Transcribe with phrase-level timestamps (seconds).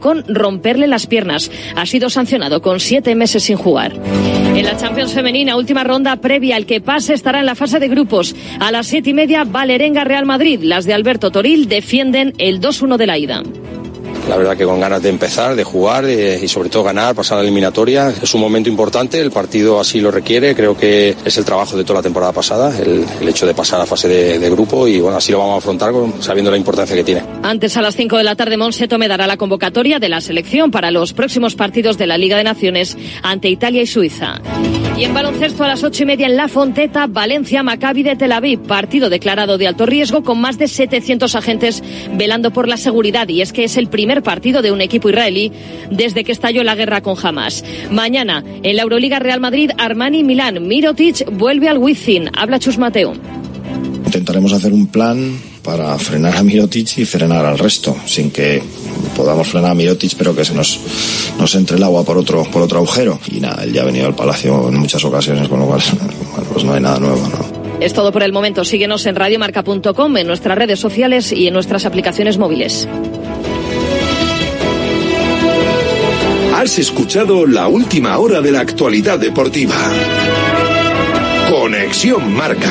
[0.00, 1.50] con romperle las piernas.
[1.76, 3.92] Ha sido sancionado con siete meses sin jugar.
[3.92, 7.88] En la Champions Femenina, última ronda previa, el que pase estará en la fase de
[7.88, 8.36] grupos.
[8.60, 10.60] A las siete y media, Valerenga Real Madrid.
[10.62, 13.42] Las de Alberto Toril defienden el 2-1 de la ida
[14.28, 17.38] la verdad que con ganas de empezar, de jugar eh, y sobre todo ganar, pasar
[17.38, 18.12] a la eliminatoria.
[18.22, 21.84] Es un momento importante, el partido así lo requiere, creo que es el trabajo de
[21.84, 25.32] toda la temporada pasada, el, hecho de pasar a fase de, grupo y bueno, así
[25.32, 27.22] lo vamos a afrontar sabiendo la importancia que tiene.
[27.42, 30.70] Antes a las 5 de la tarde Monseto me dará la convocatoria de la selección
[30.70, 34.40] para los próximos partidos de la Liga de Naciones ante Italia y Suiza.
[34.96, 38.30] Y en baloncesto a las ocho y media en La Fonteta, Valencia, Maccabi de Tel
[38.30, 43.28] Aviv, partido declarado de alto riesgo con más de 700 agentes velando por la seguridad
[43.28, 45.50] y es que es el primer partido de un equipo israelí
[45.90, 47.64] desde que estalló la guerra con Hamas.
[47.90, 52.30] Mañana, en la Euroliga Real Madrid, Armani Milán, Mirotic vuelve al Wizzing.
[52.32, 53.14] Habla Chus Mateo.
[54.06, 58.62] Intentaremos hacer un plan para frenar a Mirotic y frenar al resto, sin que
[59.16, 60.78] podamos frenar a Mirotic, pero que se nos,
[61.38, 63.18] nos entre el agua por otro, por otro agujero.
[63.32, 65.80] Y nada, él ya ha venido al Palacio en muchas ocasiones, con lo cual
[66.52, 67.26] pues no hay nada nuevo.
[67.28, 67.80] ¿no?
[67.80, 68.64] Es todo por el momento.
[68.64, 72.86] Síguenos en radiomarca.com, en nuestras redes sociales y en nuestras aplicaciones móviles.
[76.54, 79.74] Has escuchado la última hora de la actualidad deportiva.
[81.50, 82.70] Conexión Marca.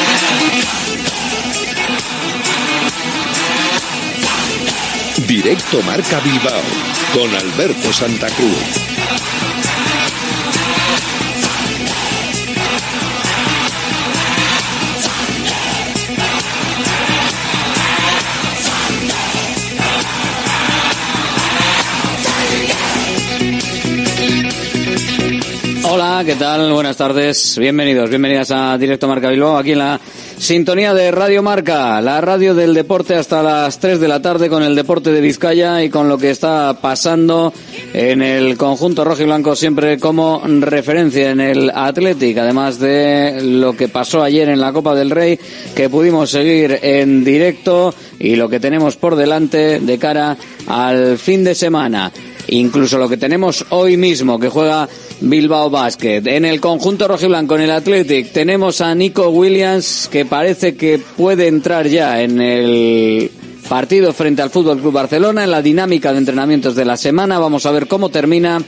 [5.31, 6.61] Directo Marca Bilbao
[7.13, 8.51] con Alberto Santa Cruz.
[25.85, 26.73] Hola, ¿qué tal?
[26.73, 27.57] Buenas tardes.
[27.57, 29.97] Bienvenidos, bienvenidas a Directo Marca Bilbao, aquí en la
[30.41, 34.63] sintonía de Radio Marca, la radio del deporte hasta las 3 de la tarde con
[34.63, 37.53] el deporte de Vizcaya y con lo que está pasando
[37.93, 43.77] en el conjunto rojo y blanco siempre como referencia en el Athletic, además de lo
[43.77, 45.39] que pasó ayer en la Copa del Rey,
[45.75, 50.35] que pudimos seguir en directo y lo que tenemos por delante de cara
[50.65, 52.11] al fin de semana.
[52.47, 54.89] Incluso lo que tenemos hoy mismo, que juega
[55.21, 56.21] Bilbao Basket.
[56.25, 61.47] En el conjunto rojiblanco, en el Athletic, tenemos a Nico Williams, que parece que puede
[61.47, 63.31] entrar ya en el
[63.69, 67.39] partido frente al Fútbol Club Barcelona, en la dinámica de entrenamientos de la semana.
[67.39, 68.61] Vamos a ver cómo termina.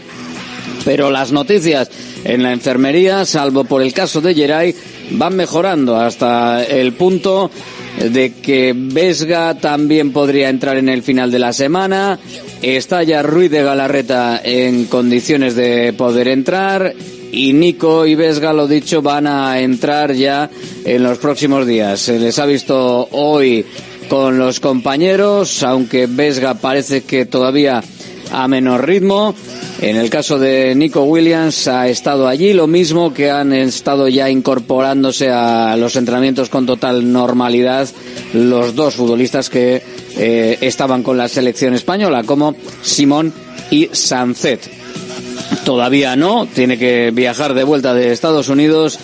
[0.86, 1.90] Pero las noticias
[2.24, 4.76] en la enfermería, salvo por el caso de Geray,
[5.12, 7.50] van mejorando hasta el punto
[7.98, 12.20] de que Vesga también podría entrar en el final de la semana.
[12.62, 16.94] Está ya Ruiz de Galarreta en condiciones de poder entrar.
[17.32, 20.50] Y Nico y Vesga, lo dicho, van a entrar ya
[20.86, 22.00] en los próximos días.
[22.00, 23.66] Se les ha visto hoy
[24.08, 27.82] con los compañeros, aunque Vesga parece que todavía
[28.34, 29.34] a menor ritmo.
[29.80, 34.30] En el caso de Nico Williams ha estado allí, lo mismo que han estado ya
[34.30, 37.88] incorporándose a los entrenamientos con total normalidad
[38.34, 39.82] los dos futbolistas que
[40.18, 43.32] eh, estaban con la selección española, como Simón
[43.72, 44.62] y Sancet.
[45.64, 49.00] Todavía no, tiene que viajar de vuelta de Estados Unidos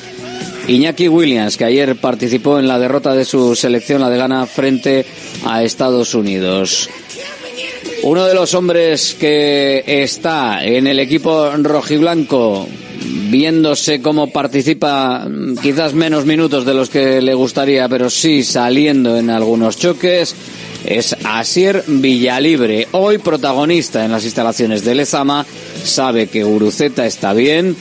[0.70, 5.04] Iñaki Williams, que ayer participó en la derrota de su selección, la de Ghana, frente
[5.44, 6.90] a Estados Unidos.
[8.04, 12.68] Uno de los hombres que está en el equipo rojiblanco
[13.30, 15.28] viéndose cómo participa
[15.62, 20.34] quizás menos minutos de los que le gustaría, pero sí saliendo en algunos choques,
[20.86, 25.46] es Asier Villalibre, hoy protagonista en las instalaciones de Lezama,
[25.84, 27.76] sabe que Uruceta está bien,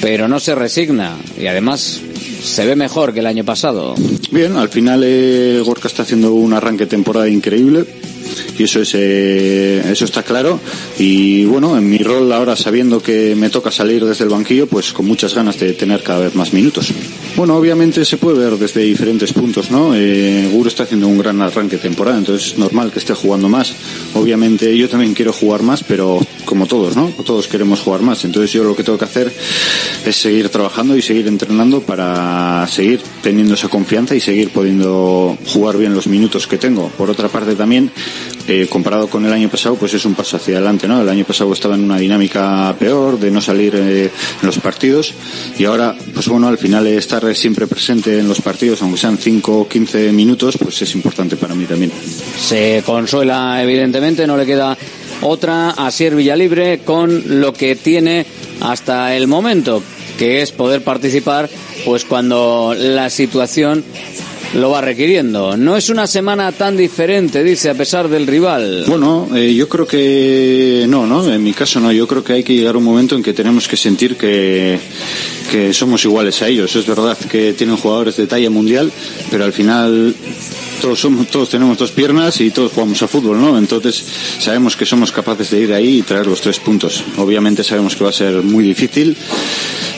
[0.00, 2.00] pero no se resigna y además
[2.42, 3.94] se ve mejor que el año pasado.
[4.30, 7.86] Bien, al final eh, Gorka está haciendo un arranque temporada increíble
[8.58, 10.60] y eso es eh, eso está claro.
[10.98, 14.92] Y bueno en mi rol ahora sabiendo que me toca salir desde el banquillo pues
[14.92, 16.88] con muchas ganas de tener cada vez más minutos.
[17.36, 21.40] Bueno obviamente se puede ver desde diferentes puntos no eh, Guro está haciendo un gran
[21.42, 23.74] arranque temporada entonces es normal que esté jugando más.
[24.14, 28.24] Obviamente yo también quiero jugar más pero como todos no todos queremos jugar más.
[28.24, 29.32] Entonces yo lo que tengo que hacer
[30.04, 35.76] es seguir trabajando y seguir entrenando para seguir teniendo esa confianza y seguir pudiendo jugar
[35.76, 36.88] bien los minutos que tengo.
[36.96, 37.90] Por otra parte también
[38.48, 41.00] eh, comparado con el año pasado, pues es un paso hacia adelante, ¿no?
[41.00, 45.14] El año pasado estaba en una dinámica peor de no salir eh, en los partidos
[45.58, 49.60] y ahora, pues bueno, al final estar siempre presente en los partidos, aunque sean 5
[49.60, 51.90] o 15 minutos, pues es importante para mí también.
[52.38, 54.76] Se consuela, evidentemente, no le queda
[55.22, 58.26] otra a Sier Villalibre con lo que tiene
[58.60, 59.82] hasta el momento,
[60.18, 61.48] que es poder participar,
[61.84, 63.84] pues cuando la situación
[64.54, 65.56] lo va requiriendo.
[65.56, 68.84] No es una semana tan diferente, dice, a pesar del rival.
[68.86, 71.30] Bueno, eh, yo creo que no, ¿no?
[71.32, 71.92] En mi caso no.
[71.92, 74.78] Yo creo que hay que llegar a un momento en que tenemos que sentir que,
[75.50, 76.74] que somos iguales a ellos.
[76.76, 78.90] Es verdad que tienen jugadores de talla mundial,
[79.30, 80.14] pero al final
[80.80, 83.58] todos somos, todos tenemos dos piernas y todos jugamos a fútbol, ¿no?
[83.58, 84.04] Entonces
[84.38, 87.04] sabemos que somos capaces de ir ahí y traer los tres puntos.
[87.16, 89.16] Obviamente sabemos que va a ser muy difícil,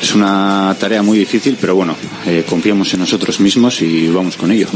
[0.01, 1.97] es una tarea muy difícil, pero bueno,
[2.27, 4.69] eh, confiamos en nosotros mismos y vamos con ello.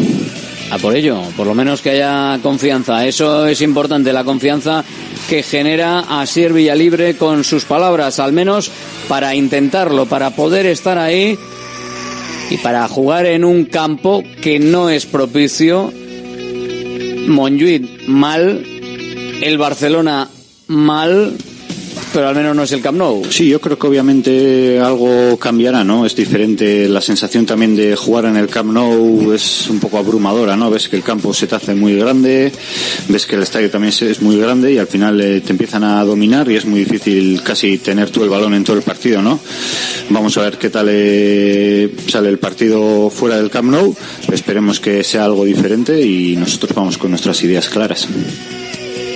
[0.70, 3.06] A por ello, por lo menos que haya confianza.
[3.06, 4.82] Eso es importante, la confianza
[5.28, 8.70] que genera Asier Villalibre con sus palabras, al menos
[9.06, 11.38] para intentarlo, para poder estar ahí
[12.52, 15.90] y para jugar en un campo que no es propicio.
[17.26, 18.62] Monjuit mal,
[19.42, 20.28] el Barcelona
[20.66, 21.34] mal,
[22.12, 23.22] pero al menos no es el Camp Nou.
[23.30, 26.04] Sí, yo creo que obviamente algo cambiará, ¿no?
[26.04, 30.56] Es diferente, la sensación también de jugar en el Camp Nou es un poco abrumadora,
[30.56, 30.70] ¿no?
[30.70, 32.52] Ves que el campo se te hace muy grande,
[33.08, 36.04] ves que el estadio también es muy grande y al final eh, te empiezan a
[36.04, 39.40] dominar y es muy difícil casi tener tú el balón en todo el partido, ¿no?
[40.10, 43.94] Vamos a ver qué tal eh, sale el partido fuera del Camp Nou,
[44.30, 48.06] esperemos que sea algo diferente y nosotros vamos con nuestras ideas claras.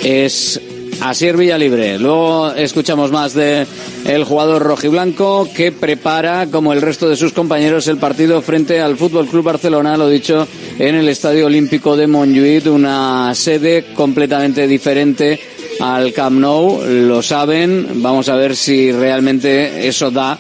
[0.03, 0.61] Es
[1.09, 1.99] Asier Villalibre.
[1.99, 3.67] Luego escuchamos más de
[4.05, 8.97] el jugador rojiblanco que prepara, como el resto de sus compañeros, el partido frente al
[8.97, 10.47] Fútbol Club Barcelona, lo dicho,
[10.79, 15.39] en el Estadio Olímpico de Montjuïc, una sede completamente diferente
[15.81, 16.83] al Camp Nou.
[16.85, 18.03] Lo saben.
[18.03, 20.39] Vamos a ver si realmente eso da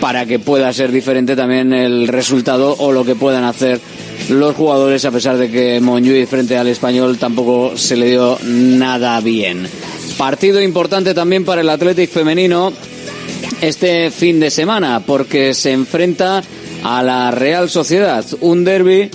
[0.00, 3.80] para que pueda ser diferente también el resultado o lo que puedan hacer
[4.28, 9.20] los jugadores, a pesar de que Monjuy frente al español tampoco se le dio nada
[9.20, 9.66] bien.
[10.16, 12.72] Partido importante también para el Athletic femenino
[13.60, 16.42] este fin de semana, porque se enfrenta
[16.82, 19.10] a la Real Sociedad, un derby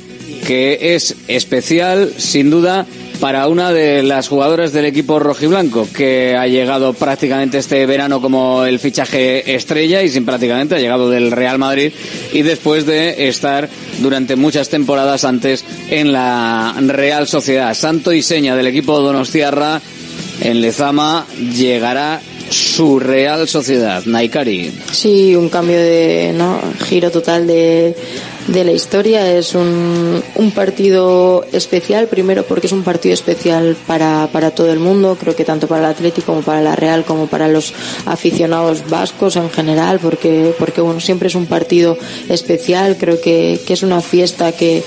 [0.45, 2.85] que es especial, sin duda,
[3.21, 8.65] para una de las jugadoras del equipo rojiblanco, que ha llegado prácticamente este verano como
[8.65, 11.93] el fichaje estrella y sin prácticamente ha llegado del Real Madrid
[12.33, 13.69] y después de estar
[13.99, 17.75] durante muchas temporadas antes en la Real Sociedad.
[17.75, 19.79] Santo y seña del equipo Donostiarra
[20.41, 22.21] en Lezama llegará
[22.51, 24.71] su Real Sociedad, Naikari.
[24.91, 26.59] Sí, un cambio de ¿no?
[26.85, 27.95] giro total de,
[28.47, 29.31] de la historia.
[29.31, 34.79] Es un, un partido especial, primero porque es un partido especial para, para todo el
[34.79, 37.73] mundo, creo que tanto para el Atlético como para la Real, como para los
[38.05, 41.97] aficionados vascos en general, porque, porque bueno, siempre es un partido
[42.29, 44.83] especial, creo que, que es una fiesta que,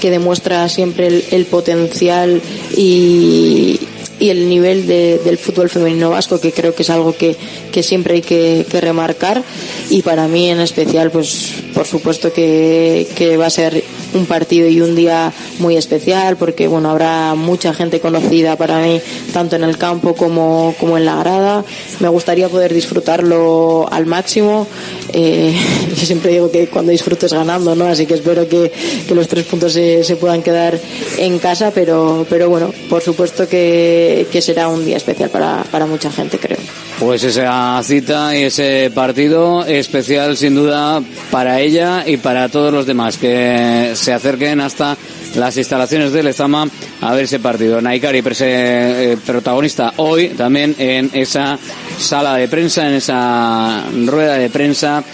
[0.00, 2.40] que demuestra siempre el, el potencial
[2.76, 3.80] y,
[4.20, 7.36] y el nivel de, del fútbol femenino vasco, que creo que es algo que,
[7.72, 9.42] que siempre hay que, remarcar.
[9.90, 13.82] Y para mí en especial, pues por supuesto que, que, va a ser
[14.14, 19.00] un partido y un día muy especial, porque bueno, habrá mucha gente conocida para mí,
[19.32, 21.64] tanto en el campo como, como en la grada.
[22.00, 24.66] Me gustaría poder disfrutarlo al máximo.
[25.12, 25.54] Eh,
[25.96, 27.86] yo siempre digo que cuando disfrutes ganando, ¿no?
[27.86, 28.70] Así que espero que,
[29.06, 30.78] que los tres puntos se, se puedan quedar
[31.18, 35.86] en casa, pero, pero bueno, por supuesto que, que será un día especial para, para
[35.86, 36.58] mucha gente, creo.
[36.98, 41.00] Pues esa cita y ese partido especial sin duda
[41.30, 44.96] para ella y para todos los demás que se acerquen hasta
[45.36, 46.68] las instalaciones de Lezama
[47.00, 47.80] a ver ese partido.
[47.80, 51.58] Naikari eh, protagonista hoy también en esa
[51.98, 55.04] sala de prensa, en esa rueda de prensa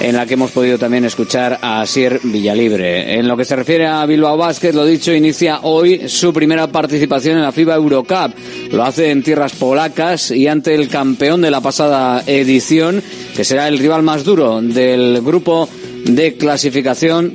[0.00, 3.18] en la que hemos podido también escuchar a Asier Villalibre.
[3.18, 7.36] En lo que se refiere a Bilbao Basket, lo dicho, inicia hoy su primera participación
[7.36, 8.34] en la FIBA Eurocup.
[8.72, 13.02] Lo hace en tierras polacas y ante el campeón de la pasada edición,
[13.34, 15.68] que será el rival más duro del grupo
[16.04, 17.34] de clasificación,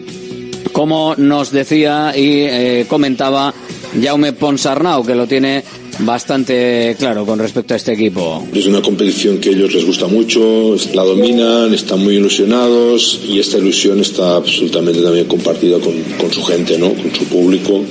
[0.72, 3.54] como nos decía y eh, comentaba
[4.02, 5.64] Jaume Ponsarnau, que lo tiene
[6.00, 8.46] bastante claro con respecto a este equipo.
[8.54, 13.40] Es una competición que a ellos les gusta mucho, la dominan, están muy ilusionados y
[13.40, 16.94] esta ilusión está absolutamente también compartida con, con su gente, ¿no?
[16.94, 17.84] con su público.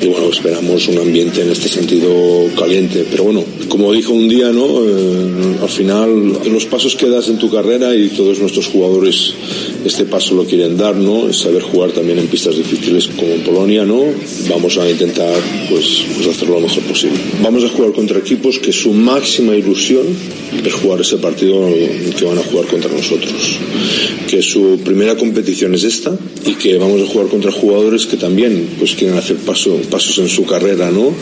[0.00, 2.08] Y bueno, esperamos un ambiente en este sentido
[2.56, 3.04] caliente.
[3.10, 4.66] Pero bueno, como dijo un día, ¿no?
[4.84, 9.34] Eh, al final, los pasos que das en tu carrera y todos nuestros jugadores
[9.84, 11.28] este paso lo quieren dar, ¿no?
[11.28, 14.02] Es saber jugar también en pistas difíciles como en Polonia, ¿no?
[14.48, 15.34] Vamos a intentar
[15.68, 17.18] pues, pues hacerlo lo mejor posible.
[17.42, 20.06] Vamos a jugar contra equipos que su máxima ilusión
[20.64, 21.68] es jugar ese partido
[22.18, 23.58] que van a jugar contra nosotros.
[24.28, 28.68] Que su primera competición es esta y que vamos a jugar contra jugadores que también
[28.78, 31.12] pues quieren hacer paso, pasos en su carrera, ¿no?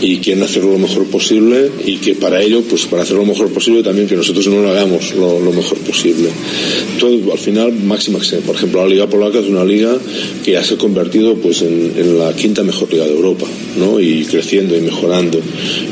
[0.00, 3.48] Y quieren hacerlo lo mejor posible y que para ello, pues para hacerlo lo mejor
[3.48, 6.28] posible también que nosotros no lo hagamos lo, mejor posible.
[7.00, 8.46] Todo al final máxima excelencia.
[8.46, 9.96] Por ejemplo, la Liga Polaca es una liga
[10.44, 13.46] que ya se ha convertido pues en, en la quinta mejor liga de Europa,
[13.76, 13.98] ¿no?
[13.98, 15.40] Y creciendo y mejorando.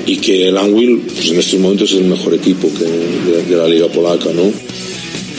[0.07, 3.89] Y que el Anwil, pues en estos momentos es el mejor equipo de la Liga
[3.89, 4.53] Polaca, ¿no?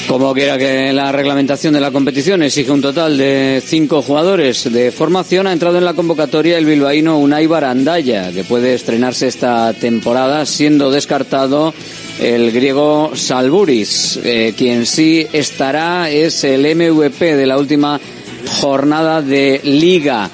[0.07, 4.89] Como quiera que la reglamentación de la competición exige un total de cinco jugadores de
[4.93, 10.45] formación, ha entrado en la convocatoria el bilbaíno Unai Barandaya, que puede estrenarse esta temporada,
[10.45, 11.73] siendo descartado
[12.21, 14.17] el griego Salburis.
[14.23, 17.99] Eh, quien sí estará es el MVP de la última
[18.61, 20.31] jornada de Liga.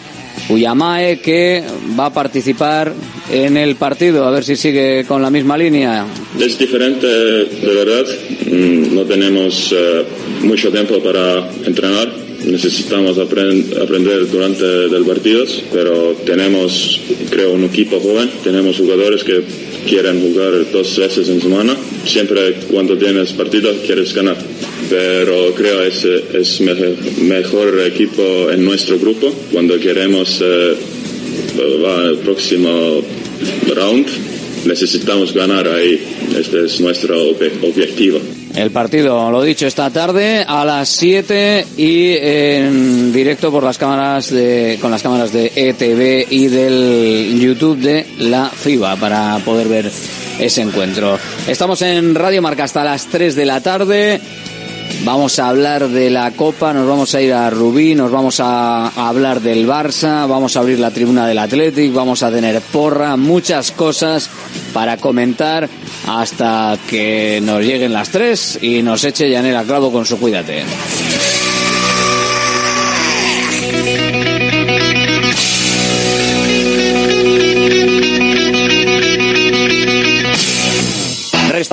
[0.50, 1.64] Uyamae que
[1.98, 2.94] va a participar
[3.32, 6.06] en el partido, a ver si sigue con la misma línea.
[6.40, 8.06] Es diferente, de verdad.
[8.52, 10.04] Mm, No tenemos eh,
[10.44, 12.12] mucho tiempo para entrenar.
[12.46, 18.30] Necesitamos aprend- aprender durante los partidos, pero tenemos, creo, un equipo joven.
[18.44, 19.42] Tenemos jugadores que
[19.88, 21.76] quieren jugar dos veces en semana.
[22.06, 24.38] Siempre cuando tienes partidos quieres ganar.
[24.90, 29.34] Pero creo es es mejor, mejor equipo en nuestro grupo.
[29.52, 30.74] Cuando queremos eh,
[31.84, 33.02] va al próximo
[33.74, 34.06] round,
[34.66, 36.00] necesitamos ganar ahí.
[36.38, 38.20] Este es nuestro obje- objetivo.
[38.56, 44.30] El partido, lo dicho, esta tarde a las 7 y en directo por las cámaras
[44.30, 49.92] de, con las cámaras de ETV y del YouTube de la FIBA para poder ver
[50.40, 51.18] ese encuentro.
[51.48, 54.22] Estamos en Radio Marca hasta las 3 de la tarde.
[55.04, 58.88] Vamos a hablar de la Copa, nos vamos a ir a Rubí, nos vamos a,
[59.08, 63.72] hablar del Barça, vamos a abrir la tribuna del Athletic, vamos a tener porra, muchas
[63.72, 64.30] cosas
[64.74, 65.68] para comentar
[66.08, 70.64] hasta que nos lleguen las tres y nos eche Yanela Clavo con su cuídate.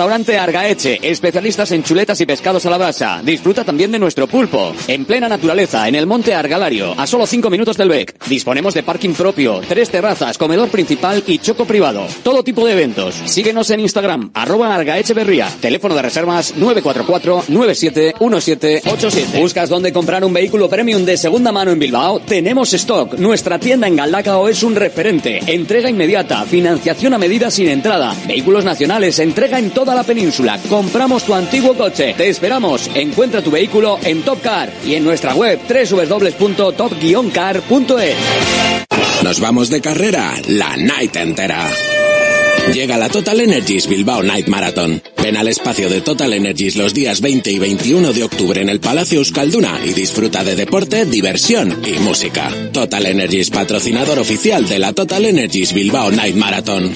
[0.01, 3.21] Restaurante Argaeche, especialistas en chuletas y pescados a la brasa.
[3.23, 4.73] Disfruta también de nuestro pulpo.
[4.87, 8.25] En plena naturaleza, en el monte Argalario, a solo 5 minutos del BEC.
[8.25, 12.07] Disponemos de parking propio, tres terrazas, comedor principal y choco privado.
[12.23, 13.13] Todo tipo de eventos.
[13.25, 15.47] Síguenos en Instagram, arroba Argaecheverría.
[15.61, 19.39] Teléfono de reservas 944-971787.
[19.39, 22.21] ¿Buscas dónde comprar un vehículo premium de segunda mano en Bilbao?
[22.21, 23.19] Tenemos stock.
[23.19, 25.41] Nuestra tienda en Galdacao es un referente.
[25.45, 28.15] Entrega inmediata, financiación a medida sin entrada.
[28.25, 30.59] Vehículos nacionales, entrega en toda la península.
[30.69, 32.13] Compramos tu antiguo coche.
[32.17, 32.89] Te esperamos.
[32.93, 38.15] Encuentra tu vehículo en Top Car y en nuestra web www.top-car.es.
[39.23, 41.69] Nos vamos de carrera la night entera.
[42.73, 45.01] Llega la Total Energies Bilbao Night Marathon.
[45.21, 48.79] Ven al espacio de Total Energies los días 20 y 21 de octubre en el
[48.79, 52.49] Palacio Euskalduna y disfruta de deporte, diversión y música.
[52.71, 56.95] Total Energies, patrocinador oficial de la Total Energies Bilbao Night Marathon.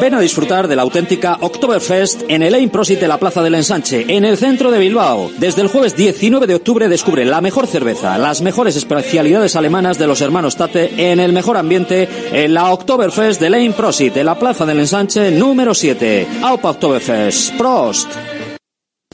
[0.00, 4.04] Ven a disfrutar de la auténtica Oktoberfest en el Prosit de la Plaza del Ensanche,
[4.08, 5.30] en el centro de Bilbao.
[5.38, 10.08] Desde el jueves 19 de octubre descubre la mejor cerveza, las mejores especialidades alemanas de
[10.08, 14.36] los hermanos Tate en el mejor ambiente en la Oktoberfest de Ain Prosit de la
[14.36, 16.26] Plaza del Ensanche número 7.
[16.42, 17.54] Aupa Oktoberfest.
[17.56, 18.08] Prost.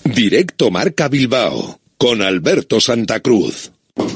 [0.04, 3.72] Directo Marca Bilbao con Alberto Santa Cruz.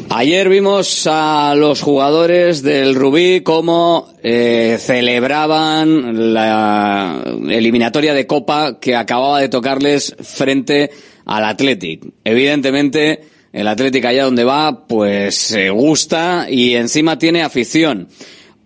[0.09, 8.95] Ayer vimos a los jugadores del Rubí cómo eh, celebraban la eliminatoria de Copa que
[8.95, 10.91] acababa de tocarles frente
[11.25, 12.05] al Athletic.
[12.25, 18.09] Evidentemente, el Athletic allá donde va, pues se gusta y encima tiene afición.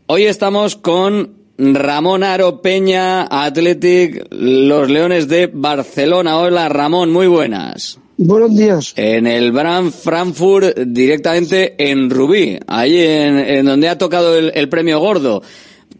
[0.07, 6.39] Hoy estamos con Ramón Aro Peña, Athletic, los Leones de Barcelona.
[6.39, 7.99] Hola Ramón, muy buenas.
[8.19, 8.93] Buenos días.
[8.97, 15.43] En el Brand Frankfurt, directamente en Rubí, ahí en, donde ha tocado el, premio gordo.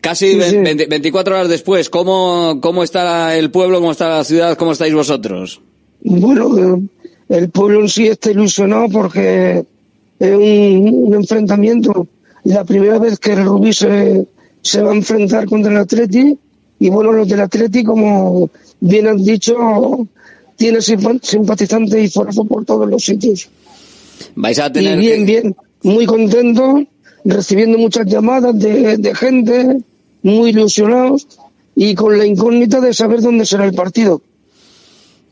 [0.01, 4.95] Casi 24 horas después, ¿cómo, ¿cómo está el pueblo, cómo está la ciudad, cómo estáis
[4.95, 5.61] vosotros?
[6.03, 6.83] Bueno,
[7.29, 9.65] el pueblo en sí está ilusionado porque
[10.19, 12.07] es un, enfrentamiento.
[12.45, 14.27] La primera vez que el Rubí se,
[14.67, 16.39] se va a enfrentar contra el Atleti
[16.79, 20.07] y bueno, los del Atleti, como bien han dicho,
[20.57, 23.49] tiene simpatizantes y forzó por todos los sitios.
[24.35, 24.99] Vais a tener.
[24.99, 26.83] Y bien, bien, muy contento,
[27.25, 29.79] recibiendo muchas llamadas de, gente,
[30.23, 31.27] muy ilusionados
[31.75, 34.23] y con la incógnita de saber dónde será el partido.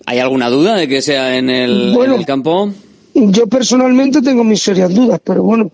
[0.06, 2.70] ¿Hay alguna duda de que sea en el, campo?
[3.14, 5.70] Yo personalmente tengo mis serias dudas, pero bueno,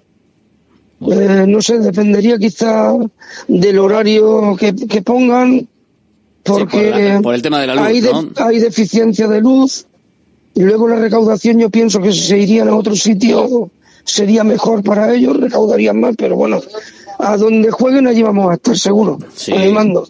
[1.01, 2.93] eh, no sé, dependería quizá
[3.49, 5.67] del horario que, que pongan,
[6.43, 8.03] porque por, el tema de la luz, hay,
[8.37, 9.87] hay deficiencia de luz
[10.55, 13.71] y luego la recaudación yo pienso que si se irían a otro sitio
[14.05, 16.61] sería mejor para ellos, recaudarían más, pero bueno,
[17.19, 19.53] a donde jueguen allí vamos a estar seguros, sí.
[19.53, 20.09] animando.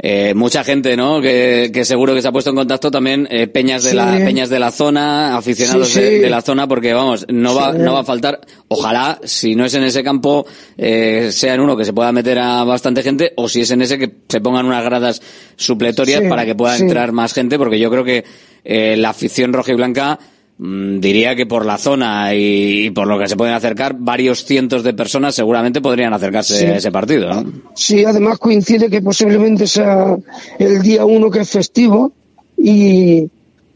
[0.00, 1.20] Eh, mucha gente, ¿no?
[1.20, 4.48] Que, que, seguro que se ha puesto en contacto también eh, peñas de la peñas
[4.48, 8.40] de la zona, aficionados De, la zona, porque vamos, no va no va a faltar.
[8.68, 12.38] Ojalá, si no es en ese campo, eh, sea en uno que se pueda meter
[12.38, 15.20] a bastante gente, o si es en ese que se pongan unas gradas
[15.56, 18.24] supletorias para que pueda entrar más gente, porque yo creo que
[18.64, 20.20] eh, la afición roja y blanca
[20.58, 24.92] diría que por la zona y, por lo que se pueden acercar, varios cientos de
[24.92, 27.32] personas seguramente podrían acercarse a ese partido.
[27.32, 27.52] ¿no?
[27.74, 30.16] Sí, además coincide que posiblemente sea
[30.58, 32.12] el día uno que es festivo
[32.56, 33.28] y,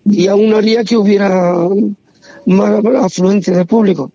[0.05, 1.69] y aún haría que hubiera
[2.47, 4.11] más afluencia de público.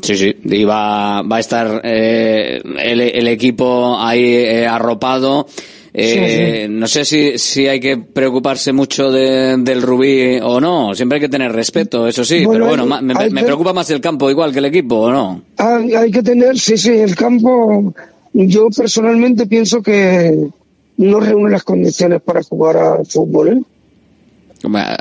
[0.00, 5.46] Sí, sí, y va, va a estar eh, el, el, equipo ahí eh, arropado.
[5.94, 10.94] Eh, no sé si, si hay que preocuparse mucho del Rubí o no.
[10.94, 12.44] Siempre hay que tener respeto, eso sí.
[12.50, 15.42] pero bueno, me, preocupa más el campo igual que el equipo, ¿o no?
[15.58, 17.92] Hay, que tener, sí, sí, el campo.
[18.32, 20.48] Yo personalmente pienso que
[20.96, 23.48] no reúne las condiciones para jugar al fútbol.
[23.48, 23.62] ¿eh?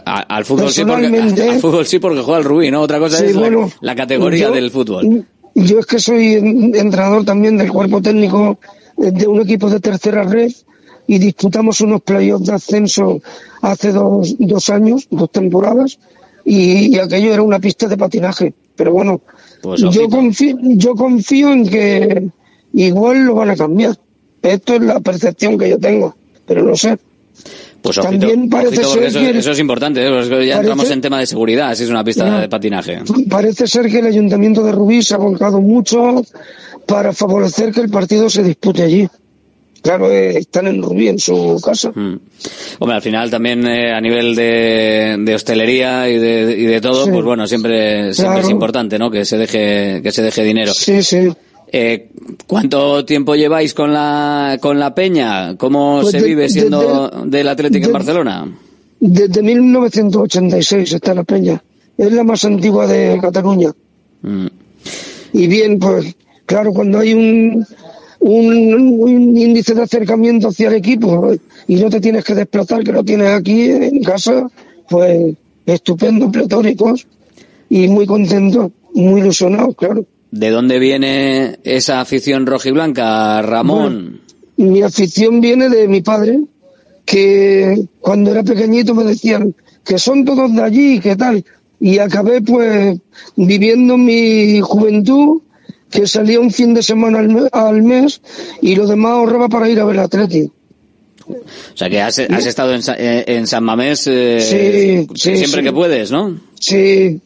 [0.05, 1.05] al, fútbol sí porque,
[1.49, 2.81] al fútbol sí porque juega el Rubí, ¿no?
[2.81, 3.33] Otra cosa es
[3.79, 5.25] la, categoría del fútbol.
[5.55, 8.59] Yo es que soy entrenador también del cuerpo técnico
[8.97, 10.51] de un equipo de tercera red
[11.07, 13.21] y disputamos unos playoffs de ascenso
[13.61, 15.99] hace dos, dos años, dos temporadas,
[16.45, 18.53] y, aquello era una pista de patinaje.
[18.75, 19.21] Pero bueno,
[19.61, 22.29] pues yo, confío, yo confío en que
[22.73, 23.97] igual lo van a cambiar.
[24.41, 26.97] Esto es la percepción que yo tengo, pero no sé.
[27.81, 30.47] Pues También parece ser eso, que eso, es importante, ¿eh?
[30.47, 32.99] ya entramos en tema de seguridad, si es una pista de patinaje.
[33.27, 36.23] Parece ser que el Ayuntamiento de Rubí se ha volcado mucho
[36.85, 39.09] para favorecer que el partido se dispute allí
[39.81, 41.91] claro, eh, están en Rubí, en su casa.
[41.91, 42.19] Mm.
[42.79, 47.07] Hombre, al final también eh, a nivel de, de hostelería y de, y de todo,
[47.11, 49.11] pues bueno, siempre, siempre es importante, ¿no?
[49.11, 50.73] Que se deje, que se deje dinero.
[50.73, 51.29] Sí, sí.
[51.73, 52.09] Eh,
[52.47, 55.55] ¿Cuánto tiempo lleváis con la, con la peña?
[55.57, 58.51] ¿Cómo pues se vive siendo del Atlético en Barcelona?
[58.99, 61.63] Desde 1986 está la peña.
[61.97, 63.71] Es la más antigua de Cataluña.
[64.21, 64.47] Mm.
[65.33, 66.13] Y bien, pues
[66.45, 67.65] claro, cuando hay un,
[68.21, 71.33] un, índice de acercamiento hacia el equipo
[71.67, 74.47] y no te tienes que desplazar, que lo tienes aquí en casa,
[74.89, 77.07] pues estupendo, pletóricos
[77.69, 80.05] y muy contentos, muy ilusionados, claro.
[80.31, 84.21] ¿De dónde viene esa afición rojiblanca, Ramón?
[84.61, 86.39] mi afición viene de mi padre,
[87.05, 91.43] que cuando era pequeñito me decían que son todos de allí, que tal.
[91.79, 92.99] Y acabé pues
[93.35, 95.41] viviendo mi juventud
[95.91, 97.19] que salía un fin de semana
[97.51, 98.21] al, mes
[98.61, 100.49] y lo demás ahorraba para ir a ver el Atleti.
[101.27, 106.39] O sea que has, estado en, eh, en, San Mamés eh, siempre que puedes, ¿no?
[106.59, 107.19] Sí,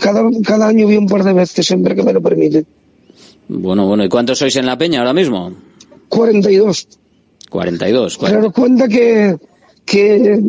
[0.00, 2.64] cada, cada año vi un par de veces, siempre que me lo permite.
[3.48, 5.52] Bueno, bueno, ¿y cuántos sois en la peña ahora mismo?
[6.08, 6.88] 42.
[7.50, 8.18] 42.
[8.18, 9.36] Claro, cuenta que,
[9.84, 10.40] que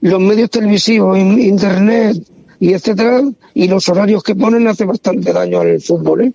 [0.00, 2.16] los medios televisivos, internet
[2.58, 3.22] y etcétera,
[3.54, 6.32] y los horarios que ponen hace bastante daño al fútbol, ¿eh?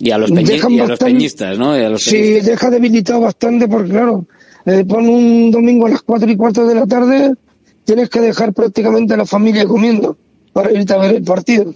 [0.00, 0.30] Y a los,
[0.98, 1.98] peñistas, ¿no?
[1.98, 4.24] sí, deja debilitado bastante porque, claro,
[4.64, 7.34] eh, pon un domingo a las cuatro y cuarto de la tarde,
[7.84, 10.16] tienes que dejar prácticamente a la familia comiendo.
[10.52, 11.72] para irte a ver el partido.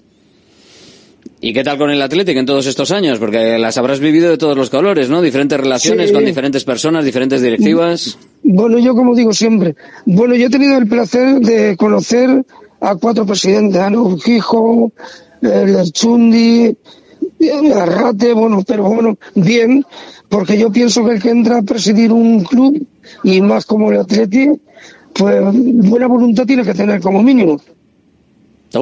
[1.40, 3.18] ¿Y qué tal con el Atlético en todos estos años?
[3.18, 5.22] Porque las habrás vivido de todos los colores, ¿no?
[5.22, 6.14] Diferentes relaciones Sí.
[6.14, 8.18] con diferentes personas, diferentes directivas.
[8.42, 12.44] Bueno, yo como digo siempre, bueno, yo he tenido el placer de conocer
[12.80, 14.90] a cuatro presidentes, a Urquijo,
[15.42, 16.76] el Chundi,
[17.50, 19.84] Arrate, bueno, pero bueno, bien,
[20.28, 22.86] porque yo pienso que el que entra a presidir un club,
[23.22, 24.48] y más como el Atleti,
[25.12, 27.60] pues buena voluntad tiene que tener como mínimo.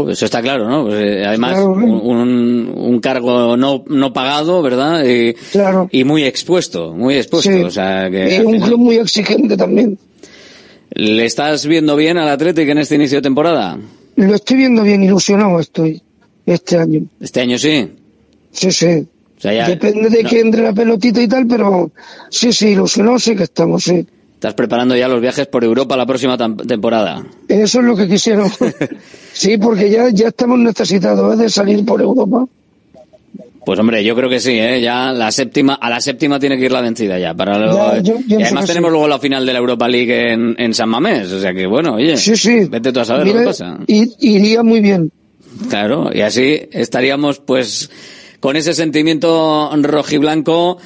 [0.08, 0.84] Eso está claro, ¿no?
[0.86, 1.72] Pues, eh, además, Claro.
[1.72, 5.04] un, un- un cargo no, no pagado, ¿verdad?
[5.04, 5.34] Y,
[5.90, 7.50] y muy expuesto, muy expuesto.
[7.52, 7.62] Sí.
[7.62, 9.98] O sea, que Y un club muy exigente también.
[10.94, 13.78] ¿Le estás viendo bien al Atlético en este inicio de temporada?
[14.16, 16.00] Lo estoy viendo bien, ilusionado estoy
[16.46, 17.02] este año.
[17.20, 17.90] Este año sí.
[18.52, 19.06] Sí, sí.
[19.38, 21.90] O sea, ya Depende de no- que entre la pelotita y tal, pero
[22.30, 24.06] sí, sí, ilusionado sí que estamos, sí.
[24.34, 27.24] estás preparando ya los viajes por Europa la próxima temporada.
[27.48, 28.48] Eso es lo que quisieron.
[29.32, 31.42] sí, porque ya, ya estamos necesitados ¿eh?
[31.42, 32.46] de salir por Europa.
[33.64, 34.80] Pues hombre, yo creo que sí, ¿eh?
[34.80, 37.32] Ya la séptima, a la séptima tiene que ir la vencida ya.
[37.32, 38.92] Para luego, Ya, yo y además tenemos sí.
[38.92, 41.30] luego la final de la Europa League en, en San Mamés.
[41.30, 42.16] O sea que bueno, oye.
[42.16, 42.64] Sí, sí.
[42.68, 43.78] Vete tú a saber Mira, lo que pasa.
[43.86, 45.12] i- iría muy bien.
[45.68, 47.88] Claro, y así estaríamos pues
[48.42, 50.76] con ese sentimiento rojiblanco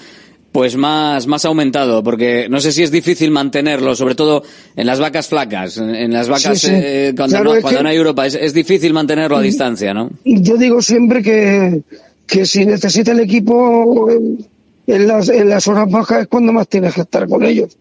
[0.53, 4.43] pues más, más aumentado, porque no sé si es difícil mantenerlo, sobre todo
[4.77, 6.73] en las vacas flacas, en, las vacas Sí, sí.
[6.75, 10.11] eh, cuando, Claro, no, cuando hay Europa, es, es difícil mantenerlo a distancia, ¿no?
[10.25, 11.83] Yo digo siempre que,
[12.27, 14.47] que si necesita el equipo en,
[14.87, 17.75] en las, en las horas bajas es cuando más tienes que estar con ellos.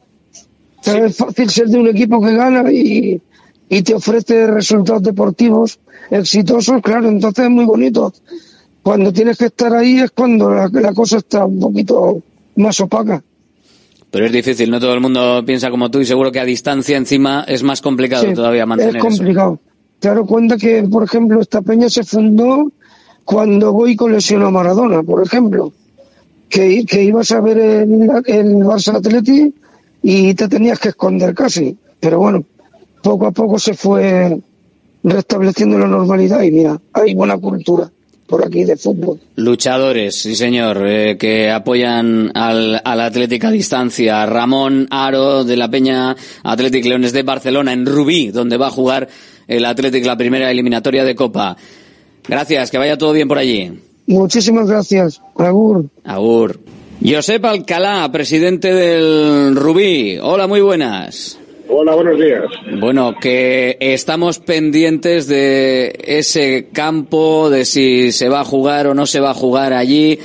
[0.86, 3.22] Es fácil ser de un equipo que gana y,
[3.68, 8.14] y te ofrece resultados deportivos exitosos, claro, entonces es muy bonito.
[8.86, 12.22] Cuando tienes que estar ahí es cuando la, la cosa está un poquito
[12.58, 13.20] más opaca.
[14.12, 16.96] Pero es difícil, no todo el mundo piensa como tú y seguro que a distancia
[16.96, 19.08] encima es más complicado Sí, todavía mantener es eso.
[19.08, 19.60] complicado.
[20.00, 22.72] Te das cuenta que, por ejemplo, esta peña se fundó
[23.24, 25.74] cuando Goico lesionó a Maradona, por ejemplo.
[26.48, 27.92] Que, que ibas a ver el,
[28.28, 29.52] el Barça Atleti
[30.04, 31.76] y te tenías que esconder casi.
[32.00, 32.44] Pero bueno,
[33.02, 34.40] poco a poco se fue
[35.04, 37.90] restableciendo la normalidad y mira, hay buena cultura
[38.28, 39.20] por aquí de fútbol.
[39.36, 44.26] Luchadores, sí señor, eh, que apoyan al, al Atlético a distancia.
[44.26, 49.08] Ramón Aro de la Peña Athletic Leones de Barcelona en Rubí, donde va a jugar
[49.48, 51.56] el Athletic la primera eliminatoria de Copa.
[52.28, 53.72] Gracias, que vaya todo bien por allí.
[54.08, 55.90] Muchísimas gracias, Agur.
[56.04, 56.60] Agur.
[57.04, 60.18] Josep Alcalá, presidente del Rubí.
[60.22, 61.38] Hola, muy buenas.
[61.68, 62.44] Hola, buenos días.
[62.80, 69.06] Bueno, que estamos pendientes de ese campo, de si se va a jugar o no
[69.06, 70.20] se va a jugar allí.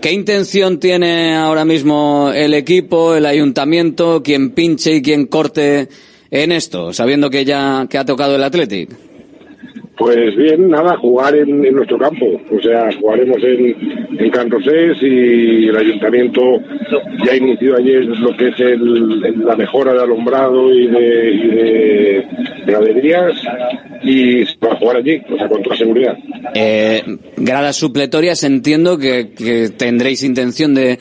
[0.00, 5.88] ¿Qué intención tiene ahora mismo el equipo, el ayuntamiento, quien pinche y quien corte
[6.30, 8.90] en esto, sabiendo que ya que ha tocado el Athletic?
[10.02, 12.26] Pues bien, nada, jugar en, nuestro campo.
[12.50, 14.50] O sea, jugaremos en, en Can
[15.00, 16.42] y el ayuntamiento
[17.24, 22.26] ya inició ayer lo que es el- la mejora de alumbrado y de, y de
[24.02, 26.16] y se va a jugar allí, o sea, con toda seguridad.
[26.54, 27.02] Eh,
[27.36, 30.98] gradas supletorias, entiendo que, que tendréis intención de,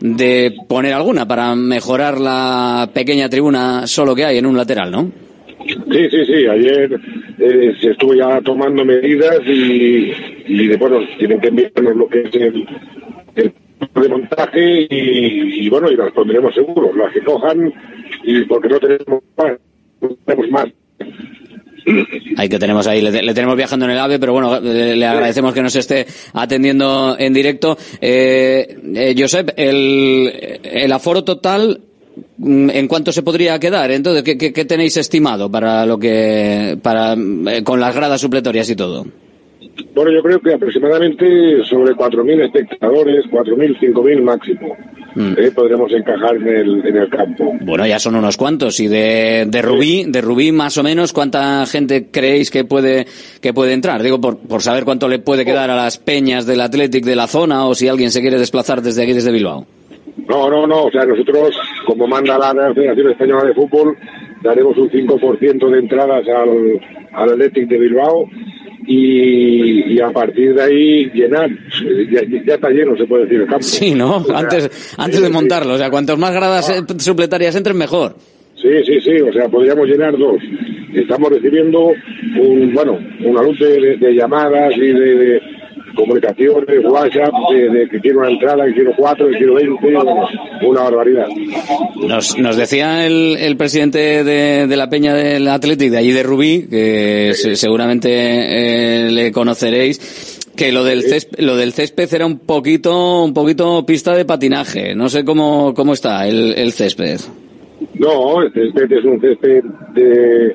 [0.00, 5.31] de poner alguna para mejorar la pequeña tribuna solo que hay en un lateral, ¿no?
[5.90, 6.46] Sí, sí, sí.
[6.46, 7.00] Ayer
[7.38, 12.66] eh, se estuvo ya tomando medidas y, bueno, tienen que enviarnos lo que es el,
[13.36, 17.72] el montaje y, bueno, y las pondremos seguros, las que cojan
[18.24, 19.58] y porque no tenemos más,
[20.00, 20.66] no tenemos más.
[22.36, 25.62] Ahí que tenemos ahí, le, tenemos viajando en el AVE, pero bueno, le, agradecemos que
[25.62, 27.76] nos esté atendiendo en directo.
[28.00, 31.80] Eh, eh, Josep, el, el aforo total,
[32.44, 33.90] ¿en cuánto se podría quedar?
[33.90, 38.68] Entonces, ¿qué, qué- qué tenéis estimado para lo que, para, eh, con las gradas supletorias
[38.70, 39.06] y todo?
[39.94, 44.76] Bueno, yo creo que aproximadamente sobre 4.000 espectadores, 4.000, 5.000 máximo,
[45.16, 47.54] eh, podremos encajar en el, en el campo.
[47.60, 48.80] Bueno, ya son unos cuantos.
[48.80, 53.06] Y de, de Rubí, de Rubí más o menos, ¿cuánta gente creéis que puede,
[53.40, 54.02] que puede entrar?
[54.02, 57.26] Digo, por, por saber cuánto le puede quedar a las peñas del Athletic de la
[57.26, 59.66] zona o si alguien se quiere desplazar desde aquí, desde Bilbao.
[60.28, 61.56] No, no, no, o sea, nosotros,
[61.86, 63.96] como manda la Federación Española de Fútbol,
[64.42, 66.80] daremos un 5% de entradas al,
[67.12, 68.28] al Athletic de Bilbao
[68.86, 71.50] y, y a partir de ahí llenar.
[72.10, 73.62] Ya, ya está lleno, se puede decir, el campo.
[73.62, 74.24] Sí, ¿no?
[74.34, 75.74] Antes, antes de montarlo.
[75.74, 78.14] O sea, cuantos más gradas eh, supletarias entren, mejor.
[78.56, 80.36] Sí, sí, sí, o sea, podríamos llenar dos.
[80.94, 81.92] Estamos recibiendo
[82.40, 85.42] un, bueno, una luz de, de- de llamadas y de, de-
[85.94, 89.86] comunicaciones, WhatsApp, de, de que quiero una entrada, que quiero cuatro, que quiero veinte,
[90.66, 91.26] una barbaridad.
[92.06, 96.22] Nos, nos decía el, el presidente de, de la Peña del Athletic, de allí de
[96.22, 98.10] Rubí, que se- seguramente
[99.06, 103.84] eh, le conoceréis, que lo del césped, lo del césped era un poquito, un poquito
[103.86, 104.94] pista de patinaje.
[104.94, 107.20] No sé cómo, cómo está el, el césped.
[107.94, 110.52] No, el césped es un césped de...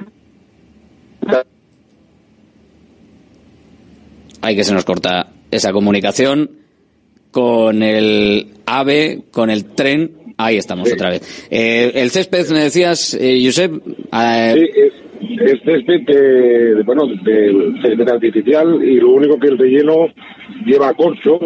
[4.41, 6.49] Hay que se nos corta esa comunicación
[7.31, 10.11] con el AVE, con el tren.
[10.37, 11.47] Ahí estamos otra vez.
[11.49, 13.73] Eh, el césped, me decías, eh, Josep,
[14.13, 19.57] eh, Sí, es, es césped de, bueno, de césped artificial y lo único que el
[19.57, 20.07] relleno
[20.65, 21.39] lleva corcho,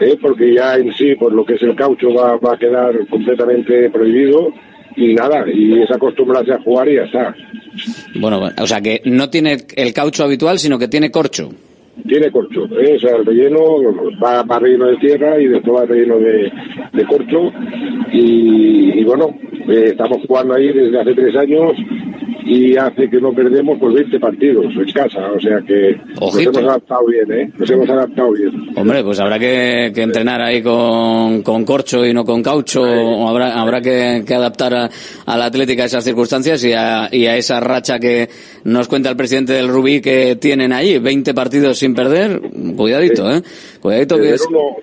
[0.00, 0.16] ¿eh?
[0.20, 3.90] porque ya en sí, pues lo que es el caucho va, va a quedar completamente
[3.90, 4.48] prohibido
[4.96, 7.34] y nada, y es acostumbrarse a jugar y ya está.
[8.14, 11.50] bueno, o sea que no tiene el caucho habitual, sino que tiene corcho.
[12.08, 12.94] Tiene corcho, ¿eh?
[12.96, 13.60] o sea, el relleno
[14.22, 16.50] va, va relleno de tierra y después va relleno de,
[16.92, 17.52] de corcho
[18.10, 21.72] y, bueno, eh, estamos jugando ahí desde hace tres años
[22.44, 26.50] y hace que no perdemos pues 20 partidos en casa, o sea que Ojito.
[26.52, 27.52] nos hemos adaptado bien, ¿eh?
[27.56, 28.50] Nos hemos adaptado bien.
[28.76, 33.28] Hombre, pues habrá que, que entrenar ahí con, con corcho y no con caucho, o
[33.28, 34.90] habrá, habrá que, que adaptar a,
[35.26, 38.28] a la Atlética a esas circunstancias y a, y a esa racha que
[38.64, 42.40] nos cuenta el presidente del Rubí que tienen ahí, 20 partidos sin perder.
[42.76, 43.42] Cuidadito, ¿eh?
[43.80, 44.76] Cuidadito que es- el, 1,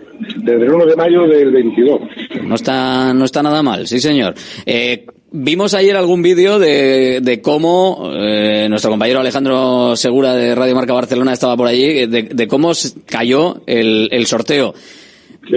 [0.44, 2.02] desde el 1 de mayo del 22.
[2.44, 4.34] no está, no está nada mal, sí señor.
[4.66, 10.76] Eh, vimos ayer algún vídeo de, de cómo eh, nuestro compañero Alejandro Segura de Radio
[10.76, 12.72] Marca Barcelona estaba por allí, de, de cómo
[13.06, 14.74] cayó el, el sorteo.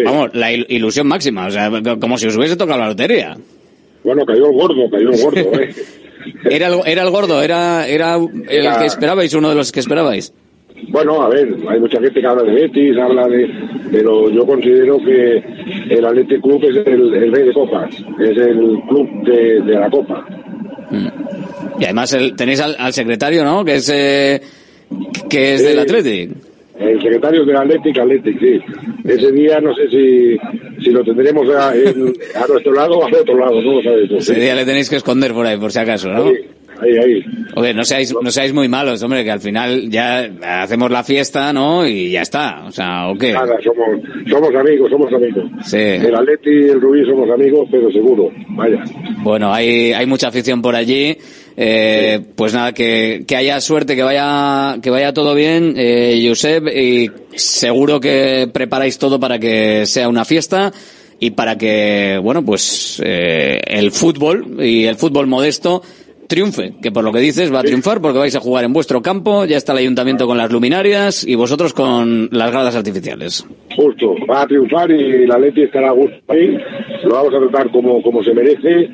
[0.05, 3.37] Vamos, la il- ilusión máxima, o sea, co- como si os hubiese tocado la lotería.
[4.05, 5.75] Bueno, cayó el gordo, cayó el gordo, ¿eh?
[6.45, 9.81] Era el, era el gordo, era, era el Era- que esperabais, uno de los que
[9.81, 10.33] esperabais.
[10.89, 13.49] Bueno, a ver, hay mucha gente que habla de Betis, habla de...
[13.91, 15.43] Pero yo considero que
[15.91, 19.89] el Athletic Club es el, el rey de copas, es el club de, de la
[19.91, 20.27] copa.
[21.79, 23.65] Y además el- tenéis al, al secretario, ¿no?
[23.65, 24.41] Que es, eh,
[25.29, 25.79] que es del Sí.
[25.81, 26.31] Athletic.
[26.79, 28.61] El secretario del Athletic, Athletic, sí.
[29.05, 30.37] Ese día no sé si,
[30.83, 34.11] si lo tendremos a, en- a nuestro lado o al otro lado, no lo sabes.
[34.11, 34.41] Ese sí.
[34.41, 36.25] día le tenéis que esconder por ahí, por si acaso, ¿no?
[36.83, 37.25] Ahí, ahí.
[37.55, 40.29] Oye, no seáis, no seáis muy malos, hombre, que al final ya
[40.63, 41.87] hacemos la fiesta, ¿no?
[41.87, 43.33] Y ya está, o sea, ¿o qué?
[43.33, 43.87] Nada, somos,
[44.29, 45.45] somos amigos, somos amigos.
[45.65, 45.77] Sí.
[45.79, 48.83] El Atleti y el Rubí somos amigos, pero seguro, vaya.
[49.23, 51.17] Bueno, hay, hay mucha afición por allí.
[51.57, 56.67] Eh, Pues nada, que, que haya suerte, que vaya, que vaya todo bien, eh, Josep,
[56.69, 60.73] y seguro que preparáis todo para que sea una fiesta
[61.21, 65.83] y para que, bueno, pues eh, el fútbol y el fútbol modesto
[66.33, 69.03] triunfe, que por lo que dices va a triunfar porque vais a jugar en vuestro
[69.03, 73.45] campo, ya está el ayuntamiento con las luminarias y vosotros con las gradas artificiales.
[73.77, 76.57] Justo, va a triunfar y el Atleti estará a gusto ahí.
[77.05, 78.89] Lo vamos a tratar como, como se merece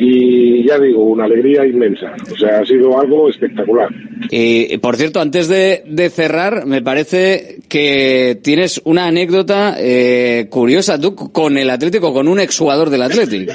[0.00, 2.14] y ya digo, una alegría inmensa.
[2.32, 3.90] O sea, ha sido algo espectacular.
[4.30, 10.98] Y por cierto, antes de, de cerrar, me parece que tienes una anécdota eh, curiosa
[10.98, 13.52] tú con el Atlético, con un exjugador del Atlético.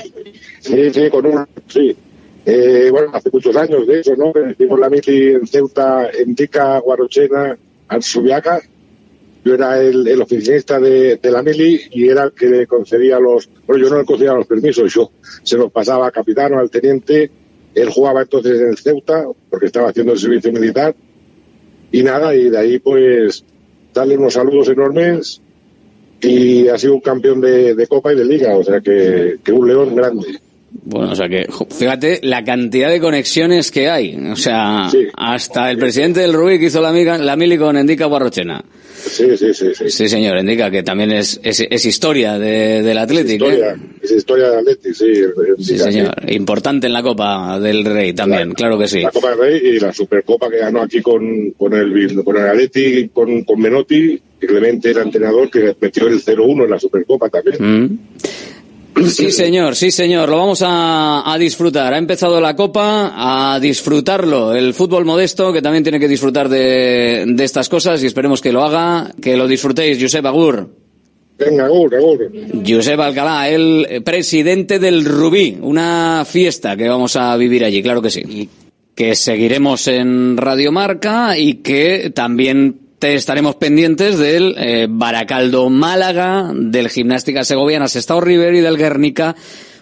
[0.59, 1.95] Sí, sí, con una, sí.
[2.45, 4.33] Eh, bueno, hace muchos años de eso, ¿no?
[4.49, 8.61] Hicimos la mili en Ceuta, en Tica, Guarochena, Ansubiaca.
[9.45, 13.19] Yo era el, el oficinista de, de la mili y era el que le concedía
[13.19, 13.49] los...
[13.67, 15.11] Bueno, yo no le concedía los permisos, yo
[15.43, 17.29] se los pasaba al capitán o al teniente.
[17.75, 20.95] Él jugaba entonces en Ceuta porque estaba haciendo el servicio militar.
[21.91, 23.43] Y nada, y de ahí pues
[23.93, 25.41] darle unos saludos enormes
[26.21, 29.51] y ha sido un campeón de, de Copa y de Liga, o sea que, que
[29.51, 30.39] un león grande.
[30.85, 34.15] Bueno, o sea que, fíjate la cantidad de conexiones que hay.
[34.31, 38.05] O sea, hasta el presidente del Rubí que hizo la, miga- la mili con Endica
[38.05, 38.63] Guarrochena.
[39.05, 39.67] Sí, sí, sí.
[39.75, 43.45] Sí, Sí, señor, Endica, que también es, es, es historia de, del Atlético.
[43.45, 43.53] ¿eh?
[43.53, 45.13] historia, es historia de Atleti, sí.
[45.59, 46.13] Sí, señor.
[46.31, 49.01] Importante en la Copa del Rey también, claro que sí.
[49.01, 52.47] La Copa del Rey y la Supercopa que ganó aquí con, con el con el
[52.47, 57.29] Atleti, con, con Menotti, y Clemente era entrenador que metió el 0-1 en la Supercopa
[57.29, 57.57] también.
[57.59, 57.99] Mm.
[59.09, 60.29] Sí, señor, sí, señor.
[60.29, 61.93] Lo vamos a, a disfrutar.
[61.93, 64.53] Ha empezado la Copa, a disfrutarlo.
[64.53, 68.51] El fútbol modesto, que también tiene que disfrutar de, de estas cosas y esperemos que
[68.51, 69.11] lo haga.
[69.21, 70.69] Que lo disfrutéis, Josep Agur.
[71.39, 72.31] Venga, Agur, Agur.
[72.65, 75.57] Josep Alcalá, el presidente del Rubí.
[75.59, 78.21] Una fiesta que vamos a vivir allí, claro que sí.
[78.27, 78.49] Y
[78.95, 86.49] que seguiremos en Radio Marca y que también te estaremos pendientes del eh, Baracaldo Málaga,
[86.55, 89.35] del Gimnástica Segoviana Sestao River y del Guernica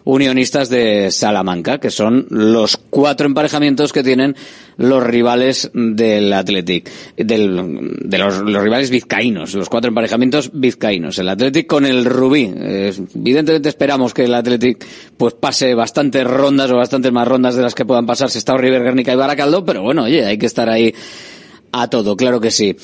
[0.06, 4.36] Unionistas de Salamanca, que son los cuatro emparejamientos que tienen
[4.78, 11.20] los rivales del Athletic, de los, rivales vizcaínos, los cuatro emparejamientos vizcaínos.
[11.20, 12.52] El Athletic con el Rubí.
[12.52, 14.84] Evidentemente esperamos que el Athletic
[15.16, 18.82] pues pase bastantes rondas o bastantes más rondas de las que puedan pasar Sestao, River,
[18.82, 20.92] Guernica y Baracaldo, pero bueno, oye, hay que estar ahí
[21.72, 22.76] a todo, claro que sí.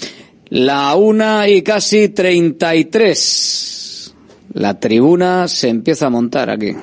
[0.50, 4.14] La una y casi treinta y tres.
[4.54, 6.74] La tribuna se empieza a montar aquí.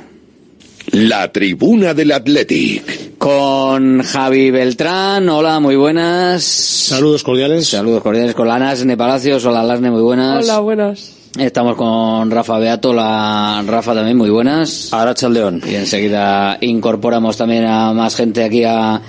[0.93, 3.17] La tribuna del Athletic.
[3.17, 6.45] Con Javi Beltrán, hola, muy buenas.
[6.45, 7.67] Saludos cordiales.
[7.67, 10.45] Saludos cordiales con Lasne Palacios, hola Lasne, muy buenas.
[10.45, 11.13] Hola, buenas.
[11.39, 14.93] Estamos con Rafa Beato, la Rafa también, muy buenas.
[14.93, 15.63] Ahora Chaldeón.
[15.67, 19.01] Y enseguida incorporamos también a más gente aquí a,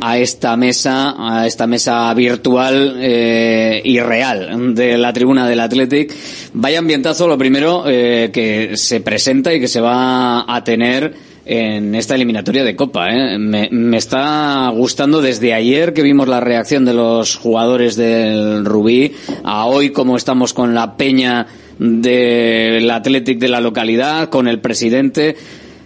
[0.00, 6.14] a esta mesa, a esta mesa virtual eh, y real de la tribuna del Athletic.
[6.54, 11.94] Vaya ambientazo, lo primero eh, que se presenta y que se va a tener en
[11.94, 13.08] esta eliminatoria de Copa.
[13.10, 13.38] ¿eh?
[13.38, 19.12] Me, me, está gustando desde ayer que vimos la reacción de los jugadores del Rubí,
[19.42, 21.46] a hoy como estamos con la peña
[21.78, 25.36] del Athletic de la localidad, con el presidente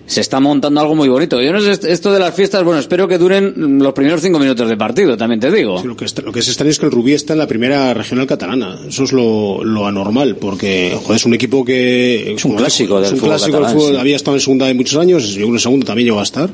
[0.06, 1.40] se está montando algo muy bonito.
[1.40, 4.68] Yo no sé, esto de las fiestas, bueno, espero que duren los primeros cinco minutos
[4.68, 5.80] de partido, también te digo.
[5.80, 7.46] Sí, lo, que está, lo que es extraño es que el Rubí está en la
[7.46, 8.78] primera regional catalana.
[8.86, 12.34] Eso es lo, lo anormal, porque joder, es un equipo que...
[12.34, 14.00] Es un clásico del es un fútbol clásico catalán, del fútbol, sí.
[14.00, 16.24] había estado en segunda de muchos años, yo creo que en segunda también llegó a
[16.24, 16.50] estar.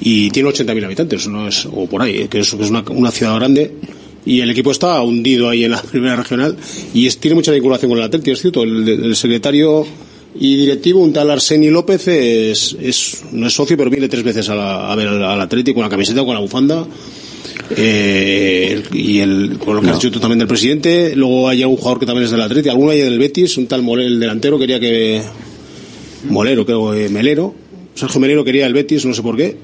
[0.00, 3.10] Y tiene 80.000 habitantes, no es, o por ahí, que es, que es una, una
[3.10, 3.72] ciudad grande.
[4.24, 6.56] Y el equipo está hundido ahí en la primera regional
[6.94, 8.62] y es, tiene mucha vinculación con el Atleti, es cierto.
[8.62, 9.84] El, el secretario
[10.34, 14.48] y directivo, un tal Arseni López, es, es, no es socio, pero viene tres veces
[14.48, 16.86] a, la- a ver al, al Atleti con la camiseta, con la bufanda.
[17.76, 21.14] Eh, y el, con lo que has dicho tú también del presidente.
[21.16, 23.82] Luego hay un jugador que también es del Atleti, alguno hay del Betis, un tal
[23.82, 25.22] Mole, el delantero quería que.
[26.28, 27.54] Molero, creo, eh, Melero.
[27.94, 29.56] Sergio Melero quería el Betis, no sé por qué.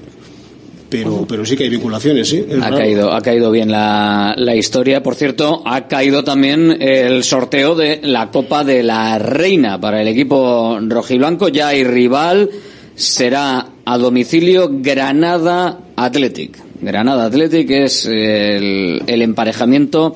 [0.89, 2.43] Pero, pero sí que hay vinculaciones, sí.
[2.51, 2.77] Ha raro.
[2.77, 5.03] caído, ha caído bien la, la historia.
[5.03, 10.07] Por cierto, ha caído también el sorteo de la Copa de la Reina para el
[10.07, 11.49] equipo rojiblanco.
[11.49, 12.49] Ya hay rival.
[12.95, 16.57] Será a domicilio Granada Athletic.
[16.81, 20.15] Granada Athletic es el, el emparejamiento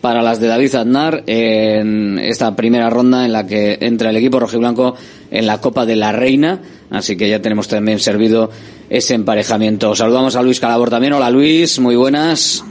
[0.00, 4.40] para las de David Aznar en esta primera ronda en la que entra el equipo
[4.40, 4.94] rojiblanco
[5.30, 6.60] en la Copa de la Reina.
[6.90, 8.50] Así que ya tenemos también servido
[8.92, 9.94] ese emparejamiento.
[9.94, 11.14] Saludamos a Luis Calabor también.
[11.14, 12.62] Hola Luis, muy buenas.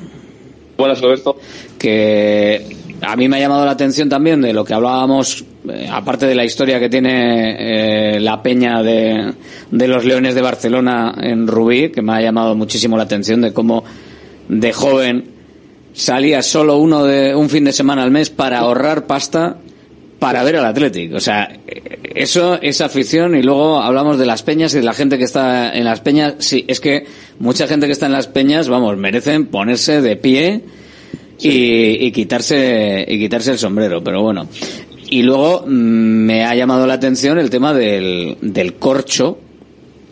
[0.78, 1.36] Buenas, Roberto.
[1.80, 6.28] Que a mí me ha llamado la atención también de lo que hablábamos, eh, aparte
[6.28, 9.34] de la historia que tiene eh, la peña de,
[9.72, 13.52] de los Leones de Barcelona en Rubí, que me ha llamado muchísimo la atención de
[13.52, 13.84] cómo
[14.48, 15.26] de joven
[15.94, 19.58] salía solo uno de un fin de semana al mes para ahorrar pasta
[20.22, 21.16] para ver al Athletic.
[21.16, 21.52] O sea,
[22.14, 25.74] eso es afición y luego hablamos de las peñas y de la gente que está
[25.74, 26.36] en las peñas.
[26.38, 27.08] Sí, es que
[27.40, 30.62] mucha gente que está en las peñas, vamos, merecen ponerse de pie
[31.40, 34.48] y, quitarse y quitarse el sombrero, pero bueno.
[35.10, 39.40] Y luego mm, me ha llamado la atención el tema del, del corcho,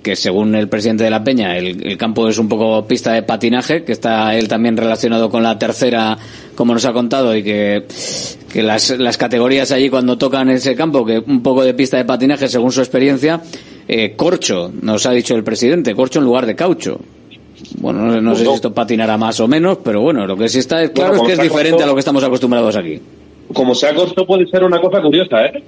[0.02, 3.84] que según el presidente de la Peña, el campo es un poco pista de patinaje,
[3.84, 6.18] que está él también relacionado con la tercera,
[6.60, 7.86] como nos ha contado, y que,
[8.52, 12.04] que las, las categorías allí cuando tocan ese campo, que un poco de pista de
[12.04, 13.40] patinaje según su experiencia,
[13.88, 17.00] eh, corcho, nos ha dicho el presidente, corcho en lugar de caucho.
[17.78, 20.60] Bueno, no, no sé si esto patinará más o menos, pero bueno, lo que sí
[20.60, 23.00] está es claro Bueno, es que es diferente corto- a lo que estamos acostumbrados aquí.
[23.54, 25.64] Como sea corto puede ser una cosa curiosa, ¿eh?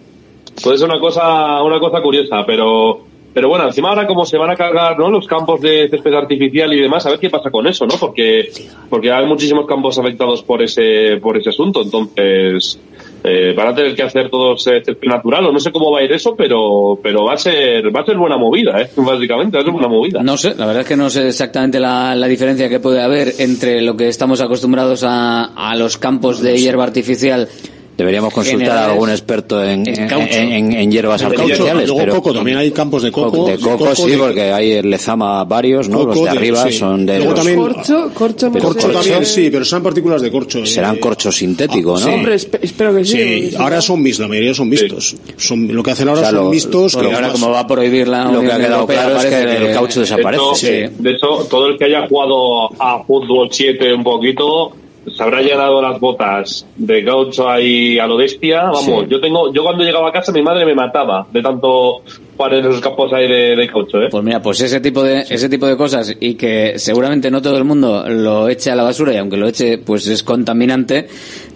[0.61, 2.99] Puede ser una cosa, una cosa curiosa, pero,
[3.33, 5.09] pero bueno, encima ahora como se van a cargar, ¿no?
[5.09, 7.95] Los campos de césped artificial y demás, a ver qué pasa con eso, ¿no?
[7.99, 8.51] Porque,
[8.89, 12.79] porque hay muchísimos campos afectados por ese, por ese asunto, entonces,
[13.23, 16.03] eh, van a tener que hacer todos césped natural, o no sé cómo va a
[16.03, 18.89] ir eso, pero, pero va a ser, va a ser buena movida, ¿eh?
[18.97, 20.21] Básicamente, va a ser buena movida.
[20.23, 23.33] No sé, la verdad es que no sé exactamente la, la diferencia que puede haber
[23.39, 27.47] entre lo que estamos acostumbrados a, a los campos de hierba artificial.
[27.97, 31.87] Deberíamos consultar a algún experto en, En en, en- en- en hierbas artificiales.
[31.87, 33.45] luego pero coco, también hay campos de coco.
[33.45, 35.99] de coco, sí, de- porque hay el Lezama varios, ¿no?
[35.99, 36.77] Coco los de arriba sí.
[36.79, 40.59] son de Luego los- también- Corcho, corcho, Corcho también, sí, pero son partículas de corcho.
[40.59, 40.65] eh.
[40.65, 42.13] serán corcho sintético, ¿no?
[42.13, 43.49] Hombre, espe- espero que sí.
[43.51, 45.15] Sí, ahora son mixtos, la mayoría son mixtos.
[45.37, 46.93] Son, lo que hacen ahora O sea, son lo- mixtos.
[46.95, 49.41] Bueno, que ahora como va a prohibir la Lo que ha quedado claro es que
[49.57, 50.71] el caucho desaparece.
[50.71, 54.71] De hecho, de hecho, todo el que haya jugado a fútbol 7 un poquito
[55.07, 58.63] se habrá llenado las botas de gaucho ahí a lo bestia.
[58.65, 58.91] Vamos, Sí.
[59.09, 62.01] yo tengo, yo cuando llegaba a casa mi madre me mataba de tanto
[62.39, 64.07] en esos campos ahí de, de caucho, ¿eh?
[64.09, 67.57] Pues mira, pues ese tipo de ese tipo de cosas y que seguramente no todo
[67.57, 71.07] el mundo lo eche a la basura y aunque lo eche pues es contaminante,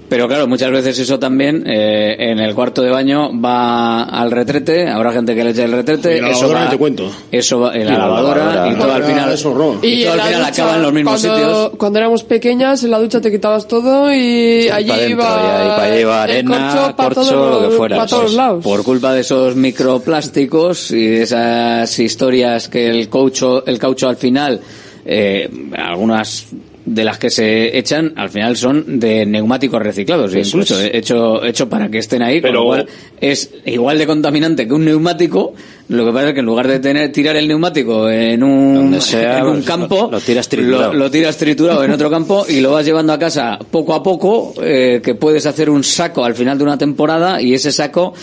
[0.07, 4.88] Pero claro, muchas veces eso también eh, en el cuarto de baño va al retrete,
[4.88, 7.11] habrá gente que le echa el retrete, Y la eso va, ni te cuento.
[7.32, 8.71] eso va en Y la la lavadora, lavadora.
[8.71, 9.78] y todo al final, es horror.
[9.82, 11.71] y todo al final ducha, acaba en los mismos cuando, sitios.
[11.80, 15.67] Cuando éramos pequeñas, en la ducha te quitabas todo y allí dentro, iba, y ahí
[15.69, 18.38] pa' allá iba el arena, corcho, lo que fuera, pa' eso todos es.
[18.38, 18.63] lados.
[18.63, 24.18] Por culpa de esos microplásticos y de esas historias que el caucho, el caucho al
[24.18, 24.59] final,
[25.05, 26.47] eh, algunas
[26.86, 31.67] de las que se echan al final son de neumáticos reciclados Eso incluso hecho hecho
[31.67, 32.86] para que estén ahí con Pero- lo cual
[33.19, 35.53] es igual de contaminante que un neumático
[35.88, 39.39] lo que pasa es que en lugar de tener tirar el neumático en un, sea,
[39.39, 40.93] en un campo lo- lo tiras triturado.
[40.93, 44.03] lo, lo tiras triturado en otro campo y lo vas llevando a casa poco a
[44.03, 48.13] poco eh, que puedes hacer un saco al final de una temporada y ese saco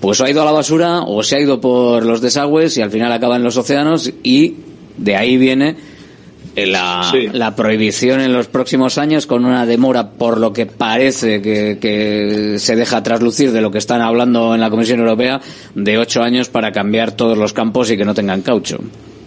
[0.00, 2.82] pues o ha ido a la basura o se ha ido por los desagües y
[2.82, 4.54] al final acaba en los océanos y
[4.96, 5.74] de ahí viene
[6.56, 7.28] la, Sí.
[7.32, 12.58] la prohibición en los próximos años con una demora por lo que parece que, que
[12.58, 15.40] se deja traslucir de lo que están hablando en la Comisión Europea
[15.74, 18.78] de ocho años para cambiar todos los campos y que no tengan caucho.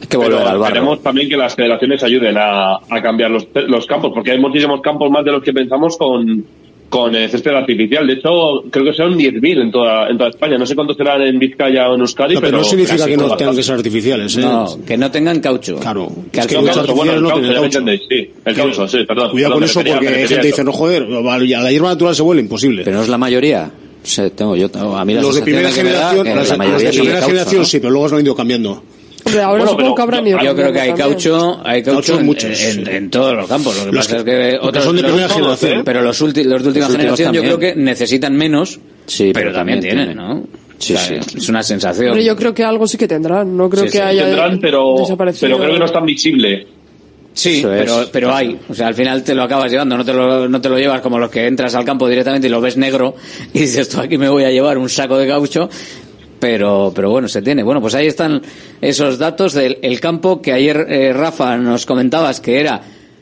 [0.01, 0.65] Hay que volver Pero al barro.
[0.65, 4.81] esperemos también que las federaciones ayuden a, a cambiar los, los campos, porque hay muchísimos
[4.81, 6.45] campos más de los que pensamos con,
[6.89, 8.05] con eh, césped artificial.
[8.07, 10.57] De hecho, creo que son 10.000 en toda, en toda España.
[10.57, 13.35] No sé cuántos serán en Vizcaya o en Euskadi, No, pero no significa que no
[13.35, 14.41] tengan que ser artificiales, ¿eh?
[14.41, 15.77] No, que no tengan caucho.
[15.79, 16.11] Claro.
[16.31, 18.29] Que es que No, caucho, bueno, el no caucho, ya me entendéis, sí.
[18.45, 19.31] El caucho, sí, perdón.
[19.31, 22.15] Cuidado perdón, con eso refería- porque hay gente dice, no joder, a la hierba natural
[22.15, 22.83] se vuelve imposible.
[22.83, 23.71] Pero no es la mayoría.
[24.03, 26.51] O sea, tengo yo, tengo- a mí la los de primera da generación, los la
[26.53, 28.83] de mayoría primera sí, pero luego se lo han ido cambiando.
[29.25, 32.19] Hombre, ahora Bueno, supongo que habrán ido Yo creo que hay caucho, hay caucho Caucho
[32.19, 32.91] en, muchos, en- sí.
[32.91, 33.75] en todos los campos.
[33.77, 35.81] Lo que Los pasa que- es que otros, son de primera generación.
[35.83, 39.47] pero los, ulti- los de última Los generación yo creo que necesitan menos, Sí, pero,
[39.47, 40.17] pero también también tienen.
[40.17, 40.43] ¿no?
[40.77, 41.37] Sí, O sea, sí.
[41.37, 42.11] Es una sensación.
[42.11, 43.55] Pero yo creo que algo sí que tendrán.
[43.55, 45.47] No creo Sí, que sí, haya Tendrán, pero, desaparecido.
[45.47, 46.67] pero creo que no es tan visible.
[47.33, 47.79] Sí, Eso es.
[47.81, 48.57] pero, pero hay.
[48.69, 51.01] O sea, al final te lo acabas llevando, no te lo, no te lo llevas
[51.01, 53.15] como los que entras al campo directamente y lo ves negro
[53.53, 55.69] y dices, tú aquí me voy a llevar un saco de caucho.
[56.39, 57.63] Pero, pero bueno, se tiene.
[57.63, 58.41] Bueno, pues ahí están
[58.81, 62.81] esos datos del el campo que ayer, eh, Rafa, nos comentabas que era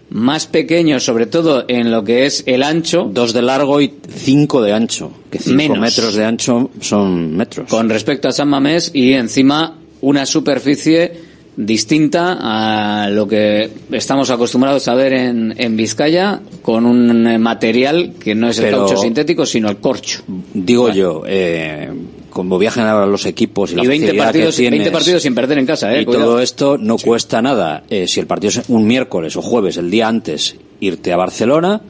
[0.09, 4.61] más pequeño, sobre todo en lo que es el ancho, Dos de largo y cinco
[4.61, 5.11] de ancho.
[5.31, 5.79] Que cinco Menos.
[5.79, 7.69] metros de ancho son metros.
[7.69, 11.11] con respecto a San Mamés y encima una superficie
[11.55, 18.13] distinta a lo que estamos acostumbrados a ver en, en Vizcaya con un eh, material
[18.19, 21.89] que no es el Pero- caucho sintético sino el corcho Digo yo, eh,
[22.33, 25.23] como viajan ahora los equipos y, la y 20 facilidad partidos, que tienes, 20 partidos
[25.23, 26.25] sin perder en casa eh, y cuidado.
[26.25, 27.83] todo esto no cuesta nada.
[27.89, 31.81] Eh, si el partido es un miércoles o jueves, el día antes, irte a Barcelona,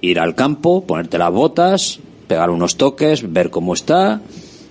[0.00, 4.20] ir al campo, ponerte las botas, pegar unos toques, ver cómo está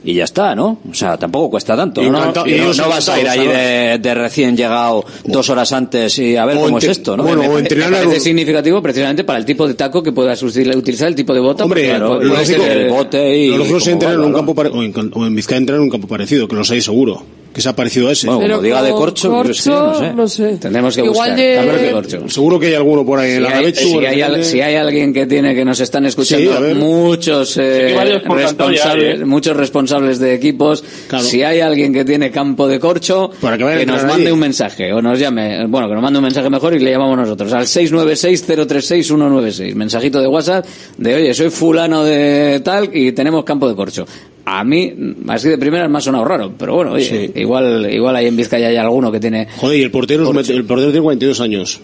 [0.03, 0.79] y ya está, ¿no?
[0.89, 2.01] O sea, tampoco cuesta tanto.
[2.01, 2.19] Y ¿no?
[2.45, 6.35] Y no, vas a ir ahí encantados, de, de recién llegado dos horas antes y
[6.35, 7.23] a ver cómo es esto, ¿no?
[7.23, 10.41] bueno, me, o entrenar me parece significativo precisamente para el tipo de taco que puedas
[10.43, 13.77] util- utilizar el tipo de bota Hombre, lo puede lógico, el bote y Lo lógico
[13.77, 16.07] es entrenar en un campo pare- o, en, o en Vizcaya entrenar en un campo
[16.07, 17.23] parecido, que los hay seguro,
[17.53, 18.25] que sea parecido a ese.
[18.27, 20.13] Bueno, Pero como diga de corcho, yo sí, no sé.
[20.13, 20.57] no sé.
[20.57, 23.57] tendremos que Igual buscar de- corcho Seguro que hay alguno por ahí en si la
[23.57, 26.67] hay, si en hay al- el- si hay alguien que tiene que nos están escuchando
[26.67, 27.95] Sí, muchos eh,
[28.27, 29.25] responsables ¿eh?
[29.25, 31.23] muchos responsables de equipos Claro.
[31.23, 34.31] si hay alguien que tiene campo de corcho Para que nos mande ahí.
[34.31, 37.17] un mensaje o nos llame bueno que nos mande un mensaje mejor y le llamamos
[37.17, 40.65] nosotros al 696-036-196 mensajito de WhatsApp
[40.97, 44.05] de oye soy fulano de tal y tenemos campo de corcho
[44.45, 44.93] a mí
[45.29, 47.39] así de primeras me ha sonado raro pero bueno oye Sí.
[47.39, 50.65] igual igual ahí en Vizcaya hay alguno que tiene Joder, y el portero, es el
[50.65, 51.79] portero tiene 42 años.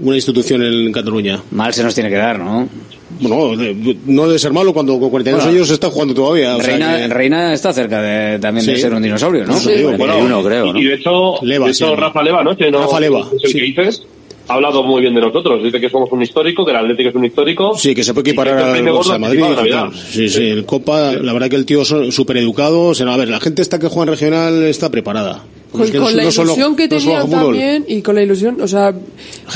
[0.00, 1.40] Una institución en Cataluña.
[1.52, 2.68] mal se nos tiene que dar ¿no?
[3.20, 3.62] Bueno,
[4.06, 5.56] no debe ser malo cuando con 42 Bueno.
[5.58, 6.56] años está jugando todavía.
[6.56, 9.54] o sea Reina, que- Reina está cerca de, también de ser un dinosaurio, ¿no?
[9.54, 10.78] Sí, Bueno, 41 creo, y- ¿no?
[10.80, 11.94] Y de hecho, Leva, de hecho.
[11.94, 12.56] Rafa Leva, ¿no?
[12.56, 13.58] Que no Rafa Leva, es el sí.
[13.58, 14.02] que dices,
[14.48, 15.62] ha hablado muy bien de nosotros.
[15.62, 17.76] Dice que somos un histórico, que el Atlético es un histórico.
[17.76, 19.40] Sí, que se puede equiparar primer Barça gordo de Madrid.
[19.40, 19.88] Navidad.
[20.10, 22.86] Sí, sí, el Copa, la verdad que el tío es súper educado.
[22.86, 25.44] O sea, a ver, la gente esta que juega en regional está preparada.
[25.70, 27.56] Con, Es que con no la ilusión que no solo tenían juega fútbol.
[27.56, 28.92] también y con la ilusión, o sea,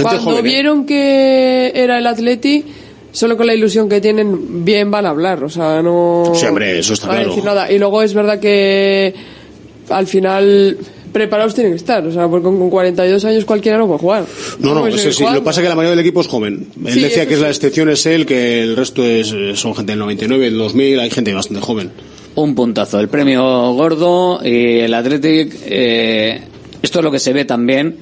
[0.01, 0.49] cuando joven, ¿eh?
[0.49, 2.65] vieron que era el Atleti,
[3.13, 6.79] solo con la ilusión que tienen, bien van a hablar, o sea, no Sí, hombre,
[6.79, 7.31] eso está van a claro.
[7.35, 7.71] decir nada.
[7.71, 9.13] Y luego es verdad que
[9.91, 10.79] al final
[11.17, 14.25] preparados tienen que estar, o sea, porque con, con 42 años cualquiera no puede jugar.
[14.59, 16.67] No, no, seguir sí, lo pasa es que la mayoría del equipo es joven.
[16.85, 19.93] Él Sí, decía que es la excepción es él, que el resto es, son gente
[19.93, 21.91] del 99, del 2000, hay gente bastante joven.
[22.35, 23.01] Un puntazo.
[23.01, 23.43] El premio
[23.73, 25.55] gordo y el Athletic.
[25.65, 26.43] eh,
[26.83, 27.97] esto es lo que se ve también,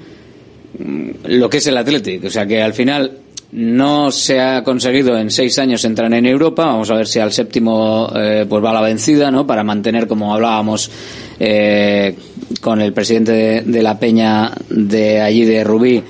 [0.77, 2.25] mm, lo que es el Athletic.
[2.25, 3.19] O sea que al final
[3.53, 6.65] no se ha conseguido en seis años entrar en Europa.
[6.67, 9.47] Vamos a ver si al séptimo eh, pues va a la vencida, ¿no?
[9.47, 10.91] Para mantener, como hablábamos
[11.39, 12.17] eh,
[12.61, 16.03] con el presidente de, de la Peña de allí de Rubí,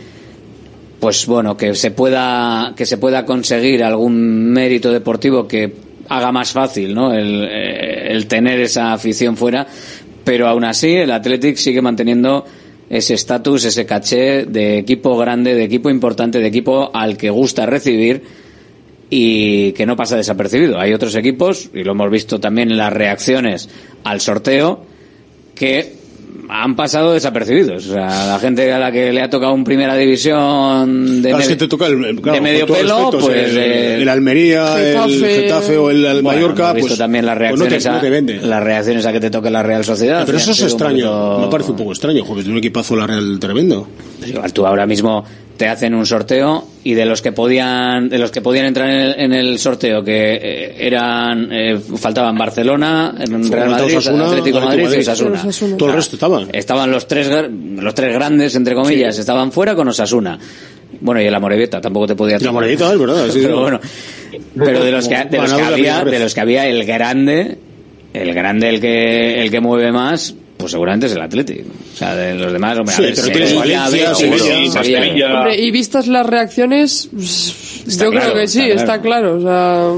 [1.00, 5.72] pues bueno, que se pueda, que se pueda conseguir algún mérito deportivo que
[6.08, 7.12] haga más fácil, ¿no?
[7.12, 9.66] El, eh, el tener esa afición fuera,
[10.24, 12.44] pero aún así el Athletic sigue manteniendo
[12.88, 17.66] ese estatus, ese caché de equipo grande, de equipo importante, de equipo al que gusta
[17.66, 18.22] recibir
[19.10, 20.78] y que no pasa desapercibido.
[20.78, 23.68] Hay otros equipos, y lo hemos visto también en las reacciones
[24.04, 24.84] al sorteo,
[25.54, 26.03] que
[26.48, 27.86] han pasado desapercibidos.
[27.86, 31.42] O sea, la gente a la que le ha tocado un primera división de, Claro,
[31.42, 34.80] es medio- que te toca el, claro, de medio pelo, pues, el, eh, el Almería,
[35.04, 35.76] el Getafe.
[35.76, 38.10] O el, el Bueno, Mallorca, visto pues también las pues no te- reacciones, no te
[38.10, 38.38] vende.
[38.42, 40.24] a, las reacciones a que te toque la Real Sociedad.
[40.26, 43.06] Pero eso es extraño, poquito- me parece un poco extraño, joder, de un equipazo la
[43.06, 43.88] Real tremendo.
[44.26, 45.24] Igual tú ahora mismo
[45.56, 49.00] te hacen un sorteo y de los que podían de los que podían entrar en
[49.00, 54.88] el, en el sorteo que eh, eran eh, faltaban Barcelona, Real Madrid, Osasuna, Atlético Madrid
[54.96, 55.42] y Osasuna.
[55.78, 56.48] Todo el resto estaban.
[56.52, 60.38] Estaban los tres los tres grandes entre comillas, estaban fuera con Osasuna.
[61.00, 63.60] Bueno, y el Amorebieta tampoco te podía La Amorebieta, es verdad, sí, pero no.
[63.62, 63.80] bueno,
[64.56, 67.58] pero de los que de los que había de los que había el grande
[68.12, 70.34] el grande el que el que mueve más
[70.64, 71.68] pues seguramente es el Atlético.
[71.92, 75.34] O sea, de los demás, hombre, a Sí, ver, pero tienes Valencia, Sevilla.
[75.34, 77.10] Hombre, y vistas las reacciones,
[77.86, 79.36] Está yo claro, creo que sí, está está claro.
[79.36, 79.90] O sea,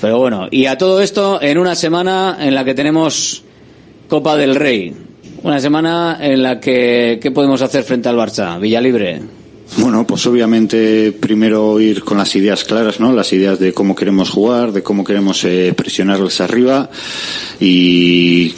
[0.00, 3.42] Pero bueno, y a todo esto en una semana en la que tenemos
[4.08, 4.94] Copa del Rey.
[5.42, 8.58] Una semana en la que ¿qué podemos hacer frente al Barça?
[8.58, 9.20] Villalibre.
[9.76, 13.12] Bueno, pues obviamente primero ir con las ideas claras, ¿no?
[13.12, 16.88] Las ideas de cómo queremos jugar, de cómo queremos eh, presionarles arriba
[17.60, 18.54] y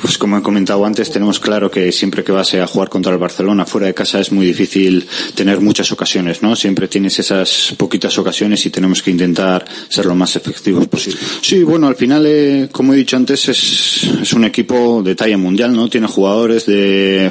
[0.00, 3.18] pues como he comentado antes, tenemos claro que siempre que vas a jugar contra el
[3.18, 6.56] Barcelona fuera de casa es muy difícil tener muchas ocasiones, ¿no?
[6.56, 11.20] Siempre tienes esas poquitas ocasiones y tenemos que intentar ser lo más efectivos posible.
[11.40, 15.74] Sí, bueno, al final, eh, como he dicho antes, es, un equipo de talla mundial,
[15.74, 15.88] ¿no?
[15.88, 17.30] Tiene jugadores de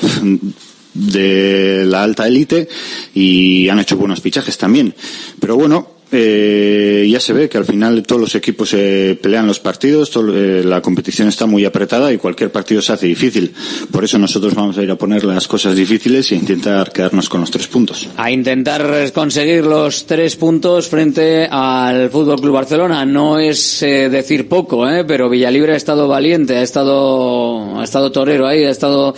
[0.95, 2.67] de la alta élite
[3.13, 4.95] y han hecho buenos fichajes también.
[5.39, 9.59] Pero bueno, eh, ya se ve que al final todos los equipos eh, pelean los
[9.59, 13.53] partidos, eh, la competición está muy apretada y cualquier partido se hace difícil.
[13.91, 17.41] Por eso nosotros vamos a ir a poner las cosas difíciles e intentar quedarnos con
[17.41, 18.07] los tres puntos.
[18.17, 23.05] A intentar conseguir los tres puntos frente al Fútbol Club Barcelona.
[23.05, 25.05] No es eh, decir poco, ¿eh?
[25.05, 29.15] pero Villalibre ha estado valiente, ha estado, ha estado torero ahí, ha estado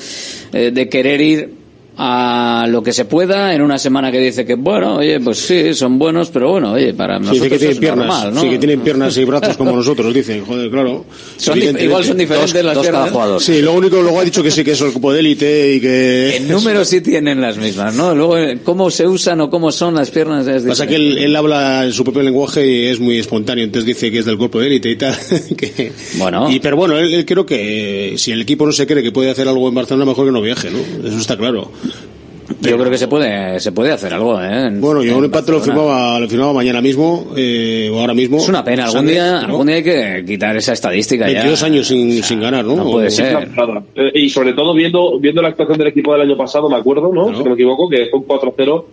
[0.51, 1.66] de querer ir
[1.99, 5.73] a lo que se pueda en una semana que dice que bueno oye pues sí
[5.73, 8.41] son buenos pero bueno oye para Sí, nosotros dice que tienen es piernas, normal ¿no?
[8.41, 11.05] sí, que tienen piernas y brazos como nosotros, dicen, joder, claro.
[11.37, 13.11] Son igual son diferentes las piernas.
[13.41, 15.81] Sí, lo único, luego ha dicho que sí que es el cupo de élite y
[15.81, 16.37] que...
[16.37, 19.95] en número sí tienen las mismas no luego eh, cómo se usan o cómo son
[19.95, 23.17] las piernas es Pasa que él, él habla en su propio lenguaje y es muy
[23.17, 25.15] espontáneo, entonces dice que es del cuerpo de élite y tal.
[25.57, 26.51] que- Bueno.
[26.51, 29.29] Y, pero bueno, él, él creo que si el equipo no se cree que puede
[29.31, 30.79] hacer algo en Barcelona, mejor que no viaje, ¿no?
[31.07, 31.71] Eso está claro.
[32.61, 34.67] Yo creo que se puede se puede hacer algo ¿eh?
[34.67, 38.13] En- Bueno, yo en un empate lo firmaba, lo firmaba mañana mismo, eh, o ahora
[38.13, 38.37] mismo.
[38.37, 41.33] Es una pena, algún Sánchez, día, algún día hay que quitar esa estadística ya.
[41.33, 42.75] 22 años sin, sin ganar, ¿no?
[42.77, 43.49] no puede O- ser.
[43.95, 47.11] Eh, y sobre todo viendo viendo la actuación del equipo del año pasado, me acuerdo,
[47.13, 47.27] ¿no?
[47.35, 48.85] Si no me equivoco, que fue un 4-0.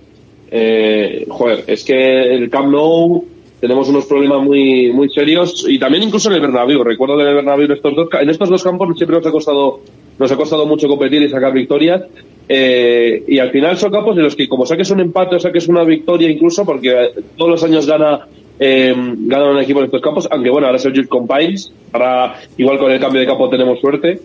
[0.51, 3.25] Eh, joder, es que el Camp Nou
[3.61, 6.85] tenemos unos problemas muy muy serios y también incluso en el Bernabéu.
[6.85, 9.31] Recuerdo en el Bernabéu en estos dos ca- en estos dos campos siempre nos ha
[9.31, 9.81] costado
[10.19, 12.03] nos ha costado mucho competir y sacar victorias.
[12.49, 15.67] Eh, y al final son campos en los que como saques un empate o saques
[15.69, 18.27] una victoria incluso, porque eh, todos los años gana
[18.59, 22.37] eh, gana un equipo en estos campos, aunque bueno, ahora es el Jules Compines, ahora
[22.57, 24.21] igual con el cambio de campo tenemos suerte,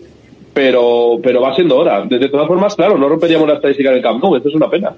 [0.52, 2.04] pero pero va siendo hora.
[2.04, 4.68] De, de todas formas, claro, no romperíamos la estadística del Camp Nou, esto es una
[4.68, 4.94] pena.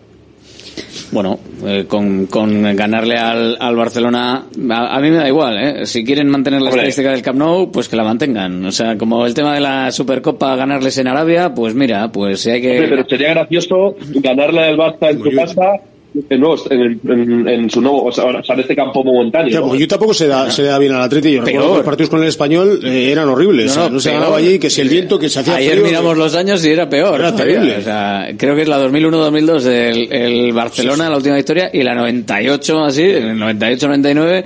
[1.13, 5.87] Bueno, eh, con, con ganarle al, al Barcelona, a, a mí me da igual, ¿eh?
[5.87, 6.81] Si quieren mantener la Hombre.
[6.89, 8.65] estadística del Camp Nou, pues que la mantengan.
[8.65, 12.51] O sea, como el tema de la Supercopa, ganarles en Arabia, pues mira, pues si
[12.51, 13.11] hay Hombre, pero que...
[13.11, 15.81] sería gracioso ganarle al Barça en su casa,
[16.29, 19.51] en, nuevo- en, en- en su nuevo, o sea, sea, en este campo momentáneo.
[19.51, 19.69] Ya, ¿no?
[19.69, 21.33] pues yo tampoco se da, se da bien al Atleti.
[21.33, 23.67] Yo recuerdo que los partidos con el español eh, eran horribles.
[23.67, 25.57] No, o sea, no, no se ganaba allí, que si el viento, que se hacía
[25.57, 27.21] Ayer frío, miramos que- los años y era peor.
[27.21, 27.77] Era terrible.
[27.79, 31.95] O sea, creo que es la 2001-2002 el, el Barcelona, la última victoria, y la
[31.95, 34.45] 98, así, el 98-99,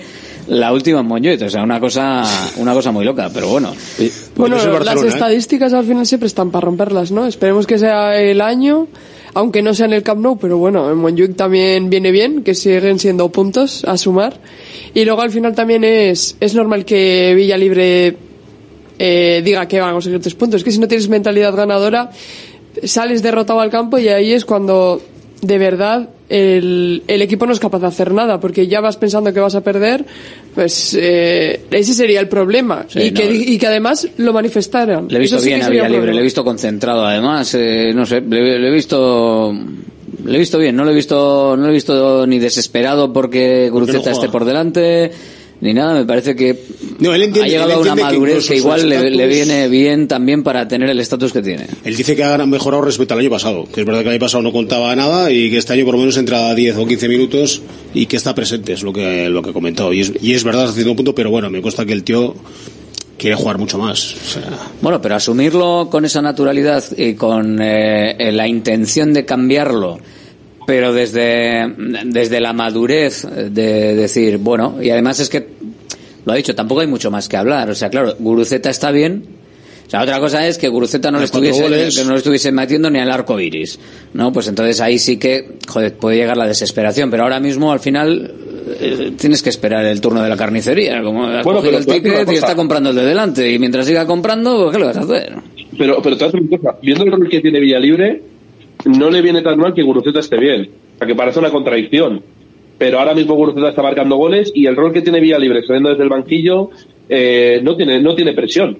[0.49, 1.43] la última en Montjuic.
[1.43, 2.23] O sea, una cosa,
[2.59, 3.75] una cosa muy loca, pero bueno.
[4.37, 5.09] Bueno, es el las ¿eh?
[5.09, 7.27] estadísticas al final siempre están para romperlas, ¿no?
[7.27, 8.87] Esperemos que sea el año,
[9.37, 12.55] aunque no sea en el Camp Nou, pero bueno, en Montjuic también viene bien, que
[12.55, 14.41] siguen siendo puntos a sumar.
[14.95, 18.17] Y luego al final también es, es normal que Villa Libre
[18.99, 20.61] eh, diga que van a conseguir tres puntos.
[20.61, 22.11] Es que si no tienes mentalidad ganadora,
[22.83, 25.03] sales derrotado al campo y ahí es cuando
[25.43, 29.33] de verdad el, el equipo no es capaz de hacer nada porque ya vas pensando
[29.33, 30.05] que vas a perder
[30.55, 33.33] pues eh, ese sería el problema Sí, y, que, no.
[33.33, 36.21] y que además lo manifestaran Le he visto Eso sí bien que a Villalibre, le
[36.21, 39.53] he visto concentrado además, eh, no sé, le, le he visto
[40.25, 43.69] Le he visto bien, no lo he visto, no lo he visto ni desesperado porque
[43.71, 44.13] Guruceta juega?
[44.13, 45.13] esté por delante,
[45.61, 45.95] ni nada.
[45.95, 46.59] Me parece que
[46.99, 50.09] No, él entiende- ha llegado él a una que madurez que, igual le, viene bien
[50.09, 51.67] también para tener el estatus que tiene.
[51.85, 54.21] Él dice que ha mejorado respecto al año pasado, que es verdad que el año
[54.21, 56.87] pasado no contaba nada y que este año por lo menos entra a 10 o
[56.87, 57.63] 15 minutos
[57.95, 59.93] y que está presente, es lo que, lo que ha comentado.
[59.93, 62.35] Y es, y es verdad hasta cierto punto, pero bueno, me consta que el tío
[63.19, 64.15] quiere jugar mucho más.
[64.15, 64.43] O sea,
[64.83, 69.99] Bueno, pero asumirlo con esa naturalidad y con eh, la intención de cambiarlo,
[70.67, 71.73] pero desde,
[72.05, 75.47] desde la madurez de decir, bueno, y además es que,
[76.25, 77.71] lo ha dicho, tampoco hay mucho más que hablar.
[77.71, 79.25] O sea, claro, Guruceta está bien.
[79.87, 81.97] O sea, otra cosa es que Guruceta no, le estuviese, goles.
[81.97, 83.79] que no le estuviese metiendo ni al arco iris.
[84.13, 84.33] ¿No?
[84.33, 87.09] Pues entonces ahí sí que, joder, puede llegar la desesperación.
[87.13, 88.35] Pero ahora mismo, al final,
[88.81, 91.01] eh, tienes que esperar el turno de la carnicería.
[91.05, 93.49] Como has Bueno, pero el ticket y está comprando el de delante.
[93.49, 95.35] Y mientras siga comprando, pues, ¿qué le vas a hacer?
[95.79, 98.23] Pero, pero te decir una cosa, viendo el rol que tiene Villalibre,
[98.85, 100.71] no le viene tan mal que Guruceta esté bien.
[100.95, 102.23] O sea, que parece una contradicción.
[102.79, 106.03] Pero ahora mismo Guruceta está marcando goles y el rol que tiene Villalibre saliendo desde
[106.03, 106.71] el banquillo
[107.09, 108.79] eh, no tiene no tiene presión.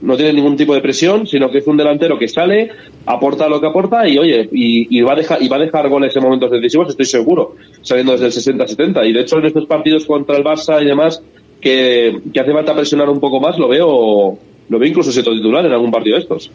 [0.00, 2.70] No tiene ningún tipo de presión, sino que es un delantero que sale,
[3.06, 6.14] aporta lo que aporta y oye, y, va a dejar y va a dejar goles
[6.14, 9.08] en momentos decisivos, estoy seguro, saliendo desde el 60-70.
[9.08, 11.22] Y de hecho en estos partidos contra el Barça y demás,
[11.60, 14.38] que, que hace falta presionar un poco más, lo veo,
[14.68, 16.50] lo veo incluso siendo titular en algún partido de estos.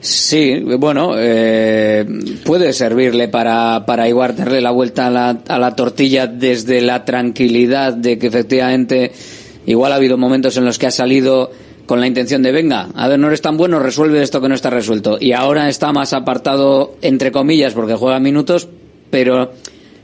[0.00, 2.06] Sí, bueno, eh,
[2.44, 7.04] puede servirle para, para igual darle la vuelta a la, a la tortilla desde la
[7.04, 9.12] tranquilidad de que efectivamente
[9.66, 11.50] igual ha habido momentos en los que ha salido
[11.84, 14.54] con la intención de venga, a ver, no eres tan bueno, resuelve esto que no
[14.54, 15.18] está resuelto.
[15.20, 18.68] Y ahora está más apartado, entre comillas, porque juega minutos,
[19.10, 19.50] pero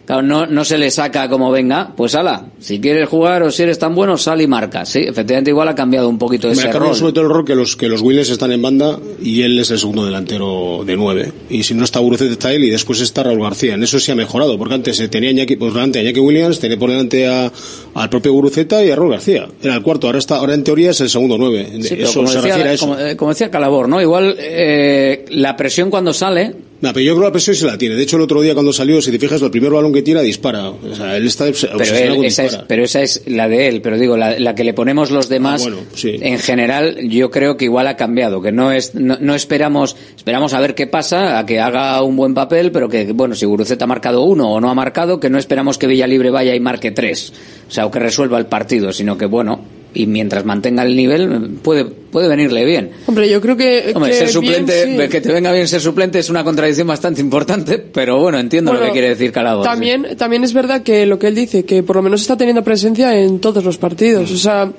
[0.07, 3.65] claro, no, no se le saca como venga, pues ala, si quieres jugar o si
[3.65, 4.87] eres tan bueno, sal y marca.
[4.87, 6.97] Sí, efectivamente igual ha cambiado un poquito me ese ha cambiado rol.
[6.97, 9.71] sobre todo el rol que los, que los Willis están en banda y él es
[9.71, 11.33] el segundo delantero de nueve.
[11.51, 13.75] Y si no está Guruceta está él y después está Raúl García.
[13.75, 16.61] En eso sí ha mejorado, porque antes se tenía Iñaki, por delante a Iñaki Williams,
[16.61, 17.53] tenía por delante a,
[17.95, 19.49] al propio Guruceta y a Raúl García.
[19.63, 21.69] Era el cuarto, ahora está, ahora en teoría es el segundo nueve.
[21.83, 22.87] Sí, eso como se decía, refiere a eso.
[22.87, 24.01] Como, eh, como decía Calabor, ¿no?
[24.01, 27.79] Igual eh, la presión cuando sale, No, pero yo creo que la presión se la
[27.79, 27.95] tiene.
[27.95, 30.21] De hecho, el otro día cuando salió, si te fijas, el primer balón que tira
[30.21, 30.69] dispara.
[30.69, 32.67] O sea, él está obsesionado pero, él- con esa es, disparar.
[32.69, 35.63] pero esa es la de él, pero digo, la, la que le ponemos los demás,
[35.67, 36.17] Ah, bueno, sí.
[36.21, 40.53] en general, yo creo que igual ha cambiado, que no es, no, no esperamos, esperamos
[40.53, 43.85] a ver qué pasa, a que haga un buen papel, pero que, bueno, si Guruceta
[43.85, 46.91] ha marcado uno o no ha marcado, que no esperamos que Villalibre vaya y marque
[46.91, 47.33] tres,
[47.69, 49.61] o sea, o que resuelva el partido, sino que, bueno,
[49.97, 52.91] y mientras mantenga el nivel, puede, puede venirle bien.
[53.07, 53.93] Hombre, yo creo que.
[53.95, 55.09] Hombre, que ser suplente, bien, sí.
[55.09, 58.79] que te venga bien ser suplente es una contradicción bastante importante, pero bueno, entiendo lo
[58.79, 59.65] Bueno, que quiere decir Calabor.
[59.65, 59.71] sí.
[59.71, 62.63] También, también es verdad que lo que él dice, que por lo menos está teniendo
[62.63, 64.31] presencia en todos los partidos.
[64.31, 64.71] O sea,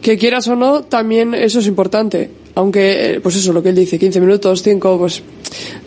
[0.00, 2.30] que quieras o no, también eso es importante.
[2.54, 5.22] Aunque, eh, pues eso, lo que él dice, 15 minutos, 5, pues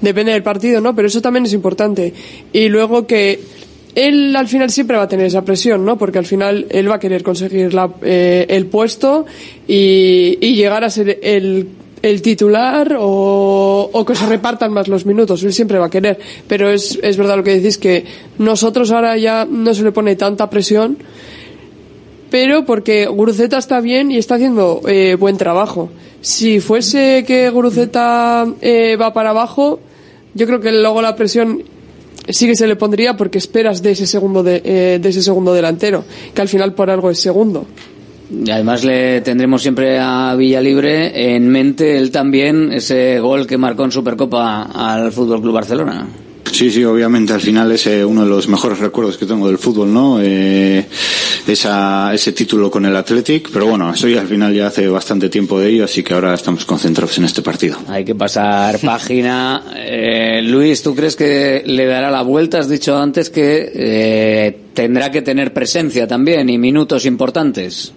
[0.01, 0.95] depende del partido, ¿no?
[0.95, 2.13] Pero eso también es importante.
[2.51, 3.39] Y luego que
[3.95, 5.97] él al final siempre va a tener esa presión, ¿no?
[5.97, 9.25] Porque al final él va a querer conseguir la, eh, el puesto
[9.67, 11.67] y, y llegar a ser el,
[12.01, 15.43] el titular o, o que se repartan más los minutos.
[15.43, 16.19] Él siempre va a querer.
[16.47, 18.05] Pero es, es verdad lo que decís que
[18.37, 20.97] nosotros ahora ya no se le pone tanta presión,
[22.29, 25.89] pero porque Guruceta está bien y está haciendo eh, buen trabajo.
[26.19, 29.79] Si fuese que Guruceta eh, va para abajo,
[30.33, 31.63] yo creo que luego la presión
[32.27, 35.53] sí que se le pondría porque esperas de ese segundo de, eh, de ese segundo
[35.53, 36.03] delantero,
[36.33, 37.65] que al final por algo es segundo.
[38.31, 43.83] Y además le tendremos siempre a Villalibre en mente él también ese gol que marcó
[43.83, 46.07] en Supercopa al Fútbol Club Barcelona.
[46.53, 49.57] Sí, sí, obviamente al final es eh, uno de los mejores recuerdos que tengo del
[49.57, 50.19] fútbol, ¿no?
[50.21, 50.85] Eh,
[51.47, 55.29] esa, ese título con el Athletic, pero bueno, eso ya al final ya hace bastante
[55.29, 57.77] tiempo de ello, así que ahora estamos concentrados en este partido.
[57.87, 59.63] Hay que pasar página.
[59.75, 62.59] Eh, Luis, ¿tú crees que le dará la vuelta?
[62.59, 67.95] Has dicho antes que eh, tendrá que tener presencia también y minutos importantes.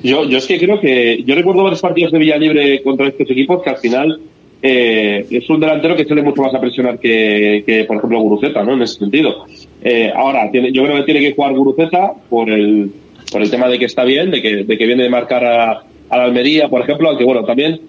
[0.00, 3.64] Yo, yo es que creo que yo recuerdo varios partidos de Villalibre contra estos equipos
[3.64, 4.20] que al final
[4.62, 8.62] eh, es un delantero que suele mucho más a presionar que, que por ejemplo, Guruceta,
[8.62, 8.74] ¿no?
[8.74, 9.46] En ese sentido.
[9.82, 12.90] Eh, ahora, tiene, yo creo que tiene que jugar Guruceta por el,
[13.32, 15.70] por el tema de que está bien, de que, de que viene de marcar a,
[16.10, 17.80] a la Almería, por ejemplo, aunque bueno, también,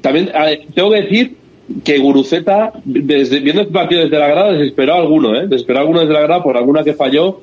[0.00, 0.30] también
[0.74, 1.32] tengo que decir
[1.84, 5.46] que Guruceta, desde, viendo este partido desde la grada, desesperó a alguno, ¿eh?
[5.46, 7.40] Desesperó a alguno desde la grada por alguna que falló,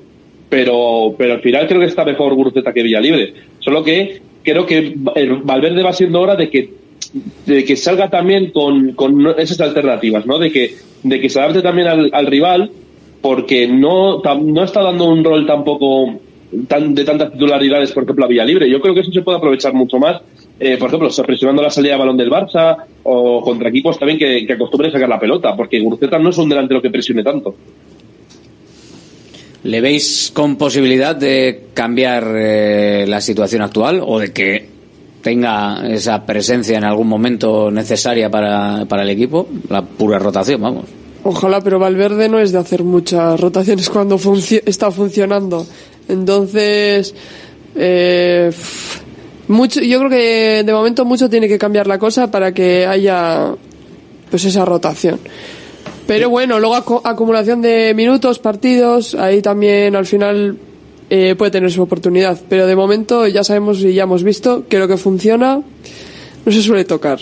[0.49, 3.33] pero, pero al final creo que está mejor Guruceta que Villalibre.
[3.59, 6.69] Solo que creo que el Valverde va siendo hora de que
[7.45, 10.37] de que salga también con, con esas alternativas, ¿no?
[10.37, 12.71] De que, de que se adapte también al, al rival,
[13.21, 16.19] porque no, no está dando un rol tampoco
[16.67, 18.69] tan, de tantas titularidades, por ejemplo, a Villalibre.
[18.69, 20.21] Yo creo que eso se puede aprovechar mucho más,
[20.59, 24.45] eh, por ejemplo, presionando la salida de balón del Barça o contra equipos también que,
[24.45, 27.55] que acostumbren sacar la pelota, porque Guruceta no es un delantero que presione tanto.
[29.63, 34.74] ¿Le veis con posibilidad de cambiar eh, la situación actual o de que
[35.25, 39.47] tenga esa presencia en algún momento necesaria para, para el equipo?
[39.69, 40.85] La pura rotación, vamos.
[41.23, 44.19] Ojalá, pero Valverde no es de hacer muchas rotaciones cuando
[44.67, 45.65] está funcionando.
[46.07, 47.15] Entonces,
[47.75, 48.51] eh,
[49.47, 53.51] mucho, yo creo que de momento mucho tiene que cambiar la cosa para que haya
[54.29, 55.19] pues esa rotación.
[56.05, 60.55] Pero bueno, luego acu- acumulación de minutos, partidos, ahí también al final
[61.09, 62.39] eh, puede tener su oportunidad.
[62.49, 65.61] Pero de momento ya sabemos y ya hemos visto que lo que funciona
[66.45, 67.19] no se suele tocar.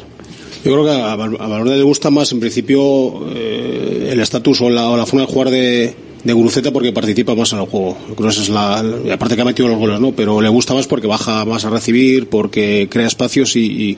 [0.66, 4.62] Yo creo que a, Val- a Valverde le gusta más, en principio, eh, el estatus
[4.62, 7.66] o la, o la forma de jugar de, de Guruceta porque participa más en el
[7.66, 7.98] juego.
[8.08, 10.14] Yo creo que esa es la, y aparte que ha metido los goles, ¿no?
[10.14, 13.98] Pero le gusta más porque baja más a recibir, porque crea espacios y, y,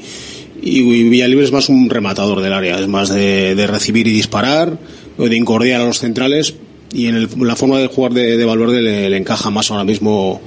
[0.64, 4.80] y Villalibre es más un rematador del área, es más de, de recibir y disparar,
[5.20, 6.56] o de incordiar a los centrales
[6.94, 9.84] y en el- la forma de jugar de, de Valverde le, le encaja más ahora
[9.84, 10.42] mismo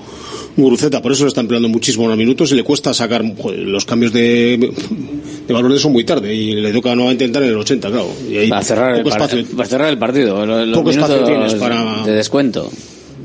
[0.57, 3.85] Guruceta, por eso le está empleando muchísimo los minutos y le cuesta sacar joder, los
[3.85, 4.73] cambios de,
[5.47, 8.09] de Valverde son muy tarde y le toca nuevamente entrar en el 80, claro.
[8.29, 9.57] Y ahí Para cerrar, el poco par- espacio.
[9.57, 10.45] para cerrar el partido.
[10.45, 12.71] Los Poco espacio tienes para- de descuento.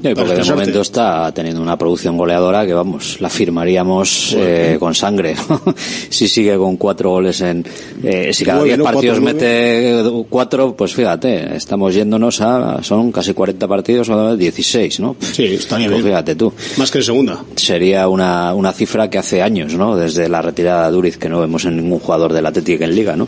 [0.03, 4.75] No, y porque de momento está teniendo una producción goleadora que, vamos, la firmaríamos eh,
[4.79, 5.35] con sangre.
[5.49, 5.61] ¿no?
[6.09, 7.65] si sigue con cuatro goles en...
[8.03, 8.83] eh, si cada Nueve, diez ¿no?
[8.83, 12.83] partidos Cuatro, mete cuatro, pues fíjate, estamos yéndonos a...
[12.83, 15.15] Son casi 40 partidos, o 16, ¿no?
[15.21, 16.03] Sí, Pues bien.
[16.03, 16.51] fíjate tú.
[16.77, 17.43] Más que en segunda.
[17.55, 19.95] Sería una, una cifra que hace años, ¿no?
[19.95, 23.15] Desde la retirada de Duriz, que no vemos en ningún jugador del Atlético en Liga,
[23.15, 23.27] ¿no?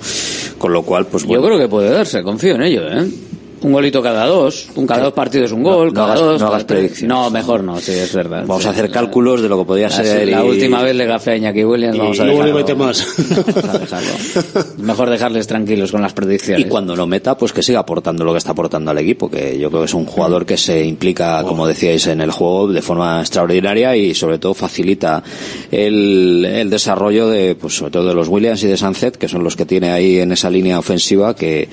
[0.57, 1.41] Con lo cual, pues bueno.
[1.41, 3.07] Yo creo que puede darse, confío en ello, ¿eh?
[3.65, 6.41] Un golito cada dos, un cada dos partidos un gol, no cada hagas- dos.
[6.41, 7.09] no hagas predicciones.
[7.09, 8.41] No, mejor no, sí, es verdad.
[8.45, 10.27] Vamos Sí, a hacer cálculos de lo que podía La, ser.
[10.27, 12.53] la y- última vez le gafé a Iñaki Williams, vamos a dejarlo.
[12.55, 13.07] mete más.
[13.55, 14.73] Vamos a dejarlo.
[14.77, 16.63] Mejor dejarles tranquilos con las predicciones.
[16.65, 19.57] Y cuando no meta, pues que siga aportando lo que está aportando al equipo, que
[19.57, 22.81] yo creo que es un jugador que se implica, como decíais, en el juego de
[22.83, 25.23] forma extraordinaria y sobre todo facilita
[25.71, 29.43] el, el desarrollo de, pues sobre todo de los Williams y de Sanzet, que son
[29.43, 31.67] los que tiene ahí en esa línea ofensiva que,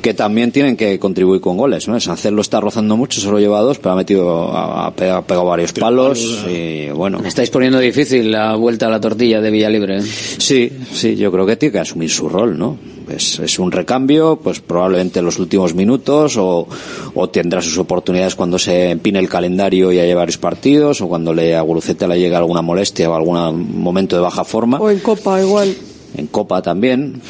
[0.00, 1.98] que también tienen que contribuir con goles, ¿no?
[1.98, 5.46] Sanzet lo está rozando mucho, solo lleva dos, pero ha metido, ha, pegado, ha pegado
[5.46, 7.18] varios palos y bueno.
[7.20, 9.98] Me estáis poniendo difícil la vuelta a la tortilla de Villalibre.
[9.98, 10.02] ¿eh?
[10.02, 12.76] Sí, sí, yo creo que tiene que asumir su rol, ¿no?
[13.08, 16.68] Es, es un recambio, pues probablemente en los últimos minutos o,
[17.14, 21.34] o tendrá sus oportunidades cuando se empine el calendario y haya varios partidos o cuando
[21.34, 24.78] le, a Guruceta le llegue alguna molestia o algún momento de baja forma.
[24.78, 25.74] O en Copa igual.
[26.16, 27.20] En Copa también.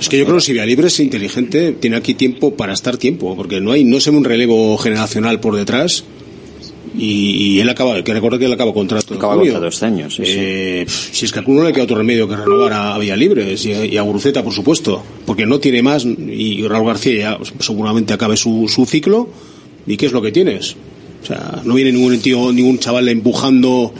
[0.00, 3.36] Es que yo creo que si Libre es inteligente, tiene aquí tiempo para estar tiempo,
[3.36, 6.04] porque no hay, no se ve un relevo generacional por detrás.
[6.98, 9.14] Y, y él acaba, que recuerda que él acaba contrato.
[9.14, 10.22] Acaba contrato este año, sí.
[10.26, 13.54] Eh, Si es que a no le queda otro remedio que renovar a, a Villalibre
[13.62, 17.38] y, a- y a Guruceta, por supuesto, porque no tiene más y Raúl García ya
[17.60, 19.28] seguramente acabe su, su ciclo.
[19.86, 20.74] ¿Y qué es lo que tienes?
[21.22, 23.92] O sea, no viene ningún tío, ningún chaval empujando,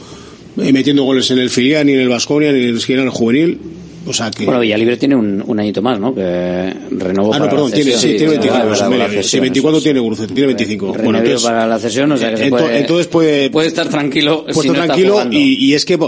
[0.61, 3.15] eh, metiendo goles en el filial, ni en el Vasconia, ni en siquiera en el
[3.15, 3.59] juvenil.
[4.07, 4.45] O sea que.
[4.47, 6.15] Bueno, Villalibre tiene un, un añito más, ¿no?
[6.15, 8.71] Que renovó Ah, no, para perdón, la tiene, sí, tiene 24.
[8.79, 10.95] Para la sí, cesión, sí, 24 eso tiene Guruceta, tiene 25.
[10.97, 11.05] es.
[11.05, 14.45] Bueno, entonces, para la cesión, o sea que se puede, entonces puede, puede estar tranquilo
[14.45, 15.99] puede si estar no tranquilo y, y es que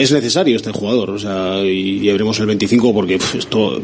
[0.00, 1.10] es necesario este jugador.
[1.10, 3.80] O sea, y, y veremos el 25 porque pf, esto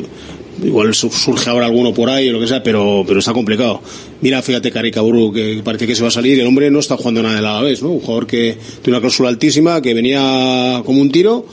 [0.64, 3.82] igual su- surge ahora alguno por ahí o lo que sea, pero, pero está complicado.
[4.22, 6.40] Mira, fíjate Caricaburu que parece que se va a salir.
[6.40, 7.90] El hombre no está jugando nada de la vez, ¿no?
[7.90, 11.44] Un jugador que tiene una cláusula altísima, que venía como un tiro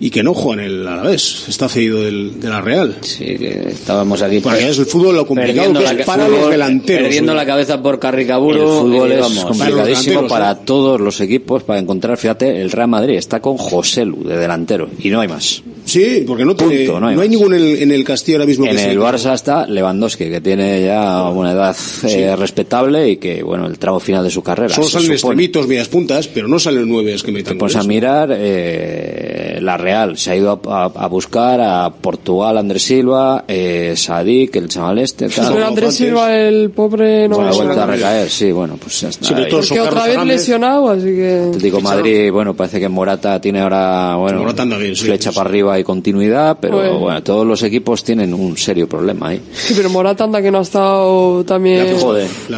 [0.00, 2.96] y que no juega en el Alavés, está cedido del, de la Real.
[3.00, 4.40] Sí, que estábamos aquí.
[4.40, 7.02] Porque es el fútbol lo complicado que es para fútbol, los delanteros.
[7.02, 8.62] Perdiendo la cabeza por Carricaburo.
[8.62, 9.44] El fútbol y es vamos.
[9.44, 10.56] complicadísimo para ¿eh?
[10.64, 15.10] todos los equipos para encontrar, fíjate, el Real Madrid está con Joselu de delantero y
[15.10, 15.62] no hay más.
[15.88, 17.28] Sí, porque no, tiene, Punto, no no hay hay, más.
[17.28, 20.40] ningún en el, en el Castillo ahora mismo En que el Barça está Lewandowski, que
[20.40, 21.76] tiene ya una edad
[22.06, 24.72] eh, respetable y que, bueno, el tramo final de su carrera.
[24.74, 25.14] Solo se salen supone.
[25.44, 30.16] extremitos, medias puntas, pero no salen nueve que metan Pues a mirar, eh, la Real
[30.18, 34.98] se ha ido a, a- a buscar a Portugal, Andrés Silva, eh, Sadik, el chaval
[34.98, 35.52] este, tal.
[35.54, 37.96] Pero Andrés Silva, el pobre, no Bueno, ha va a vuelto a jugar.
[37.96, 39.24] recaer, sí, bueno, pues ya está.
[39.26, 39.50] Sí, pero ahí.
[39.50, 40.36] todos son Porque otra vez Fernández.
[40.36, 41.44] lesionado, así que...
[41.48, 45.36] Atlético Madrid, bueno, parece que Morata tiene ahora, bueno, Morata anda bien, sí, flecha sí.
[45.36, 46.98] para arriba y continuidad, pero Bueno.
[46.98, 49.40] bueno, todos los equipos tienen un serio problema ahí.
[49.52, 51.84] Sí, pero Morata anda que no ha estado también...
[51.84, 51.92] Le ha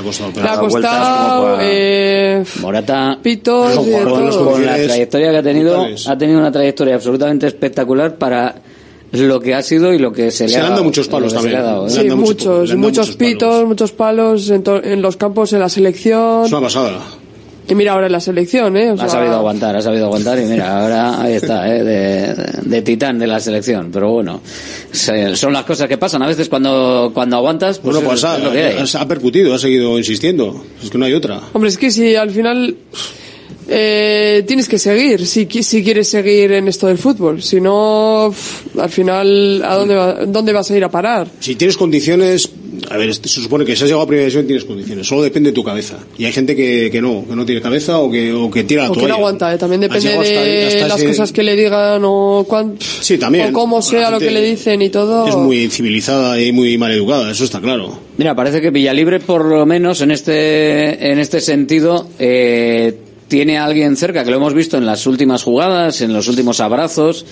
[0.03, 0.31] costado.
[0.43, 6.09] Le ha costado, eh, Morata pitos con la Brutales, trayectoria que ha tenido, brutales.
[6.09, 8.55] ha tenido una trayectoria absolutamente espectacular para
[9.13, 11.13] lo que ha sido y lo que se, Se le ha dado dado, muchos lo
[11.13, 11.69] palos que se le también.
[11.69, 11.91] ha dado, ¿eh?
[11.91, 13.17] Sí, han dado mucho- muchos, muchos muchos palos.
[13.17, 16.45] pitos, muchos palos en, to- en los campos, en la selección.
[16.45, 16.99] Es una pasada.
[17.71, 18.91] Y mira ahora en la selección, ¿eh?
[18.91, 21.85] O Ha sea, sabido aguantar, ha sabido aguantar y mira, ahora ahí está, ¿eh?
[21.85, 23.91] de, de titán de la selección.
[23.93, 24.41] Pero bueno,
[24.91, 26.21] se- son las cosas que pasan.
[26.23, 28.85] A veces cuando, cuando aguantas, pues, Bueno, es- pues ha, es lo que hay.
[28.95, 30.65] ha- percutido, ha seguido insistiendo.
[30.83, 31.41] Es que no hay otra.
[31.53, 32.77] Hombre, es que si al final
[33.69, 37.41] eh, tienes que seguir, si, si quieres seguir en esto del fútbol.
[37.43, 38.35] Si no,
[38.79, 41.29] al final, ¿a dónde, va- dónde vas a ir a parar?
[41.39, 42.51] Si tienes condiciones,
[42.89, 45.51] a ver, se supone que si has llegado a primera división tienes condiciones, solo depende
[45.51, 45.99] de tu cabeza.
[46.19, 48.85] Y hay gente que, que no, que no tiene cabeza o que, o que tira
[48.85, 49.15] la O que toalla.
[49.15, 49.59] no aguanta, ¿eh?
[49.59, 53.51] también depende hasta de hasta las ese- cosas que le digan o, cuán, Sí, también.
[53.51, 55.27] o cómo sea lo que le dicen y todo.
[55.29, 57.99] Es muy civilizada y muy mal educada, eso está claro.
[58.17, 62.95] Mira, parece que Villalibre, por lo menos en este, en este sentido, eh,
[63.29, 66.61] tiene a alguien cerca, que lo hemos visto en las últimas jugadas, en los últimos
[66.61, 67.25] abrazos,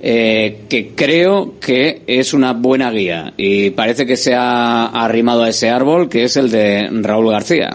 [0.00, 3.32] eh, que creo que es una buena guía.
[3.36, 7.70] Y parece que se ha arrimado a ese árbol, que es el de Raúl García.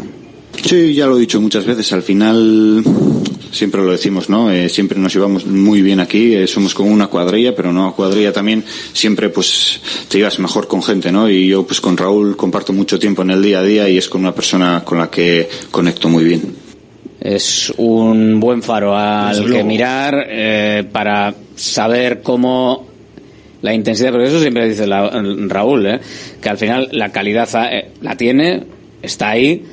[0.64, 1.92] Sí, ya lo he dicho muchas veces.
[1.94, 2.84] Al final,
[3.52, 4.52] siempre lo decimos, ¿no?
[4.52, 6.36] Eh, siempre nos llevamos muy bien aquí.
[6.36, 8.64] eh, somos como una cuadrilla, pero no cuadrilla también.
[8.94, 11.30] Siempre, pues, te llevas mejor con gente, ¿no?
[11.30, 14.10] Y yo, pues, con Raúl comparto mucho tiempo en el día a día y es
[14.10, 16.56] con una persona con la que conecto muy bien.
[17.20, 21.32] Es un buen faro al que mirar eh, para
[21.62, 22.88] saber cómo
[23.62, 25.10] la intensidad, porque eso siempre dice la-
[25.48, 26.00] Raúl, ¿eh?
[26.42, 28.64] que al final la calidad eh, la tiene,
[29.04, 29.64] está ahí,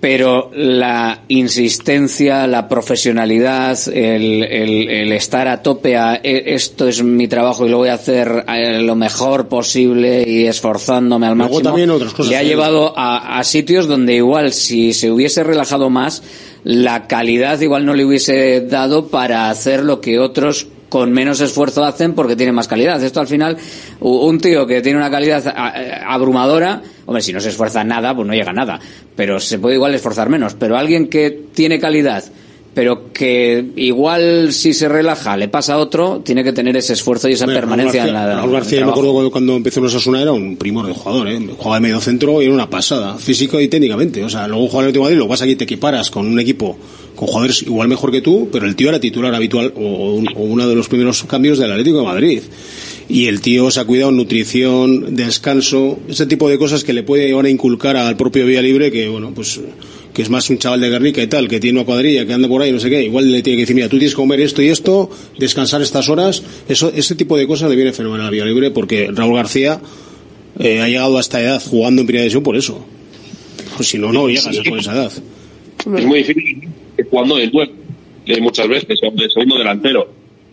[0.00, 7.02] pero la insistencia, la profesionalidad, el, el- el estar a tope a "E- esto es
[7.02, 11.58] mi trabajo y lo voy a hacer eh, lo mejor posible y esforzándome al máximo,
[11.62, 15.90] también otras cosas, le ha llevado a, a sitios donde igual si se hubiese relajado
[15.90, 16.22] más,
[16.62, 21.84] la calidad igual no le hubiese dado para hacer lo que otros con menos esfuerzo
[21.84, 23.02] hacen porque tienen más calidad.
[23.02, 23.56] Esto al final,
[24.00, 28.26] un tío que tiene una calidad a- abrumadora, hombre, si no se esfuerza nada, pues
[28.26, 28.78] no llega a nada,
[29.14, 30.54] pero se puede igual esforzar menos.
[30.54, 32.22] Pero alguien que tiene calidad,
[32.74, 37.26] pero que igual si se relaja le pasa a otro, tiene que tener ese esfuerzo
[37.28, 38.40] y esa permanencia Raúl en García, la.
[38.42, 41.40] Raúl García, me acuerdo cuando, cuando empezó en Osasuna era un primor de jugador, ¿eh?
[41.56, 44.22] Jugaba de medio centro y era una pasada, físico y técnicamente.
[44.22, 46.76] O sea, luego jugaba en el Madrid, lo es que te equiparas con un equipo
[47.16, 50.28] con jugadores igual mejor que tú, pero el tío era titular habitual o, o un-
[50.36, 52.40] o uno de los primeros cambios del Atlético de Madrid.
[53.08, 57.32] Y el tío se ha cuidado nutrición, descanso, ese tipo de cosas que le puede
[57.32, 59.60] ahora inculcar al propio Vía Libre, que bueno, pues
[60.12, 62.48] que es más un chaval de Guernica y tal, que tiene una cuadrilla, que anda
[62.48, 64.40] por ahí, no sé qué, igual le tiene que decir, mira, tú tienes que comer
[64.40, 68.30] esto y esto, descansar estas horas, eso, ese tipo de cosas le viene fenomenal a
[68.30, 69.78] Vía Libre, porque Raúl García
[70.58, 72.82] eh, ha llegado a esta edad jugando en primera división por eso.
[73.76, 75.12] Pues si no, no llegas a por esa edad.
[75.98, 76.65] Es muy difícil
[77.10, 77.72] jugando de nueve,
[78.26, 80.08] eh, muchas veces, o de segundo delantero.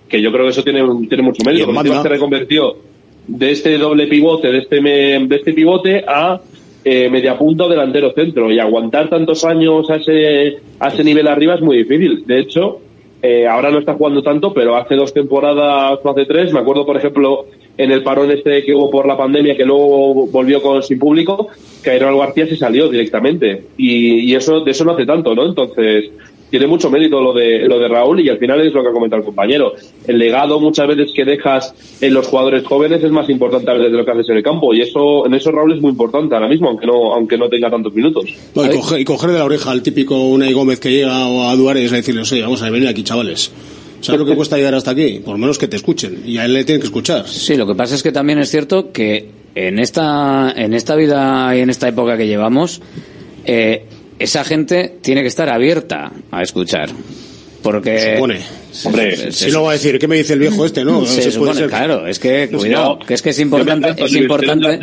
[0.07, 1.65] Que yo creo que eso tiene, tiene mucho mérito.
[2.03, 2.75] se reconvirtió
[3.27, 6.39] de este doble pivote, de este, me- de este pivote a
[6.85, 8.51] eh, media punta o delantero centro.
[8.51, 12.23] Y aguantar tantos años a ese, a ese nivel arriba es muy difícil.
[12.27, 12.79] De hecho,
[13.21, 16.85] eh, ahora no está jugando tanto, pero hace dos temporadas o hace tres, me acuerdo,
[16.85, 17.45] por ejemplo,
[17.77, 21.47] en el parón este que hubo por la pandemia, que luego volvió con sin público,
[21.89, 23.63] Ayrón García se salió directamente.
[23.77, 25.45] Y, y eso, de eso no hace tanto, ¿no?
[25.47, 26.11] Entonces,
[26.49, 28.93] tiene mucho mérito lo de, lo de Raúl y al final es lo que ha
[28.93, 29.73] comentado el compañero.
[30.07, 33.91] El legado muchas veces que dejas en los jugadores jóvenes es más importante a veces
[33.91, 36.35] de lo que haces en el campo y eso, en eso Raúl es muy importante
[36.35, 38.25] ahora mismo, aunque no, aunque no tenga tantos minutos.
[38.55, 41.49] No, y, coger, y coger de la oreja al típico Unai Gómez que llega o
[41.49, 43.51] a Duárez y decirle, oye, vamos a venir aquí, chavales.
[44.03, 45.21] ¿Sabes lo que cuesta llegar hasta aquí?
[45.23, 46.23] Por lo menos que te escuchen.
[46.25, 47.25] Y a él le tienen que escuchar.
[47.25, 51.55] Sí, lo que pasa es que también es cierto que en esta, en esta vida
[51.55, 52.81] y en esta época que llevamos,
[53.45, 53.85] eh,
[54.23, 56.89] esa gente tiene que estar abierta a escuchar.
[57.61, 58.15] Porque.
[58.15, 58.62] Supone.
[58.85, 60.83] Hombre, Si no va a decir, ¿qué me dice el viejo este?
[60.83, 61.69] No, se se puede supone, ser.
[61.69, 64.79] claro, es que, No, cuidado, que es que es importante, yo me es importante.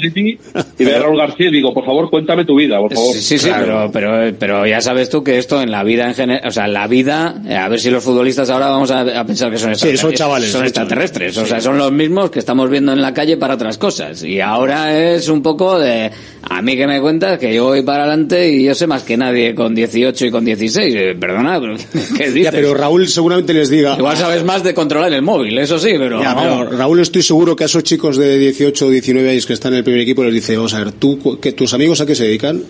[0.78, 3.14] Y ve a Raúl García y digo, por favor, cuéntame tu vida, por favor.
[3.14, 6.14] Sí, sí, sí, pero, pero, pero ya sabes tú que esto en la vida en
[6.14, 9.24] general, o sea, en la vida, a ver si los futbolistas ahora vamos a, a
[9.26, 10.18] pensar que son Sí, son extraterrestres.
[10.18, 13.54] chavales, Son extraterrestres, o sea, son los mismos que estamos viendo en la calle para
[13.54, 14.22] otras cosas.
[14.24, 16.10] Y ahora es un poco de,
[16.42, 19.16] a mí que me cuentas que yo voy para adelante y yo sé más que
[19.16, 20.94] nadie con 18 y con 16.
[20.94, 21.74] Eh, Perdona, pero
[22.16, 22.44] ¿qué dices?
[22.44, 23.96] Ya, pero Raúl seguramente les diga.
[23.98, 26.22] Igual sabes más de controlar el móvil, eso sí, pero...
[26.22, 26.76] Ya, pero vamos.
[26.78, 29.78] Raúl, estoy seguro que a esos chicos de 18 o 19 años que están en
[29.78, 32.24] el primer equipo les dice, vamos a ver, ¿tú, que ¿tus amigos a qué se
[32.24, 32.62] dedican?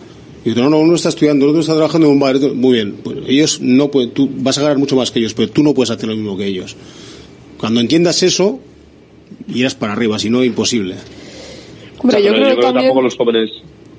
[0.44, 2.36] Y otro, no, no, uno está estudiando, el otro está trabajando en un bar.
[2.36, 5.34] otro- Muy bien, pues ellos no pueden, tú vas a ganar mucho más que ellos,
[5.34, 6.76] pero tú no puedes hacer lo mismo que ellos.
[7.58, 8.58] Cuando entiendas eso,
[9.52, 10.94] irás para arriba, si no, imposible.
[11.98, 13.50] Hombre, O sea, yo creo que también- tampoco los jóvenes,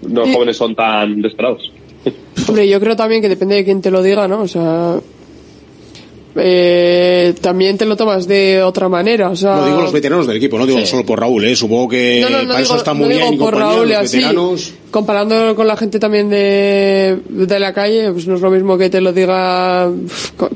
[0.02, 0.34] los Sí.
[0.34, 1.72] jóvenes son tan desesperados.
[2.48, 4.42] Hombre, yo creo también que depende de quién te lo diga, ¿no?
[4.42, 5.00] O sea,
[6.36, 9.30] eh, también te lo tomas de otra manera.
[9.30, 10.86] O sea, No digo los veteranos del equipo, no digo Sí.
[10.88, 11.56] solo por Raúl, ¿eh?
[11.56, 14.18] supongo que No, no, no para digo- eso está muy bien por Raúl los así.
[14.18, 14.74] veteranos.
[14.92, 18.90] Comparándolo con la gente también de, de la calle, pues no es lo mismo que
[18.90, 19.90] te lo diga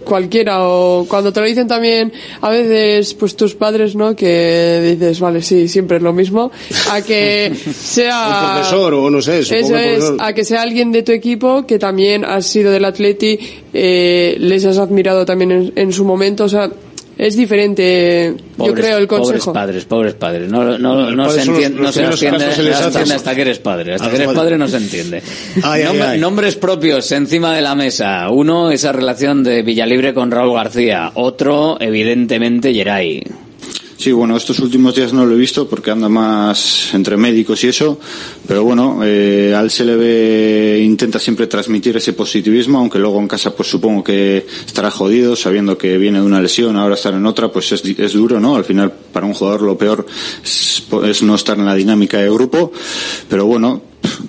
[0.03, 0.67] cualquiera.
[0.67, 2.11] O cuando te lo dicen también
[2.41, 4.13] a veces pues tus padres, ¿no?
[4.13, 6.51] Que dices, vale, sí, siempre es lo mismo.
[6.91, 8.49] A que sea...
[8.55, 11.65] El profesor o no sé, supongo Eso es, a que sea alguien de tu equipo
[11.65, 13.39] que también has sido del Atleti,
[13.77, 16.69] eh, les has admirado también en, en su momento, o sea,
[17.17, 19.53] es diferente, yo Pobres- creo, el Pobres consejo.
[19.53, 20.49] padres, pobres padres.
[20.51, 22.87] No, no, no, se los- entiende, no los se entiende, casos se les no se
[22.87, 23.93] entiende hasta que eres padre.
[23.93, 25.21] Hasta A que eres padre no se entiende.
[25.63, 26.19] Ay, ay, Nombre- ay.
[26.19, 28.29] Nombres propios encima de la mesa.
[28.29, 31.11] Uno, esa relación de Villalibre con Raúl García.
[31.13, 33.23] Otro, evidentemente, Geray.
[33.97, 37.69] Sí, bueno, estos últimos días no lo he visto porque anda más entre médicos y
[37.69, 37.97] eso,
[38.45, 43.55] pero bueno, eh, a él se intenta siempre transmitir ese positivismo, aunque luego en casa
[43.55, 47.49] pues supongo que estará jodido, sabiendo que viene de una lesión, ahora estar en otra,
[47.49, 48.57] pues es, es duro, ¿no?
[48.57, 50.05] Al final, para un jugador lo peor
[50.43, 52.73] es, es no estar en la dinámica de grupo,
[53.29, 53.81] pero bueno,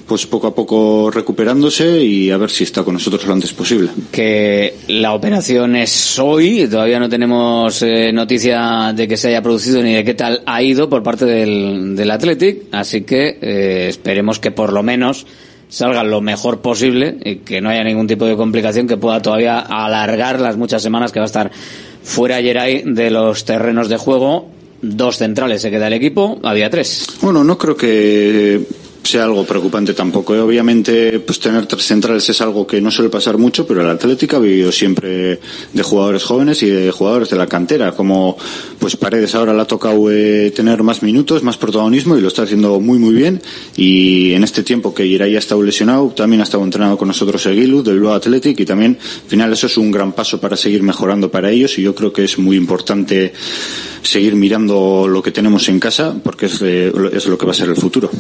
[0.07, 3.91] pues poco a poco recuperándose y a ver si está con nosotros lo antes posible.
[4.11, 9.83] que la operación es hoy, todavía no tenemos eh, noticia de que se haya producido
[9.83, 14.39] ni de qué tal ha ido por parte del, del Athletic, así que eh, esperemos
[14.39, 15.27] que por lo menos
[15.69, 19.59] salga lo mejor posible y que no haya ningún tipo de complicación que pueda todavía
[19.59, 21.51] alargar las muchas semanas que va a estar
[22.03, 24.49] fuera Geray de los terrenos de juego.
[24.83, 27.07] Dos centrales se queda el equipo, había tres.
[27.21, 28.63] Bueno, no creo que
[29.07, 30.35] sea algo preocupante tampoco.
[30.35, 30.41] ¿eh?
[30.41, 34.37] Obviamente, pues tener tres centrales es algo que no suele pasar mucho, pero el Atlético
[34.37, 35.41] ha vivido siempre
[35.73, 37.93] de jugadores jóvenes y de jugadores de la cantera.
[37.93, 38.37] Como
[38.79, 42.43] pues Paredes ahora le ha tocado eh, tener más minutos, más protagonismo y lo está
[42.43, 43.41] haciendo muy muy bien.
[43.77, 47.45] Y en este tiempo que Irai ha estado lesionado, también ha estado entrenado con nosotros
[47.47, 50.57] el Gilu del Bilbao Athletic y también al final eso es un gran paso para
[50.57, 53.33] seguir mejorando para ellos y yo creo que es muy importante
[54.07, 57.69] seguir mirando lo que tenemos en casa porque es, es lo que va a ser
[57.69, 58.11] el futuro.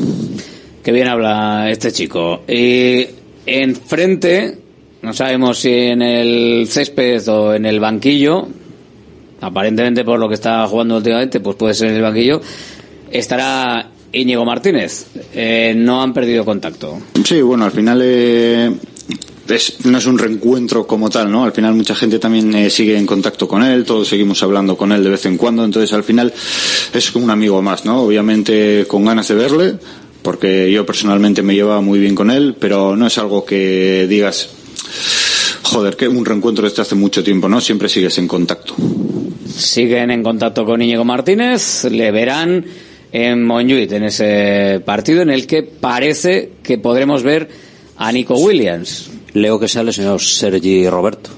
[0.82, 2.43] Qué bien habla este chico.
[2.47, 3.07] Y
[3.45, 4.59] enfrente,
[5.03, 8.47] no sabemos si en el césped o en el banquillo,
[9.41, 12.41] aparentemente por lo que está jugando últimamente, pues puede ser en el banquillo,
[13.11, 15.07] estará Íñigo Martínez.
[15.34, 16.99] Eh, no han perdido contacto.
[17.24, 18.72] Sí, bueno, al final eh,
[19.49, 21.44] es- no es un reencuentro como tal, ¿no?
[21.44, 24.92] Al final mucha gente también eh, sigue en contacto con él, todos seguimos hablando con
[24.92, 26.32] él de vez en cuando, entonces al final
[26.92, 28.03] es como un amigo más, ¿no?
[28.03, 29.74] Obviamente con ganas de verle,
[30.22, 34.49] porque yo personalmente me llevaba muy bien con él, pero no es algo que digas,
[35.62, 37.61] joder, que un reencuentro desde hace mucho tiempo, ¿no?
[37.61, 38.74] Siempre sigues en contacto.
[39.57, 42.64] Siguen en contacto con Íñigo Martínez, le verán
[43.12, 47.49] en Montjuic en ese partido en el que parece que podremos ver
[47.97, 49.11] a Nico Williams.
[49.37, 51.30] Leo que sale el señor Sergi Roberto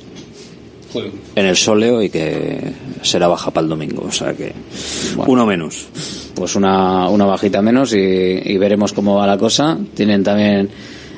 [1.34, 2.72] en el soleo y que
[3.02, 4.52] será baja para el domingo, o sea que
[5.26, 5.88] uno menos.
[6.34, 9.76] Pues una, una bajita menos y, y veremos cómo va la cosa.
[9.94, 10.70] Tienen también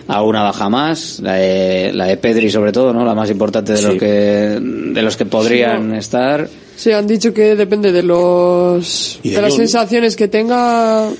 [0.08, 3.04] alguna baja más, la de, la de Pedri sobre todo, ¿no?
[3.04, 6.48] La más importante de los que de los que podrían estar.
[6.76, 11.10] Sí, han dicho que depende de los de de las sensaciones que tenga.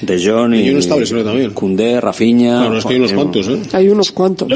[0.00, 1.50] De John y Y uno está lesionado también.
[1.52, 2.60] Cundé, Rafinha.
[2.60, 3.58] Claro, es que hay unos cuantos, ¿eh?
[3.72, 4.48] Hay unos cuantos.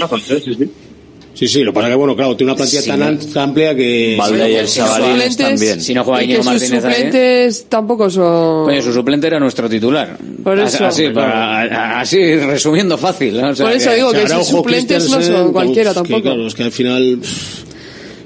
[1.34, 3.40] Sí, sí, lo que pasa que, bueno, claro, tiene una plantilla Sí, tan no.
[3.40, 4.16] amplia que...
[4.18, 5.80] Valde y el Sabalines suplentes- también.
[5.80, 8.64] Si no juega Íñigo sus Martínez ahí, suplentes tampoco son.
[8.66, 10.18] Coño, su suplente era nuestro titular.
[10.44, 10.84] Por eso.
[10.84, 13.40] Así, para- así resumiendo fácil.
[13.40, 13.48] ¿no?
[13.48, 16.22] O sea Por eso que- digo que sus suplentes no son cualquiera uf, que, tampoco.
[16.22, 17.18] claro, es que al final...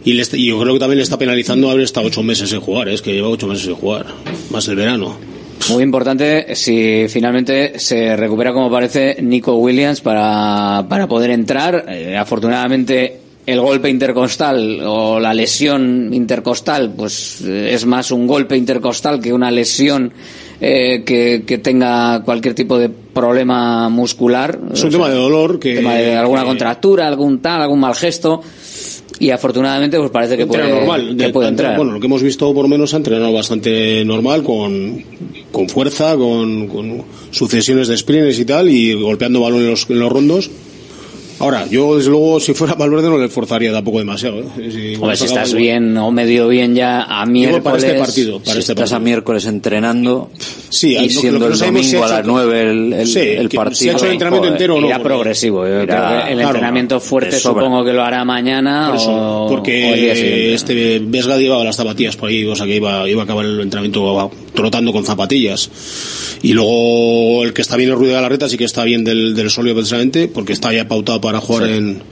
[0.05, 2.51] Y, le está- y yo creo que también le está penalizando haber estado ocho meses
[2.51, 2.95] sin jugar, ¿eh?
[2.95, 4.07] es que lleva ocho meses sin jugar,
[4.51, 5.17] más el verano.
[5.71, 11.85] Muy importante si finalmente se recupera como parece Nico Williams para, para poder entrar.
[11.89, 18.57] Eh, afortunadamente el golpe intercostal o la lesión intercostal pues eh, es más un golpe
[18.57, 20.13] intercostal que una lesión
[20.61, 24.59] eh, que, que tenga cualquier tipo de problema muscular.
[24.73, 25.77] Es un tema de dolor que...
[25.77, 28.43] tema de alguna que- contractura, algún tal, algún mal gesto.
[29.19, 31.17] Y afortunadamente pues parece que Entrena puede, normal.
[31.17, 31.77] que puede entrar.
[31.77, 35.03] Bueno, lo que hemos visto por lo menos ha entrenado bastante normal, con,
[35.51, 39.99] con fuerza, con, con sucesiones de sprints y tal, y golpeando balón en los, en
[39.99, 40.51] los rondos.
[41.39, 44.41] Ahora, yo desde luego, si fuera Valverde no le esforzaría tampoco demasiado.
[44.41, 44.45] ¿eh?
[44.57, 47.63] Si, Hombre, si estás igual- bien o medio bien ya a miércoles.
[47.63, 49.05] para este partido, para si este estás a partido.
[49.05, 50.31] miércoles entrenando
[50.71, 53.19] Sí, y lo siendo que el si domingo a las hecho- 9 el, el, Sí,
[53.21, 53.93] el que si ha partido.
[53.97, 54.87] hecho el entrenamiento joder, entero o no.
[54.87, 55.67] Irá porque- progresivo.
[55.67, 59.11] Yo Irá- creo que el claro, entrenamiento fuerte supongo que lo hará mañana Por eso,
[59.11, 59.65] o, o el
[60.01, 63.25] día porque este Vesga llevaba las zapatillas por ahí, o sea que iba, iba a
[63.25, 64.01] acabar el entrenamiento
[64.57, 65.71] trotando con zapatillas.
[66.43, 69.05] Y luego el que está bien el ruido de la reta sí que está bien
[69.05, 72.03] del, del solio precisamente, porque está ya pautado para jugar en,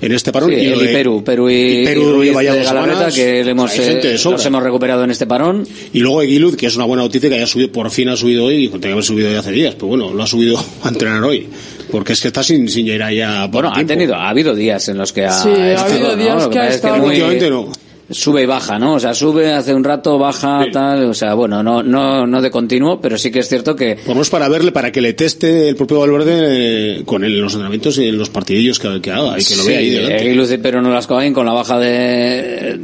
[0.00, 0.50] en este parón.
[0.50, 3.50] Sí, y de- Perú, Perú y, y Perú y Ruiz de dos Galarreta, que le
[3.50, 5.66] hemos, eh, hemos recuperado en este parón.
[5.92, 8.44] Y luego Eguiluz, que es una buena noticia que haya subido, por fin ha subido
[8.44, 10.88] hoy, y tenía que haber subido ya hace días, pero bueno, lo ha subido a
[10.88, 11.48] entrenar hoy.
[11.90, 13.88] Porque es que está sin, sin llegar ya Bueno, ha tiempo.
[13.92, 16.74] tenido, ha habido días en los que ha, Sí, ha habido días que ha es
[16.76, 17.70] estado- muy- Últimamente no.
[18.08, 18.94] Sube y baja, ¿no?
[18.94, 22.52] O sea, sube hace un rato, baja, tal, o sea, bueno, no, no, no de
[22.52, 25.74] continuo, pero sí que es cierto que menos para verle, para que le teste el
[25.74, 29.36] propio Valverde eh, con él en los entrenamientos y en los partidillos que, que haga
[29.40, 30.30] y que lo Sí, vea ahí delante.
[30.30, 32.78] eh, Luce, pero no las con la baja de,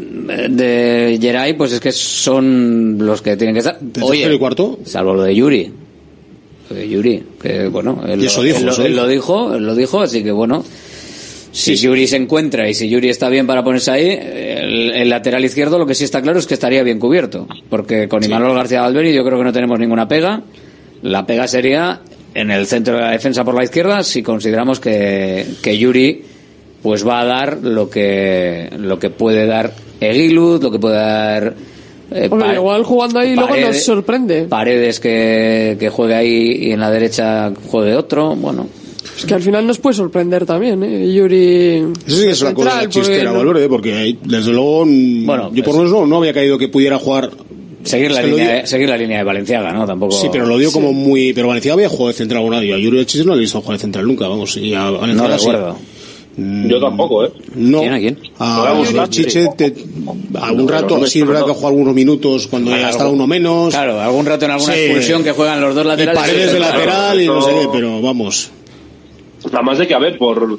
[0.49, 3.79] de Geray, pues es que son los que tienen que estar.
[3.93, 4.81] tercero y cuarto?
[4.85, 5.71] Salvo lo de Yuri.
[6.71, 9.03] Lo de Yuri, que bueno, él, Y eso lo- dijo, él eso él dijo.
[9.03, 10.65] lo dijo, él lo dijo, así que bueno.
[11.53, 15.45] Si Yuri se encuentra y si Yuri está bien para ponerse ahí, el, el lateral
[15.45, 17.47] izquierdo lo que sí está claro es que estaría bien cubierto.
[17.69, 20.43] Porque con Imanol García Valverde yo creo que no tenemos ninguna pega.
[21.03, 22.01] La pega sería
[22.35, 26.23] en el centro de la defensa por la izquierda si consideramos que, que Yuri
[26.83, 31.55] pues va a dar lo que lo que puede dar Eguiluz, lo que puede dar
[32.11, 34.45] eh, igual jugando ahí luego nos sorprende.
[34.45, 38.67] Paredes que, que juegue ahí y en la derecha juegue otro, bueno.
[39.19, 41.13] Es que al final nos puede sorprender también, ¿eh?
[41.13, 41.77] Yuri.
[42.07, 45.51] Eso sí que es una cosa chistera, porque no- Valverde, porque ahí, desde luego, bueno,
[45.53, 47.31] yo por lo menos no, no había caído que pudiera jugar.
[47.85, 49.85] Seguir la, línea, de, seguir la línea de Valenciaga, ¿no?
[49.85, 50.13] Tampoco...
[50.13, 51.33] Sí, pero lo digo como muy.
[51.33, 52.69] Pero Valencia había jugado de central alguna vez.
[52.69, 54.57] Yo a Yuri Elchis no le he visto jugar de central nunca, vamos.
[54.57, 55.47] Y a Valencia No sí.
[55.47, 55.77] recuerdo.
[56.37, 57.33] Yo tampoco, ¿eh?
[57.57, 57.81] No.
[57.81, 58.19] ¿Quién, a quién?
[58.39, 59.49] A buscar, Chiche, sí.
[59.57, 59.75] te-
[60.41, 63.27] algún No, rato, no sí, es verdad que jugó algunos minutos cuando ya estaba uno
[63.27, 63.71] menos.
[63.75, 64.79] Claro, algún rato en alguna Sí.
[64.81, 66.23] expulsión que juegan los dos Y laterales.
[66.23, 66.75] paredes de Claro.
[66.79, 68.51] lateral y no sé qué, pero vamos.
[69.53, 70.59] Además de que, a ver, por.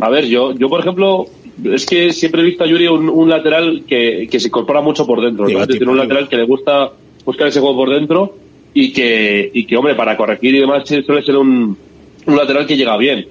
[0.00, 1.26] A ver, yo, yo por ejemplo,
[1.64, 5.06] es que siempre he visto a Yuri un, un lateral que, que se incorpora mucho
[5.06, 5.48] por dentro.
[5.48, 5.66] ¿no?
[5.66, 6.90] Tiempo, un lateral que le gusta
[7.24, 8.36] buscar ese juego por dentro
[8.72, 11.76] y que, y que hombre, para corregir y demás suele ser un,
[12.26, 13.26] un lateral que llega bien.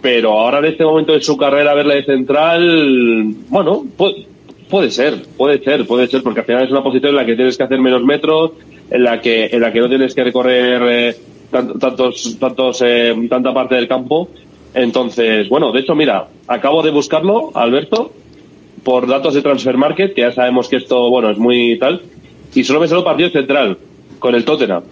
[0.00, 4.26] Pero ahora en este momento de su carrera, verla de central, bueno, puede,
[4.70, 7.36] puede ser, puede ser, puede ser, porque al final es una posición en la que
[7.36, 8.52] tienes que hacer menos metros,
[8.90, 11.16] en la que, en la que no tienes que recorrer eh,
[11.50, 14.28] tantos, tantos, eh, tanta parte del campo.
[14.74, 18.12] Entonces, bueno, de hecho, mira, acabo de buscarlo, Alberto,
[18.84, 22.02] por datos de Transfer Market, que ya sabemos que esto, bueno, es muy tal,
[22.54, 23.78] y solo me salió partido central
[24.18, 24.82] con el Tottenham,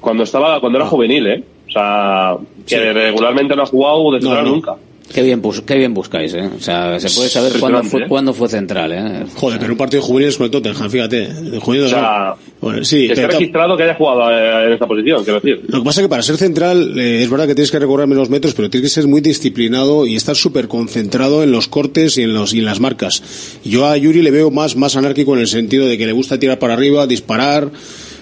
[0.00, 1.44] cuando estaba, cuando era juvenil, ¿eh?
[1.68, 2.36] O sea,
[2.66, 4.50] que regularmente no ha jugado de central no.
[4.50, 4.76] nunca.
[5.14, 6.50] Qué bien, bus- qué bien buscáis, ¿eh?
[6.56, 8.08] O sea, se puede saber cuándo Impresionante, fue, ¿eh?
[8.08, 9.24] cuándo fue central, ¿eh?
[9.36, 11.32] Joder, pero un partido de juveniles con el Tottenham, fíjate.
[11.32, 12.56] De juveniles O sea, no.
[12.60, 15.62] Bueno, sí, ta- registrado que haya jugado eh, en esta posición, quiero decir.
[15.68, 18.08] Lo que pasa es que para ser central eh, es verdad que tienes que recorrer
[18.08, 22.18] menos metros, pero tienes que ser muy disciplinado y estar súper concentrado en los cortes
[22.18, 23.22] y en, los, y en las marcas.
[23.64, 26.38] Yo a Yuri le veo más, más anárquico en el sentido de que le gusta
[26.38, 27.70] tirar para arriba, disparar.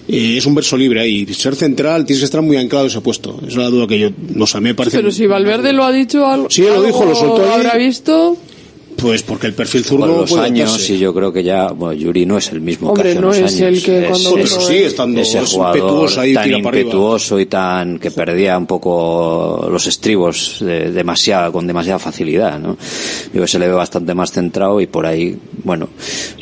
[0.08, 1.26] Eh, es un verso libre ahí.
[1.32, 3.40] Ser central tienes que estar muy anclado a ese puesto.
[3.46, 4.98] Es la duda que yo, no sé, me parece.
[4.98, 6.48] Pero si Valverde lo ha dicho algo.
[6.50, 7.60] Sí, lo dijo, lo soltó ahí.
[7.60, 8.36] Habrá visto.
[8.96, 11.92] Pues porque el perfil zurdo Con los puede años, y yo creo que ya, bueno,
[11.92, 13.60] Yuri no es el mismo Hombre, que hace no unos es años.
[13.60, 17.46] el que cuando vino, pero sigue estando ese es jugador impetuoso ahí, tan impetuoso y
[17.46, 22.76] tan que perdía un poco los estribos de, demasiada, con demasiada facilidad, ¿no?
[23.32, 25.88] Yo se le ve bastante más centrado y por ahí, bueno,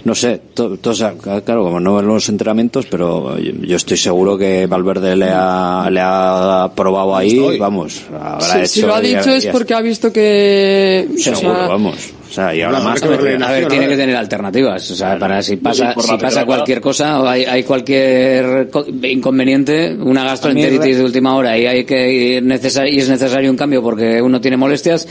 [0.05, 3.77] no sé, to- to- o sea, claro, como no ven los entrenamientos, pero yo, yo
[3.77, 8.81] estoy seguro que Valverde le ha, le ha probado ahí, vamos, habrá Si, hecho si
[8.83, 11.09] lo ha y- dicho es y- porque ha visto que.
[11.15, 11.95] o sea, Seguro, vamos.
[12.33, 14.91] O sea, y ahora más que A ver, a ver, tiene que tener alternativas.
[14.91, 19.95] O sea, para si pasa, si pasa cualquier cosa o hay, hay cualquier co- inconveniente,
[20.01, 24.23] una gastroenteritis de última hora y hay que necesar- y es necesario un cambio porque
[24.23, 25.07] uno tiene molestias,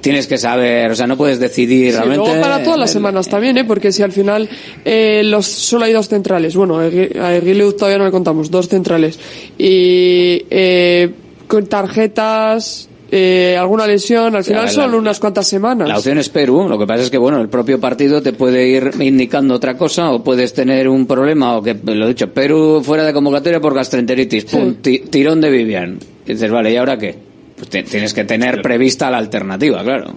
[0.00, 2.24] tienes que saber, o sea, no puedes decidir Sí, realmente.
[2.26, 3.64] luego para todas las semanas también, ¿eh?
[3.64, 4.48] Porque si al final
[4.86, 9.18] eh, los solo hay dos centrales, bueno, a Eguiluz todavía no le contamos, dos centrales.
[9.58, 11.10] Y eh,
[11.46, 15.86] con tarjetas, eh, alguna lesión, al Sí, final ver, son la- unas cuantas semanas.
[15.86, 18.66] La opción es Perú, lo que pasa es que bueno, el propio partido te puede
[18.68, 22.80] ir indicando otra cosa o puedes tener un problema o que, lo he dicho, Perú
[22.82, 25.98] fuera de convocatoria por gastroenteritis, pum, ti- tirón de Vivian.
[26.26, 27.14] Y dices, vale, ¿y ahora qué?
[27.56, 30.14] Pues te- tienes que tener prevista la alternativa, claro.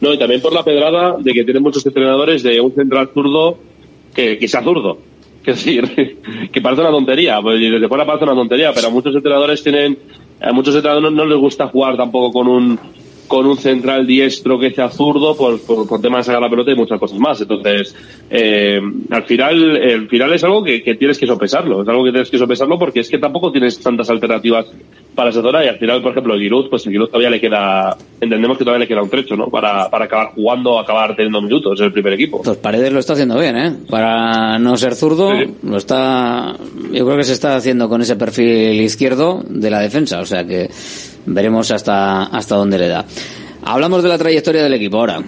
[0.00, 3.58] No, y también por la pedrada de que tienen muchos entrenadores de un central zurdo
[4.14, 4.98] que, que sea zurdo.
[5.48, 6.18] Es decir,
[6.52, 9.96] que parece una tontería, pues y desde fuera parece una tontería, pero muchos entrenadores tienen,
[10.40, 12.78] a muchos entrenadores no, no les gusta jugar tampoco con un
[13.28, 16.72] con un central diestro que sea zurdo por, por, por temas de sacar la pelota
[16.72, 17.40] y muchas cosas más.
[17.40, 17.94] Entonces,
[18.30, 18.80] eh,
[19.10, 22.30] al final, el final es algo que, que tienes que sopesarlo, es algo que tienes
[22.30, 24.66] que sopesarlo porque es que tampoco tienes tantas alternativas
[25.18, 27.40] para esa zona y al final, por ejemplo, el Giroud, pues el Giroud todavía le
[27.40, 29.48] queda, entendemos que todavía le queda un trecho, ¿no?
[29.48, 32.40] Para, para acabar jugando, acabar teniendo minutos en el primer equipo.
[32.42, 33.72] Pues Paredes lo está haciendo bien, ¿eh?
[33.90, 35.32] Para no ser zurdo,
[35.64, 36.54] lo está,
[36.92, 40.46] yo creo que se está haciendo con ese perfil izquierdo de la defensa, o sea
[40.46, 40.70] que
[41.28, 43.04] veremos hasta, hasta dónde le da.
[43.64, 45.22] Hablamos de la trayectoria del equipo ahora.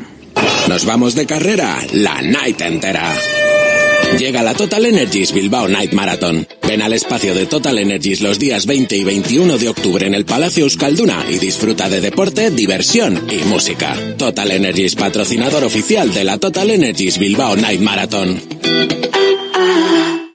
[0.68, 3.12] Nos vamos de carrera la night entera.
[4.18, 6.46] Llega la Total Energies Bilbao Night Marathon.
[6.66, 10.24] Ven al espacio de Total Energies los días 20 y 21 de octubre en el
[10.24, 13.96] Palacio Euskalduna y disfruta de deporte, diversión y música.
[14.18, 18.40] Total Energies, patrocinador oficial de la Total Energies Bilbao Night Marathon.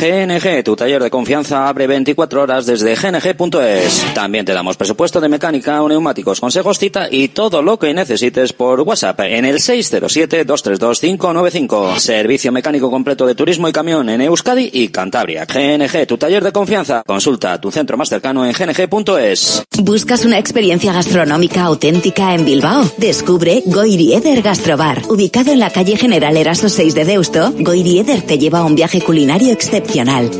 [0.00, 4.14] GNG, tu taller de confianza abre 24 horas desde gng.es.
[4.14, 8.54] También te damos presupuesto de mecánica o neumáticos, consejos, cita y todo lo que necesites
[8.54, 11.98] por WhatsApp en el 607-232-595.
[11.98, 15.44] Servicio mecánico completo de turismo y camión en Euskadi y Cantabria.
[15.44, 17.02] GNG, tu taller de confianza.
[17.06, 19.64] Consulta tu centro más cercano en gng.es.
[19.82, 22.90] ¿Buscas una experiencia gastronómica auténtica en Bilbao?
[22.96, 25.02] Descubre Goirieder Gastrobar.
[25.10, 29.02] Ubicado en la calle General Eraso 6 de Deusto, Goirieder te lleva a un viaje
[29.02, 29.52] culinario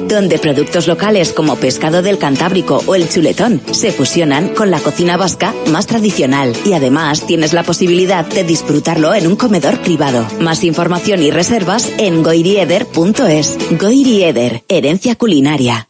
[0.09, 5.17] donde productos locales como pescado del Cantábrico o el chuletón se fusionan con la cocina
[5.17, 10.25] vasca más tradicional y además tienes la posibilidad de disfrutarlo en un comedor privado.
[10.39, 13.59] Más información y reservas en goirieder.es.
[13.79, 15.90] Goirieder, herencia culinaria.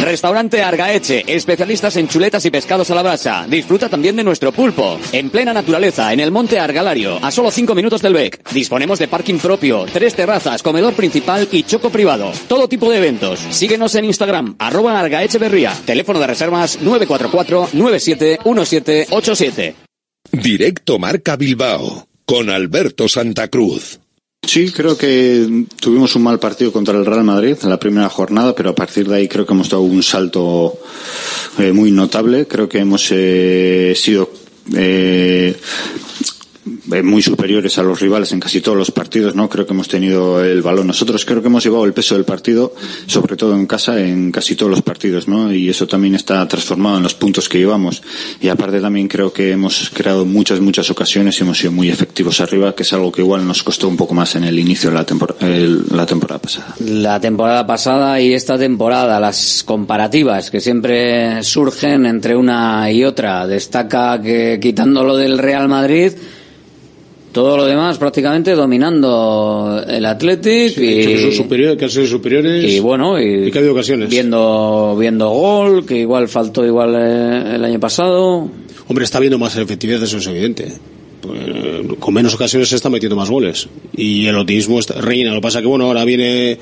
[0.00, 3.44] Restaurante Argaeche, especialistas en chuletas y pescados a la brasa.
[3.48, 4.98] Disfruta también de nuestro pulpo.
[5.12, 8.50] En plena naturaleza, en el monte Argalario, a solo 5 minutos del BEC.
[8.50, 12.32] Disponemos de parking propio, tres terrazas, comedor principal y choco privado.
[12.48, 13.40] Todo tipo de eventos.
[13.50, 15.74] Síguenos en Instagram, arroba Argaecheverría.
[15.84, 19.74] Teléfono de reservas 944-971787.
[20.32, 23.99] Directo Marca Bilbao con Alberto Santa Cruz.
[24.52, 28.52] Sí, creo que tuvimos un mal partido contra el Real Madrid en la primera jornada,
[28.52, 30.76] pero a partir de ahí creo que hemos dado un salto
[31.56, 32.48] eh, muy notable.
[32.48, 34.28] Creo que hemos eh, sido
[34.74, 35.56] eh,
[37.02, 39.48] muy superiores a los rivales en casi todos los partidos, ¿no?
[39.48, 40.86] Creo que hemos tenido el balón.
[40.86, 42.74] Nosotros creo que hemos llevado el peso del partido,
[43.06, 45.52] sobre todo en casa, en casi todos los partidos, ¿no?
[45.52, 48.02] Y eso también está transformado en los puntos que llevamos.
[48.40, 52.40] Y aparte también creo que hemos creado muchas, muchas ocasiones y hemos sido muy efectivos
[52.40, 54.96] arriba, que es algo que igual nos costó un poco más en el inicio de
[54.96, 56.74] la, tempor la temporada pasada.
[56.80, 63.46] La temporada pasada y esta temporada, las comparativas que siempre surgen entre una y otra.
[63.46, 66.12] Destaca que quitando lo del Real Madrid,
[67.32, 72.06] todo lo demás prácticamente dominando el Athletic Sí, y, que son superiores, que han sido
[72.06, 72.64] superiores.
[72.64, 74.08] y bueno y, que ha habido ocasiones.
[74.08, 78.50] viendo viendo gol que igual faltó igual eh, el año pasado
[78.90, 80.72] Hombre, está viendo más efectividad, eso es evidente.
[81.20, 81.38] Pues,
[82.00, 83.68] con menos ocasiones se está metiendo más goles.
[83.96, 84.34] Y el
[84.80, 85.30] está, reina.
[85.30, 86.58] Lo que pasa que, bueno, ahora viene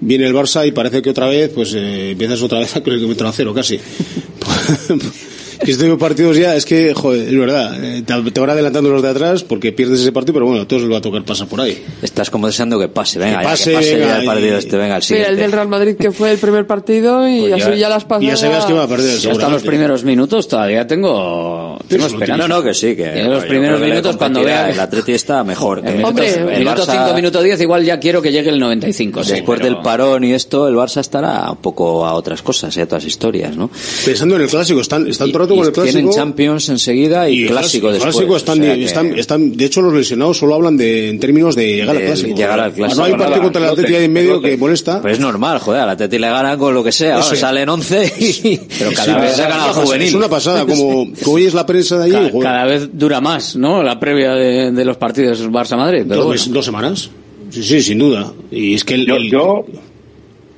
[0.00, 2.84] viene el Barça y parece que otra vez, pues eh, empiezas otra vez a el
[2.84, 3.78] kilómetro a cero casi.
[5.66, 8.90] Y este de partidos ya es que, joder, es verdad, eh, te, te van adelantando
[8.90, 11.22] los de atrás porque pierdes ese partido, pero bueno, a todos les va a tocar
[11.24, 11.84] pasar por ahí.
[12.00, 14.54] Estás como deseando que pase, venga, Que ya, pase, que pase venga, ya el partido
[14.54, 15.42] y- este, venga, el Sí, el siguiente.
[15.42, 18.22] del Real Madrid que fue el primer partido y Pues ya- así ya las pasadas.
[18.22, 22.06] y ya sabías que iba a perder, Ya hasta los primeros minutos todavía tengo, tengo
[22.06, 22.46] esperanza.
[22.48, 25.78] No, no, que sí, que En los primeros minutos cuando vea el Atleti está mejor.
[25.84, 28.50] el que- minuto, el el minuto Barça- 5, minuto 10 igual ya quiero que llegue
[28.50, 29.24] el 95.
[29.24, 32.76] sí, Después pero- del parón y esto, el Barça estará un poco a otras cosas,
[32.76, 33.70] y a otras historias, ¿no?
[34.04, 35.92] Pensando en el clásico, están, están todo con el clásico.
[35.98, 38.14] Tienen Champions enseguida y, clásico después.
[38.14, 41.18] Clásico están, o sea que- están, están, de hecho, los lesionados solo hablan de, en
[41.20, 42.36] términos de llegar al clásico.
[42.36, 43.00] llegar al clásico.
[43.00, 45.00] No hay partido contra el Atleti ahí en medio que molesta.
[45.00, 47.16] Pues es normal, joder, a la Teti le ganan con lo que sea.
[47.16, 50.06] Ahora salen 11 y pero cada Sí, vez es sacan una al pasada, juvenil.
[50.08, 52.30] Es una pasada, como, como hoy es la prensa de allí.
[52.40, 53.82] Cada vez dura más, ¿no?
[53.82, 56.04] La previa de, de los partidos Barça-Madrid.
[56.08, 56.52] Pero dos, bueno.
[56.54, 57.10] dos semanas.
[57.50, 58.32] Sí, sí, sin duda.
[58.50, 59.64] Y es que el, Yo, el- yo,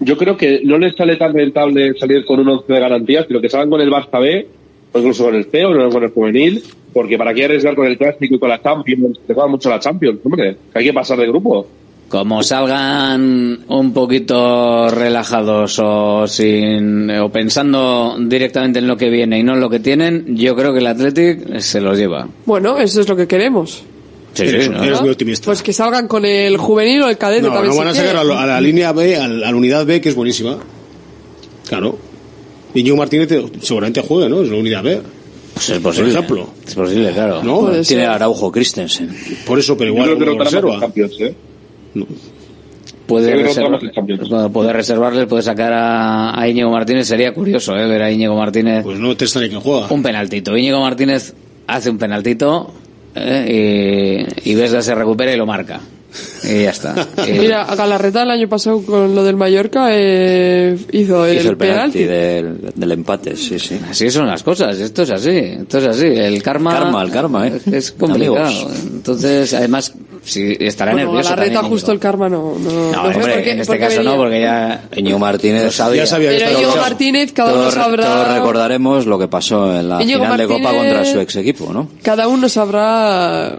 [0.01, 3.41] yo creo que no les sale tan rentable salir con un 11 de garantías, sino
[3.41, 4.49] que salgan con el Barça B,
[4.93, 6.63] o incluso con el C, o con el juvenil,
[6.93, 9.79] porque para qué arriesgar con el clásico y con la Champions, te juega mucho la
[9.79, 11.67] Champions, hombre, que hay que pasar de grupo.
[12.09, 19.45] Como salgan un poquito relajados o sin o pensando directamente en lo que viene y
[19.45, 22.27] no en lo que tienen, yo creo que el Athletic se los lleva.
[22.47, 23.85] Bueno, eso es lo que queremos.
[24.33, 24.83] Sí, sí, ¿no?
[24.83, 25.47] eres muy optimista.
[25.47, 27.75] Pues que salgan con el juvenil o el cadete no, también.
[27.75, 30.59] no van a sacar a, la línea B, a la unidad B, que es buenísima.
[31.69, 31.97] Claro.
[32.75, 33.29] Íñigo Martínez
[33.61, 34.43] seguramente juegue, ¿no?
[34.43, 35.01] Es la unidad B.
[35.55, 36.13] Pues es posible.
[36.13, 36.51] Por ejemplo.
[36.67, 37.43] Es posible, claro.
[37.43, 37.61] ¿No?
[37.61, 38.11] Puede Tiene ser.
[38.11, 39.11] Araujo Christensen.
[39.47, 40.81] Por eso, pero igual yo creo que reserva.
[40.97, 41.35] ¿eh?
[43.07, 44.29] Puede, no reservar, tenemos el Champions.
[44.29, 47.09] bueno, puede reservarle, puede sacar a, a Íñigo Martínez.
[47.09, 47.87] Sería curioso ¿eh?
[47.89, 49.89] ver a Íñigo Martínez Pues no te extraña que juega.
[49.91, 50.57] un penaltito.
[50.57, 51.35] Íñigo Martínez
[51.67, 52.73] hace un penaltito
[53.17, 54.27] ¿eh?
[54.45, 55.81] y, y Vesga se recupera y lo marca.
[56.45, 56.95] Y ya está.
[57.27, 61.51] Y- Mira, a Galarreta el año pasado con lo del Mallorca eh, hizo el, Hizo
[61.51, 62.05] el penalti, penalti.
[62.05, 63.79] del, del empate, sí, sí.
[63.89, 66.07] Así son las cosas, esto es así, esto es así.
[66.07, 67.61] El karma, Karma, el karma, ¿eh?
[67.73, 68.39] es complicado.
[68.45, 68.67] Amigos.
[68.93, 69.93] Entonces, además,
[70.25, 71.31] si estará Bueno, nervioso.
[71.31, 72.57] Galarreta también, justo el karma no.
[72.59, 74.17] No, No, no hombre, por qué- en este caso no, venía.
[74.19, 76.03] porque ya Íñigo Martínez sabía.
[76.03, 76.77] Ya sabía Pero Íñigo.
[76.77, 78.05] Martínez, cada uno sabrá.
[78.05, 81.73] todos recordaremos lo que pasó en la final de Copa Martínez- contra su ex equipo,
[81.73, 81.89] ¿no?
[82.03, 83.59] Cada uno sabrá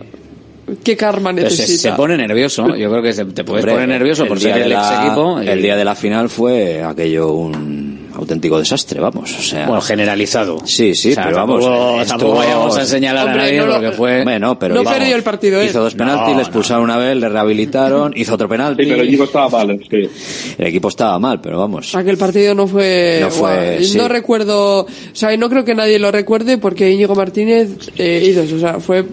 [0.84, 1.90] qué karma se, necesita.
[1.90, 2.76] se pone nervioso.
[2.76, 5.40] Yo creo que se, te puedes Hombre, poner nervioso por ser el ex equipo.
[5.40, 9.34] El día de la final fue aquello un auténtico desastre, vamos.
[9.38, 10.58] O sea, Bueno, generalizado.
[10.66, 11.64] sí, sí, O sea, pero vamos.
[11.64, 14.24] tampoco- estuvo- tampoco vayamos a señalar Hombre, a nadie no lo- porque fue.
[14.24, 15.66] Bueno, pero No hizo- perdió el partido, ¿eh?
[15.68, 18.84] Hizo dos penaltis, No, le expulsaron una vez, le rehabilitaron, hizo otro penalti.
[18.84, 20.10] Sí, pero el equipo estaba mal, sí.
[20.58, 21.96] El equipo estaba mal, pero vamos.
[21.96, 23.20] Aquel partido no fue.
[23.22, 23.98] No fue, sí.
[23.98, 24.82] No recuerdo.
[24.82, 28.56] O sea, no creo que nadie lo recuerde porque Íñigo Martínez eh, hizo.
[28.56, 29.06] O sea, fue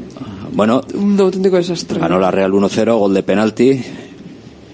[0.52, 1.98] Bueno, un auténtico desastre.
[1.98, 3.82] ganó la Real 1-0, gol de penalti.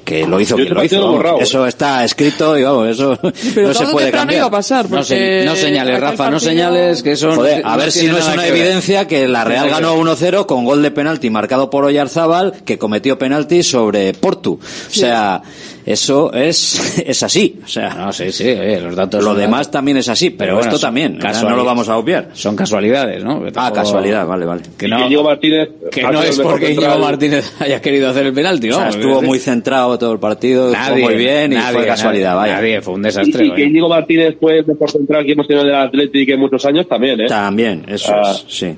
[0.05, 1.13] Que lo hizo ese lo hizo.
[1.13, 1.41] borrado.
[1.41, 3.19] Eso está escrito y vamos, eso
[3.55, 4.37] Pero no se puede cambiar.
[4.41, 4.91] iba a pasar.
[4.91, 7.33] No, se- porque no señales, Rafa, no señales que eso.
[7.35, 8.61] Joder, no- a ver no si no es una que ver.
[8.61, 10.01] evidencia que la Real que ganó ver.
[10.01, 14.59] 1-0 con gol de penalti marcado por Oyarzábal que cometió penalti sobre Portu.
[14.61, 15.41] O sea,
[15.87, 17.59] eso es, es así.
[17.65, 19.23] O sea, No, sí, sí, oye, los datos.
[19.23, 19.71] lo demás datos.
[19.73, 21.19] también es así, pero, bueno, esto también.
[21.19, 22.31] No lo vamos a obviar.
[22.33, 23.41] Son casualidades, ¿no?
[23.43, 24.63] Que Ah, tampoco- casualidad, vale, vale.
[24.79, 25.69] Que no, que Íñigo Martínez.
[25.91, 26.99] que ha no sido es porque Íñigo.
[26.99, 28.77] Martínez haya querido hacer el penalti, O ¿no?
[28.79, 32.51] sea, estuvo muy centrado todo el partido, jugó muy bien y nadie, fue casualidad, nadie,
[32.53, 32.55] vaya.
[32.61, 33.47] Nadie, fue un desastre.
[33.47, 33.65] y que.
[33.65, 37.21] Íñigo Martínez fue el mejor central que hemos tenido del Atlético en muchos años también,
[37.21, 37.27] ¿eh?
[37.29, 38.31] También, eso Ah.
[38.33, 38.75] es, sí.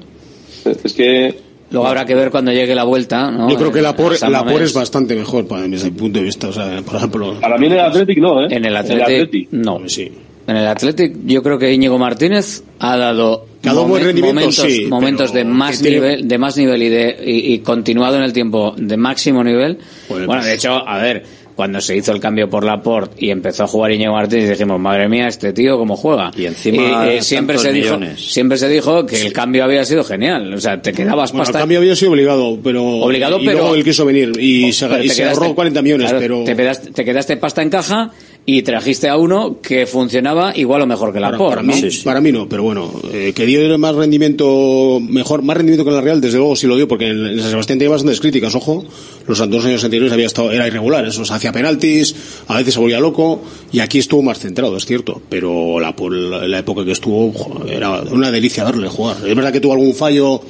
[0.85, 1.47] Es que.
[1.77, 3.49] Luego habrá que ver cuando llegue la vuelta, ¿no?
[3.51, 6.19] Yo creo que la por, San la por es bastante mejor para, desde mi punto
[6.19, 6.49] de vista.
[6.49, 7.35] O sea, por ejemplo.
[7.41, 8.49] Para mí en el Atlético no, ¿eh?
[8.51, 8.77] En el.
[8.77, 9.81] Athletic, no.
[9.87, 10.11] Sí.
[10.47, 15.45] En el Athletic, yo creo que Íñigo Martínez ha dado, rendimiento, momentos, sí, momentos de
[15.45, 18.97] más tiene- nivel, de más nivel y de y, y continuado en el tiempo de
[18.97, 19.79] máximo nivel.
[20.09, 21.25] Bueno, pues- de hecho, a ver,
[21.57, 25.09] cuando se hizo el cambio por Laporte y empezó a jugar Íñigo Martínez, dijimos, madre
[25.09, 26.31] mía, este tío cómo juega.
[26.37, 30.53] Y encima eh, siempre se dijo, siempre se dijo que el cambio había sido genial,
[30.53, 32.85] o sea, te quedabas Bueno, el pasta cambio había sido obligado, pero.
[32.85, 36.11] Obligado, y pero- luego él quiso venir y se, y te se ahorró 40 millones,
[36.11, 36.45] claro, pero.
[36.45, 38.13] te, quedaste, te quedaste pasta en caja
[38.49, 41.83] y trajiste a uno que funcionaba igual o mejor que la Para, Por, para mí,
[42.05, 45.97] para mí no, pero bueno, eh, que dio más rendimiento, mejor, más rendimiento que en
[45.97, 48.55] la Real, desde luego sí lo dio, porque en, en San Sebastián tenía bastantes críticas,
[48.55, 48.85] ojo,
[49.27, 52.15] los dos años anteriores había estado, era irregular, eso, se hacía penaltis,
[52.47, 53.43] a veces se volvía loco,
[53.73, 57.67] y aquí estuvo más centrado, es cierto, pero la, la, la época que estuvo, jo,
[57.69, 59.17] era una delicia verle jugar.
[59.27, 60.41] Es verdad que tuvo algún fallo,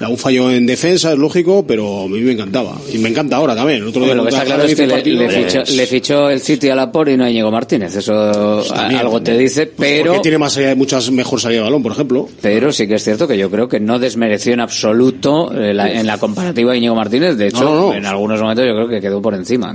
[0.00, 3.54] algún fallo en defensa, es lógico, pero a mí me encantaba, y me encanta ahora
[3.56, 3.82] también.
[3.82, 6.68] El otro día lo que está claro es que le, fichó, le fichó el City
[6.70, 7.96] a la por y no a Íñigo Martínez.
[7.96, 11.82] Eso también, algo te dice, pero, Porque tiene más, eh, muchas mejor salida de balón,
[11.82, 12.28] por ejemplo.
[12.40, 15.90] pero sí que es cierto que yo creo que no desmereció en absoluto eh, la-
[15.92, 17.36] en la comparativa a Íñigo Martínez.
[17.36, 17.94] De hecho, No, no, no.
[17.94, 19.74] en algunos momentos yo creo que quedó por encima.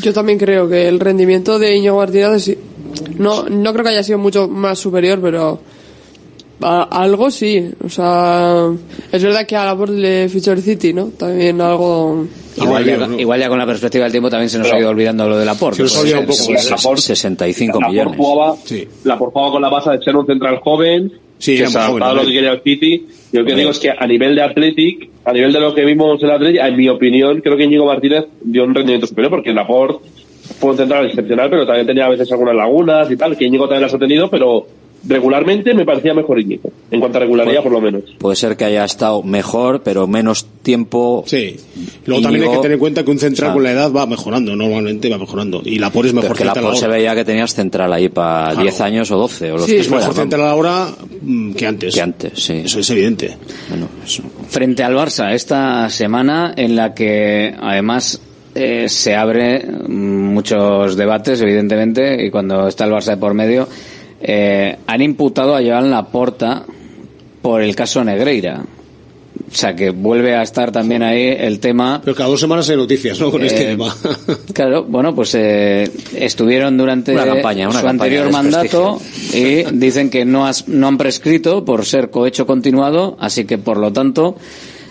[0.00, 2.56] Yo también creo que el rendimiento de Íñigo Martínez sí-
[3.18, 5.60] no, no creo que haya sido mucho más superior, pero
[6.62, 7.70] a- algo sí.
[7.84, 8.68] O sea,
[9.12, 11.06] es verdad que a la por le fichó el City, ¿no?
[11.16, 12.26] También algo.
[12.56, 15.28] Igual, ya, igual ya con la perspectiva del tiempo también se nos ha ido olvidando
[15.28, 15.76] lo del aporte.
[15.76, 16.52] Se nos ha olvidado un poco.
[16.52, 18.16] La Por- 65 la Por millones.
[18.16, 18.56] jugaba,
[19.04, 21.78] la Por jugaba con la base de ser un central joven, Sí, que era se
[21.78, 23.06] a lo que quería el City.
[23.32, 25.84] Yo lo que digo es que a nivel de Athletic, a nivel de lo que
[25.86, 29.30] vimos en el Athletic, en mi opinión, creo que Íñigo Martínez dio un rendimiento superior
[29.30, 30.04] porque Laporte
[30.58, 33.64] fue un central excepcional, pero también tenía a veces algunas lagunas y tal, que Íñigo
[33.66, 34.66] también las ha tenido, pero
[35.04, 38.04] regularmente me parecía mejor Íñigo, en cuanto a regularidad por lo menos.
[38.18, 41.24] Puede ser que haya estado mejor, pero menos tiempo.
[41.26, 41.56] Sí.
[42.06, 43.92] Luego también hay que tener en cuenta que un central o sea, con la edad
[43.92, 45.62] va mejorando, normalmente va mejorando.
[45.64, 48.50] Y la por es mejor que la Por se veía que tenías central ahí para
[48.50, 48.62] Claro.
[48.62, 50.88] 10 años o 12 o los Sí, que es mejor central ahora
[51.22, 51.94] mm, que antes.
[51.94, 52.62] Que antes, sí.
[52.64, 53.36] Eso es evidente.
[53.68, 54.22] Bueno, eso.
[54.48, 58.20] frente al Barça esta semana en la que además
[58.54, 63.68] eh, se abre muchos debates evidentemente y cuando está el Barça de por medio
[64.20, 66.64] eh, han imputado a Joan Laporta
[67.42, 68.62] por el caso Negreira
[69.50, 72.76] o sea que vuelve a estar también ahí el tema Pero cada dos semanas hay
[72.76, 73.30] noticias, ¿no?
[73.32, 73.96] Con este Eh, tema.
[74.52, 79.00] Claro, bueno, pues eh, estuvieron durante Una campaña, una su campaña anterior de mandato
[79.32, 83.78] y dicen que no, has- no han prescrito por ser cohecho continuado, así que por
[83.78, 84.36] lo tanto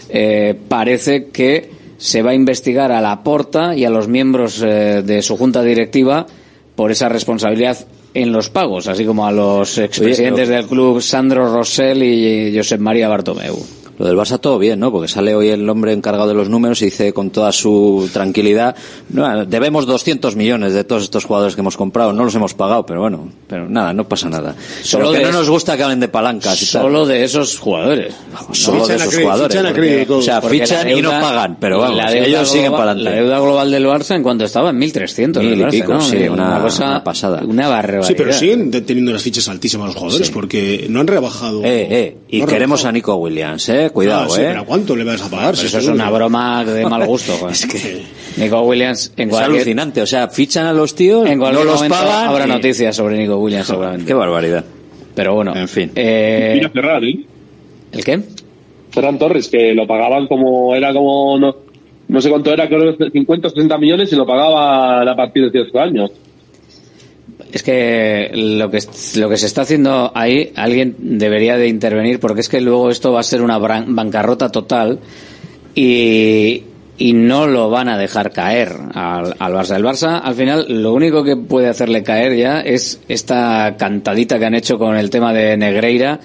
[0.10, 5.03] eh, parece que se va a investigar a la Porta y a los miembros eh,
[5.06, 6.26] de su junta directiva
[6.76, 7.77] por esa responsabilidad
[8.21, 12.79] en los pagos, así como a los expresidentes Oye, del club Sandro Rosell y Josep
[12.79, 13.78] María Bartomeu.
[13.99, 14.91] Lo del Barça todo bien, ¿no?
[14.91, 18.76] Porque sale hoy el hombre encargado de los números y dice con toda su tranquilidad,
[19.09, 22.85] "No, debemos 200 millones de todos estos jugadores que hemos comprado, no los hemos pagado,
[22.85, 24.55] pero bueno, pero nada, no pasa nada.
[24.84, 26.81] Solo que de no nos gusta que hablen de palancas y tal.
[26.84, 28.15] Solo de esos jugadores.
[28.53, 29.51] Solo de esos jugadores.
[29.53, 32.67] fichan a porque- o sea, fichan y no pagan, pero vamos, la deuda ellos siguen
[32.71, 33.15] global- para adelante.
[33.17, 35.43] La deuda global del Barça en cuanto estaba en 1.300.
[35.43, 36.01] Mil y Barça, pico, ¿no?
[36.01, 37.41] sí, una- cosa, una pasada.
[37.45, 38.07] Una barbaridad.
[38.07, 40.34] Sí, pero siguen teniendo las fichas altísimas los jugadores Sí.
[40.34, 41.63] porque no han rebajado.
[41.65, 42.89] Eh, eh, y No queremos rebajado.
[42.89, 44.45] a Nico Williams, eh, cuidado, Ah, sí, eh.
[44.49, 45.56] pero ¿a cuánto le vas a pagar?
[45.56, 47.34] Si eso es una broma de mal gusto.
[47.49, 48.03] Es que
[48.38, 51.66] Nico Williams en es cualquier, alucinante, o sea, fichan a los tíos, en no cualquier
[51.66, 52.28] los momento pagan.
[52.30, 54.06] habrá y- noticias sobre Nico Williams seguramente.
[54.06, 54.64] Qué barbaridad.
[55.16, 55.53] Pero bueno.
[55.56, 55.91] En fin.
[55.95, 57.20] Eh, Mira Ferran, ¿eh?
[57.91, 58.20] ¿El qué?
[58.91, 61.56] Ferran Torres, que lo pagaban como, era como, no,
[62.07, 65.44] no sé cuánto era, creo que 50 o 60 millones y lo pagaban a partir
[65.45, 66.11] de ciertos años.
[67.51, 68.80] Es que lo que
[69.15, 73.11] lo que se está haciendo ahí, alguien debería de intervenir porque es que luego esto
[73.11, 74.99] va a ser una bancarrota total
[75.73, 76.63] y,
[76.99, 79.76] y no lo van a dejar caer al, al Barça.
[79.77, 84.45] El Barça, al final, lo único que puede hacerle caer ya es esta cantadita que
[84.45, 86.19] han hecho con el tema de Negreira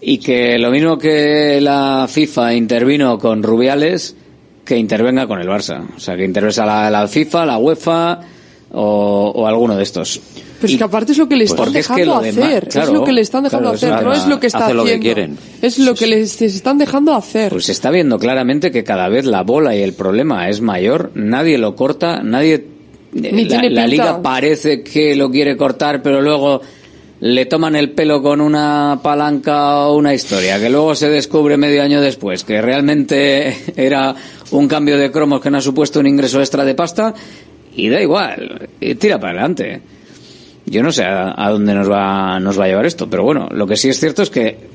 [0.00, 4.14] y que lo mismo que la FIFA intervino con Rubiales,
[4.64, 5.82] que intervenga con el Barça.
[5.96, 8.20] O sea, que intervenga la, la FIFA, la UEFA
[8.74, 10.20] o, o alguno de estos.
[10.60, 12.44] Pero es que aparte es lo que le están porque es que dejando lo demás-
[12.48, 12.68] hacer.
[12.68, 14.04] claro, es lo que le están dejando claro, es hacer.
[14.06, 15.04] No es lo que está hace lo que haciendo.
[15.04, 15.38] quieren.
[15.62, 17.50] Es lo que les están dejando hacer.
[17.52, 21.10] Pues se está viendo claramente que cada vez la bola y el problema es mayor,
[21.14, 22.54] nadie lo corta, nadie...
[22.54, 26.60] eh, Ni la, la liga parece que lo quiere cortar, pero luego
[27.20, 31.82] le toman el pelo con una palanca o una historia, que luego se descubre medio
[31.82, 34.14] año después que realmente era
[34.50, 37.14] un cambio de cromos que no ha supuesto un ingreso extra de pasta,
[37.76, 39.80] y da igual, y tira para adelante.
[40.66, 43.48] Yo no sé a, a dónde nos va, nos va a llevar esto, pero bueno,
[43.50, 44.74] lo que sí es cierto es que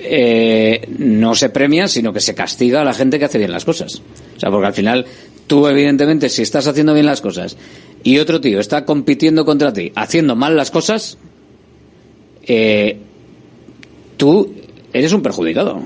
[0.00, 3.64] eh, no se premia, sino que se castiga a la gente que hace bien las
[3.64, 4.00] cosas.
[4.36, 5.06] O sea, porque al final,
[5.46, 7.56] tú evidentemente, si estás haciendo bien las cosas
[8.04, 11.18] y otro tío está compitiendo contra ti haciendo mal las cosas,
[12.44, 12.96] eh,
[14.16, 14.54] tú
[14.92, 15.82] eres un perjudicado.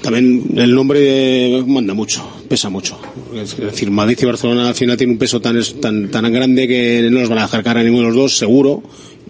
[0.00, 2.98] También el nombre manda mucho, pesa mucho.
[3.34, 7.08] Es decir, Madrid y Barcelona al final tienen un peso tan, tan, tan grande que
[7.10, 8.82] no los van a dejar cara a ninguno de los dos, seguro.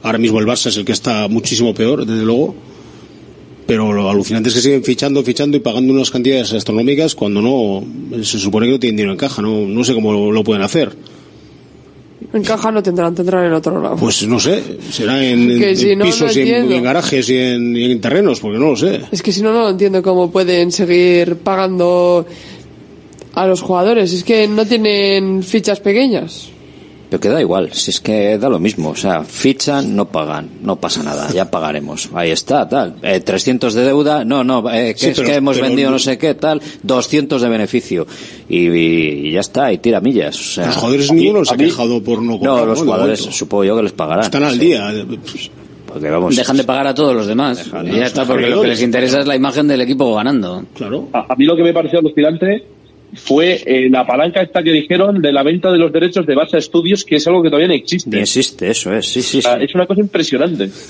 [0.02, 2.54] Ahora mismo el Barça es el que está muchísimo peor, desde luego.
[3.66, 8.22] Pero lo alucinante es que siguen fichando, fichando y pagando unas cantidades astronómicas cuando no,
[8.22, 10.96] se supone que no tienen dinero en caja, no, no sé cómo lo pueden hacer.
[12.32, 13.96] En caja no tendrán, tendrán en otro lado.
[13.96, 17.28] Pues no sé, será en, en- Que si en no, no pisos y en, garajes
[17.28, 19.02] y en, y en terrenos, porque no lo sé.
[19.12, 22.26] Es que si no, no lo entiendo cómo pueden seguir pagando
[23.34, 24.12] a los jugadores.
[24.12, 26.48] Es que no tienen fichas pequeñas.
[27.08, 28.90] Pero que da igual, si es que da lo mismo.
[28.90, 32.08] O sea, fichan, no pagan, no pasa nada, ya pagaremos.
[32.14, 32.96] Ahí está, tal.
[33.02, 35.90] Eh, 300 de deuda, no, no, eh, que Sí, es pero- que hemos pero- vendido
[35.92, 36.60] no sé qué, tal.
[36.82, 38.06] 200 de beneficio.
[38.48, 40.34] Y, y ya está, y tira millas.
[40.38, 42.54] O sea, Los jugadores ninguno se ha quejado por no comprar.
[42.56, 44.24] No, los jugadores, supongo yo que les pagarán.
[44.24, 44.58] Están al Sí.
[44.58, 44.92] día.
[45.86, 46.34] Porque vamos.
[46.36, 47.58] Dejan de pagar a todos los demás.
[47.58, 50.64] Dejan, y ya está, porque lo que les interesa es la imagen del equipo ganando.
[50.74, 51.08] Claro.
[51.12, 52.66] A, a mí lo que me pareció alucinante
[53.14, 56.60] fue eh, la palanca esta que dijeron de la venta de los derechos de Barça
[56.60, 58.10] Studios, que es algo que todavía no existe.
[58.10, 59.64] Ni existe, eso es, sí, sí, O sea, sí.
[59.64, 60.70] es una cosa impresionante.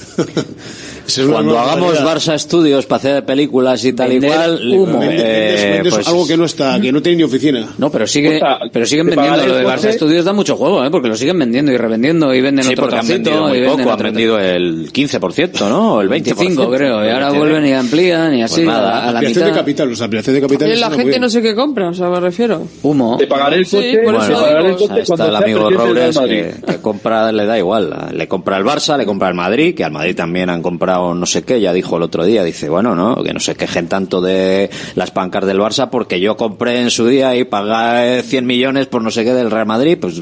[1.31, 5.01] Cuando hagamos Barça Estudios para hacer películas y tal y cual, humo.
[5.05, 7.69] eh, Vendes- pues- algo que no está, que no tiene ni oficina.
[7.79, 9.93] No, pero sigue, O sea, pero siguen vendiendo lo de Barça.
[9.93, 10.91] Studios da mucho juego, ¿eh?
[10.91, 13.57] porque lo siguen vendiendo y revendiendo y venden Sí, otro porque han trocito vendido muy
[13.57, 15.95] y venden poco, han otro vendido el 15%, ¿no?
[15.95, 16.11] O el 20%.
[16.11, 19.47] 25 creo, y ahora vuelven y amplían y así Pues nada, a, a la mitad.
[19.47, 20.73] de capital, los ampliación de capital.
[20.73, 21.89] Y la gente no sé qué compra.
[21.91, 22.63] O sea, me refiero.
[22.83, 23.17] Humo.
[23.19, 24.69] De pagar el Sí, coche, por de eso pagar digo.
[24.69, 28.09] el coche Ahí está el amigo Robles que, que compra, le da igual.
[28.13, 31.27] Le compra el Barça, le compra el Madrid, que al Madrid también han comprado no
[31.27, 34.21] sé qué, ya dijo el otro día, dice, bueno, no, que no se quejen tanto
[34.21, 38.87] de las pancas del Barça porque yo compré en su día y pagué 100 millones
[38.87, 40.21] por no sé qué del Real Madrid, pues,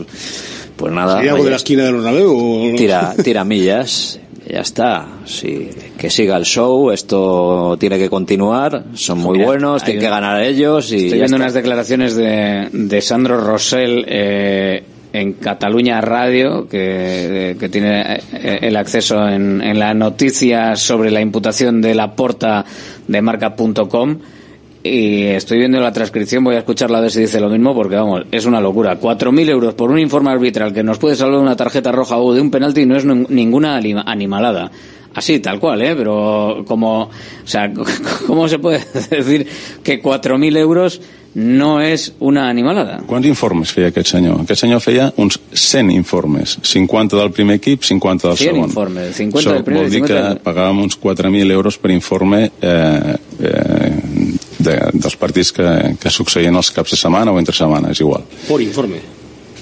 [0.76, 1.16] pues nada.
[1.16, 2.74] ¿Sería algo oye, de la esquina Bernabéu?
[2.76, 4.18] tira, tira millas.
[4.46, 9.82] Ya está, sí, que siga el show, esto tiene que continuar, son muy Mira, buenos,
[9.82, 11.36] tienen que ganar ellos y Estoy viendo está.
[11.36, 14.82] unas declaraciones de, de Sandro Rosell eh,
[15.14, 21.22] en Cataluña Radio, que, que tiene eh, el acceso en, en la noticia sobre la
[21.22, 22.66] imputación de la porta
[23.08, 24.18] de marca.com.
[24.86, 27.96] Y estoy viendo la transcripción, voy a escucharla a ver si dice lo mismo, porque
[27.96, 29.00] vamos, es una locura.
[29.00, 32.42] 4.000 euros por un informe arbitral que nos puede salvar una tarjeta roja o de
[32.42, 34.70] un penalti no es nin- ninguna anima- animalada.
[35.14, 35.94] Así, tal cual, ¿eh?
[35.96, 37.10] Pero como, o
[37.46, 37.72] sea,
[38.26, 38.80] ¿cómo se puede
[39.10, 39.46] decir
[39.82, 41.00] que 4.000 euros
[41.34, 43.00] no és una animalada?
[43.08, 44.36] Quants informes feia aquest senyor?
[44.44, 48.68] Aquest senyor feia uns 100 informes, 50 del primer equip, 50 del 100 segon.
[48.68, 52.50] informes, 50 Això del primer vol dir 50 que pagàvem uns 4.000 euros per informe
[52.60, 53.92] eh, eh,
[54.64, 55.68] de, dels partits que,
[56.00, 58.24] que succeïen els caps de setmana o entre setmana, és igual.
[58.48, 59.02] Por informe.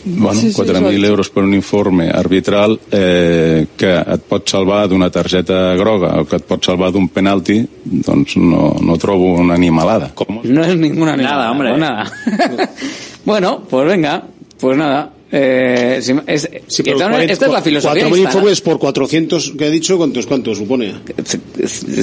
[0.05, 1.07] Bueno, Sí, sí, 4.000 exacte.
[1.07, 6.41] euros per un informe arbitral eh, que et pot salvar d'una targeta groga o que
[6.41, 10.11] et pot salvar d'un penalti, doncs no, no trobo una animalada.
[10.19, 10.41] Com?
[10.43, 11.45] No es ninguna animalada.
[11.45, 11.77] Nada, hombre.
[11.87, 12.73] nada.
[13.25, 14.25] bueno, pues venga,
[14.59, 15.13] pues nada.
[15.35, 18.29] Eh, si- es- Sí, esta, 40 esta es la filosofía 4.000 instalada.
[18.31, 20.93] informes por 400 que he dicho, ¿cuántos, cuántos supone?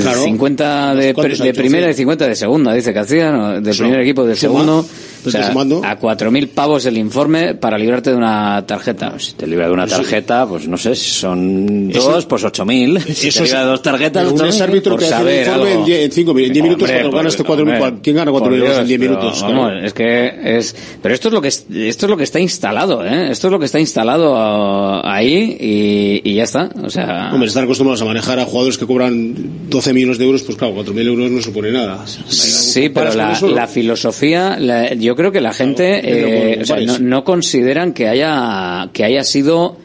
[0.02, 0.24] Claro.
[0.24, 3.62] 50 de, ¿Cuántos ha de primera y 50 de segunda, dice Castilla, ¿no?
[3.62, 4.86] del primer equipo del segundo.
[5.26, 5.52] O sea, a
[6.00, 9.20] 4.000 pavos el informe para librarte de una tarjeta.
[9.20, 13.00] Si te libra de una tarjeta, pues no sé, si son Eso- dos, pues 8.000.
[13.10, 14.62] Si te Eso libra de dos tarjetas, Pero un 8.000.
[14.62, 15.80] árbitro que hace saber informe algo.
[15.82, 18.00] en 10 en cinco min- en 10 minutos, Hombre, cuando por- ganas este 4.000, hombre,
[18.02, 19.42] ¿quién gana por 4.000 euros en Dios, 10 pero, minutos?
[19.42, 19.86] Vamos, Claro.
[19.86, 23.06] es que es, pero esto es lo que es- esto es lo que está instalado,
[23.06, 23.32] ¿eh?
[23.32, 27.30] Esto es lo que está instalado ah, ahí y, y ya está, o sea.
[27.34, 29.36] Hombre, están acostumbrados a manejar a jugadores que cobran
[29.70, 32.06] 12 millones de euros, pues claro, 4.000 euros no supone nada.
[32.08, 36.66] Sí, pero la, eso, la filosofía, la- yo creo que la gente eh, como o
[36.66, 37.02] sea, no, compares.
[37.02, 39.76] no consideran que haya que haya sido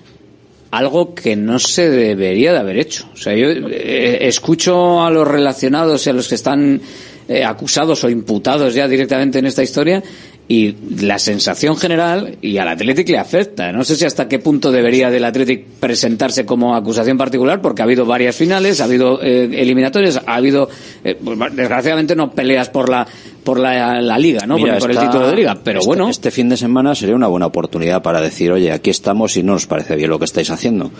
[0.70, 3.08] algo que no se debería de haber hecho.
[3.12, 6.80] O sea, yo eh, escucho a los relacionados y a los que están
[7.26, 10.04] eh, acusados o imputados ya directamente en esta historia
[10.46, 13.72] y la sensación general y al Athletic le afecta.
[13.72, 17.86] No sé si hasta qué punto debería del Athletic presentarse como acusación particular porque ha
[17.86, 20.68] habido varias finales, ha habido eh, eliminatorias, ha habido
[21.02, 23.06] eh, pues, desgraciadamente no peleas por la
[23.42, 24.56] por la, la liga, ¿no?
[24.56, 27.14] Mira, por, por el título de liga, pero este- bueno, Este fin de semana sería
[27.14, 30.24] una buena oportunidad para decir, oye, aquí estamos y no nos parece bien lo que
[30.24, 30.90] estáis haciendo.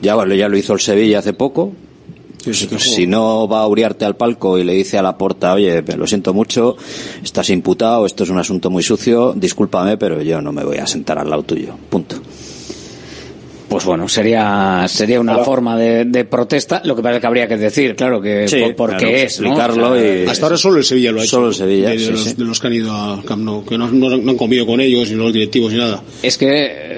[0.00, 1.72] Ya, ya lo hizo el Sevilla hace poco.
[2.78, 6.06] Si no va a Uriarte al palco y le dice a la porta, oye, lo
[6.06, 6.76] siento mucho,
[7.22, 10.86] estás imputado, esto es un asunto muy sucio, discúlpame, pero yo no me voy a
[10.86, 11.74] sentar al lado tuyo.
[11.88, 12.16] Punto.
[13.72, 16.80] Pues bueno, sería sería una forma de, de protesta.
[16.84, 19.16] Lo que pasa es que habría que decir, claro, que Sí, por, por claro, qué
[19.24, 21.36] es, explicarlo y- Hasta ahora solo el Sevilla lo ha hecho.
[21.36, 22.34] Solo el Sevilla, De, de sí, los, sí.
[22.34, 24.80] de los que han ido al Camp Nou, que no, no- no han comido con
[24.80, 26.02] ellos, ni los directivos, ni nada.
[26.22, 26.48] Es que,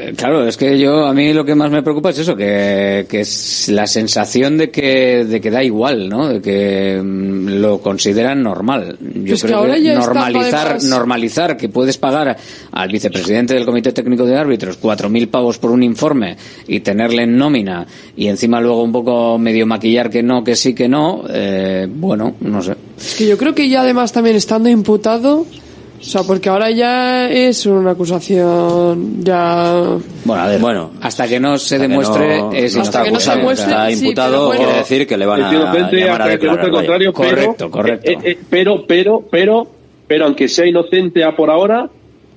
[0.09, 3.07] eh, claro, es que yo, a mí lo que más me preocupa es eso, que,
[3.09, 6.29] que es la sensación de que, de que da igual, ¿no?
[6.29, 8.97] De que mm, lo consideran normal.
[9.01, 12.37] Yo Es que creo ahora que normalizar, normalizar que puedes pagar
[12.73, 17.23] al vicepresidente del Comité Técnico de Árbitros cuatro mil pavos por un informe y tenerle
[17.25, 17.87] en nómina
[18.17, 22.35] y encima luego un poco medio maquillar que no, que sí, que no, eh, bueno,
[22.41, 22.75] no sé.
[22.99, 27.31] Es que yo creo que ya además también estando imputado, o sea, porque ahora ya
[27.31, 29.97] es una acusación ya...
[30.25, 32.99] Bueno, a ver, Bueno, hasta que no se hasta que demuestre no- es no está
[33.07, 33.09] inocente.
[33.17, 34.63] acusado, demuestre, está imputado, bueno.
[34.63, 36.99] quiere decir que le van a inocente llamar a hasta que demuestre declarar.
[36.99, 38.11] pero, Correcto, correcto.
[38.11, 39.67] eh, eh, pero, pero, pero,
[40.07, 41.89] pero, aunque sea inocente a por ahora,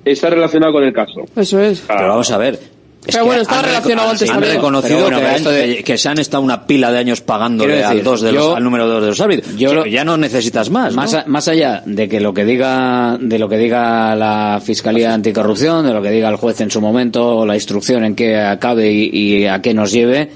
[0.04, 1.24] está relacionado con el caso.
[1.36, 1.82] Eso es.
[1.86, 2.58] Pero vamos a ver.
[3.06, 6.42] Es Pero bueno, reco- relacionado antes Han reconocido bueno, que, esto de- se han estado
[6.42, 9.08] una pila de años pagándole decir, al, dos de los- yo- al número dos de
[9.08, 9.56] los árbitros.
[9.56, 10.94] yo Que lo- ya no necesitas más.
[10.94, 10.96] ¿no?
[11.02, 15.14] Más, a- más allá de que lo que diga de lo que diga la fiscalía
[15.14, 18.90] anticorrupción, de lo que diga el juez en su momento, la instrucción en qué acabe
[18.92, 20.30] y, y a qué nos lleve,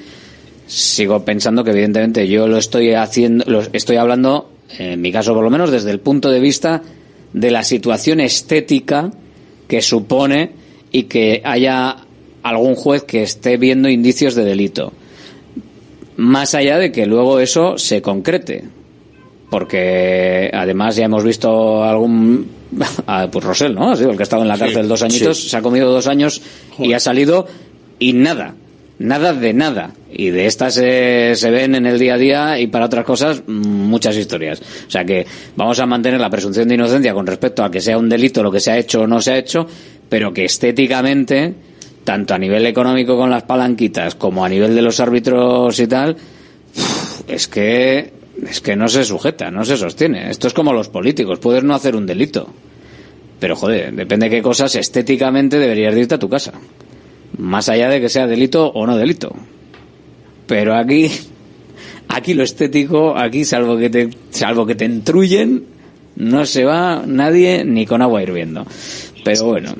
[0.67, 5.45] sigo pensando que evidentemente yo lo estoy haciendo, lo estoy hablando, en mi caso por
[5.45, 6.83] lo menos, desde el punto de vista
[7.33, 9.11] de la situación estética
[9.69, 10.53] que supone
[10.91, 11.97] y que haya
[12.43, 14.93] algún juez que esté viendo indicios de delito.
[16.16, 18.64] Más allá de que luego eso se concrete
[19.51, 22.48] porque además ya hemos visto algún
[23.06, 23.90] ah, pues Rosell, ¿no?
[23.93, 25.51] Ha sido el que ha estado en la Sí, cárcel dos añitos, sí.
[25.51, 26.40] se ha comido dos años
[26.78, 27.47] y ha salido
[27.98, 28.55] y nada,
[28.98, 29.94] Nada de nada.
[30.12, 33.43] Y de estas eh, se ven en el día a día y para otras cosas
[33.48, 34.62] muchas historias.
[34.86, 37.98] O sea que vamos a mantener la presunción de inocencia con respecto a que sea
[37.98, 39.66] un delito lo que se ha hecho o no se ha hecho,
[40.09, 41.52] pero que estéticamente,
[42.05, 46.16] tanto a nivel económico con las palanquitas como a nivel de los árbitros y tal,
[47.29, 48.12] es que
[48.47, 50.31] es que no se sujeta, no se sostiene.
[50.31, 52.49] Esto es como los políticos, puedes no hacer un delito.
[53.39, 56.53] Pero joder, depende de qué cosas estéticamente deberías irte a tu casa.
[57.39, 59.35] Más allá de que sea delito o no delito.
[60.47, 61.11] Pero aquí,
[62.09, 65.65] aquí lo estético, aquí salvo que te, salvo que te entruyen,
[66.16, 68.66] no se va nadie ni con agua hirviendo.
[69.24, 69.74] Pero bueno.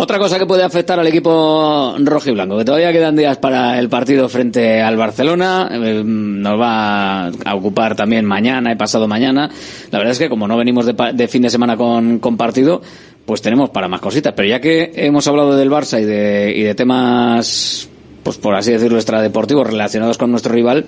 [0.00, 3.80] Otra cosa que puede afectar al equipo rojo y blanco, que todavía quedan días para
[3.80, 9.50] el partido frente al Barcelona, eh, nos va a ocupar también mañana y pasado mañana.
[9.90, 12.80] La verdad es que como no venimos de, de fin de semana con, con partido,
[13.26, 14.34] pues tenemos para más cositas.
[14.36, 17.88] Pero ya que hemos hablado del Barça y de, y de temas,
[18.22, 20.86] pues por así decirlo, extradeportivos relacionados con nuestro rival,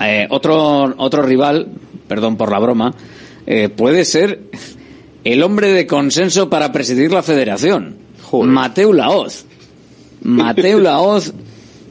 [0.00, 1.66] eh, otro, otro rival,
[2.06, 2.94] perdón por la broma,
[3.44, 4.38] eh, puede ser
[5.24, 7.96] el hombre de consenso para presidir la federación.
[8.32, 9.44] Mateu Laoz.
[10.22, 11.32] Mateu Laoz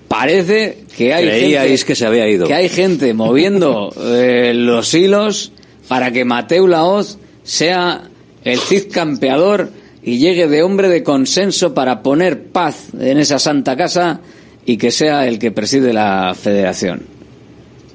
[0.08, 2.48] parece que hay Creíais gente, que se había ido.
[2.48, 5.52] que hay gente moviendo eh, los hilos
[5.88, 8.10] para que Mateu Laoz sea
[8.44, 9.70] el Cid campeador
[10.04, 14.22] y llegue de hombre de consenso para poner paz en esa santa casa
[14.66, 17.04] y que sea el que preside la federación.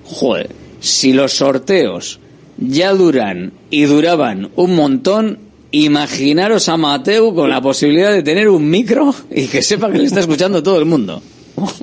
[0.04, 0.50] Joder,
[0.80, 2.20] si los sorteos
[2.58, 5.38] ya duran y duraban un montón,
[5.72, 10.04] imaginaros a Mateu con la posibilidad de tener un micro y que sepa que le
[10.04, 11.22] está escuchando todo el mundo.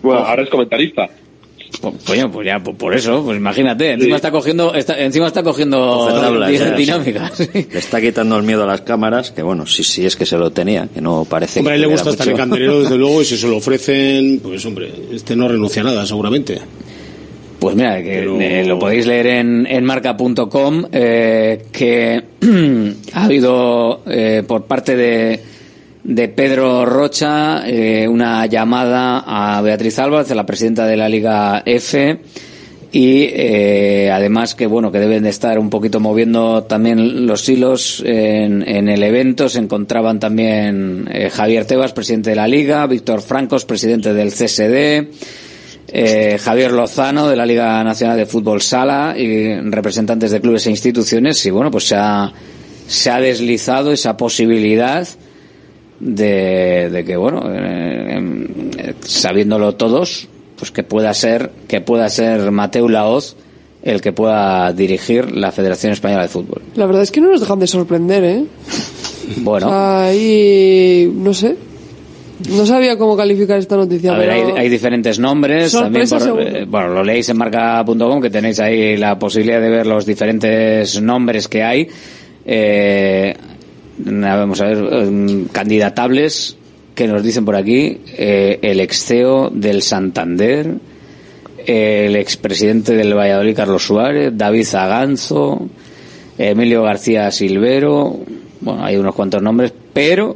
[0.02, 1.10] Bueno, ahora es comentarista.
[1.82, 5.42] Pues, coño, pues ya, pues por eso, pues imagínate, encima está cogiendo, está, encima está
[5.42, 5.78] cogiendo
[6.08, 7.68] Coge tablas, di- eh, sí.
[7.72, 10.38] Le está quitando el miedo a las cámaras, que bueno, sí, sí es que se
[10.38, 12.42] lo tenía, que no parece Hombre, a que él le gusta estar en mucho.
[12.44, 16.06] candelero, desde luego, y si se lo ofrecen, pues hombre, este no renuncia a nada,
[16.06, 16.60] seguramente.
[17.64, 22.22] Pues mira, que eh, lo podéis leer en, en marca.com, eh, que
[23.14, 25.40] ha habido eh, por parte de,
[26.04, 32.20] de Pedro Rocha eh, una llamada a Beatriz Álvarez, la presidenta de la Liga F,
[32.92, 38.04] y eh, además que bueno que deben de estar un poquito moviendo también los hilos
[38.06, 39.48] en, en el evento.
[39.48, 45.08] Se encontraban también Javier Tebas presidente de la liga Víctor Francos presidente del CSD
[45.96, 50.72] eh, Javier Lozano de la Liga Nacional de Fútbol Sala y representantes de clubes e
[50.72, 52.34] instituciones y bueno pues se ha,
[52.88, 55.08] se ha deslizado esa posibilidad
[56.00, 58.48] de, de que bueno eh, em,
[59.02, 63.36] sabiéndolo todos pues que pueda ser que pueda ser Mateu Laoz
[63.84, 67.40] el que pueda dirigir la Federación Española de Fútbol La verdad es que no nos
[67.40, 68.46] dejan de sorprender, ¿eh?
[69.38, 71.56] bueno Ahí, no sé.
[72.50, 74.14] No sabía cómo calificar esta noticia.
[74.14, 75.72] A ver, hay, pero- hay diferentes nombres.
[75.72, 79.88] También por- eh, bueno, lo leéis en marca.com, que tenéis ahí la posibilidad de ver
[79.88, 81.88] los diferentes nombres que hay.
[82.46, 83.34] Eh,
[83.98, 86.58] vamos a ver, em, candidatables
[86.96, 88.00] que nos dicen por aquí.
[88.18, 90.76] eh, el ex-CEO del Santander,
[91.66, 95.70] el expresidente del Valladolid, Carlos Suárez, David Zaganzo,
[96.38, 98.18] Emilio García Silvero.
[98.62, 100.36] Bueno, hay unos cuantos nombres, pero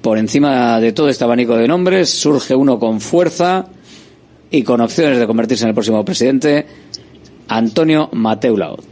[0.00, 3.66] por encima de todo este abanico de nombres surge uno con fuerza
[4.50, 6.66] y con opciones de convertirse en el próximo presidente,
[7.48, 8.84] Antonio Mateu Laoz.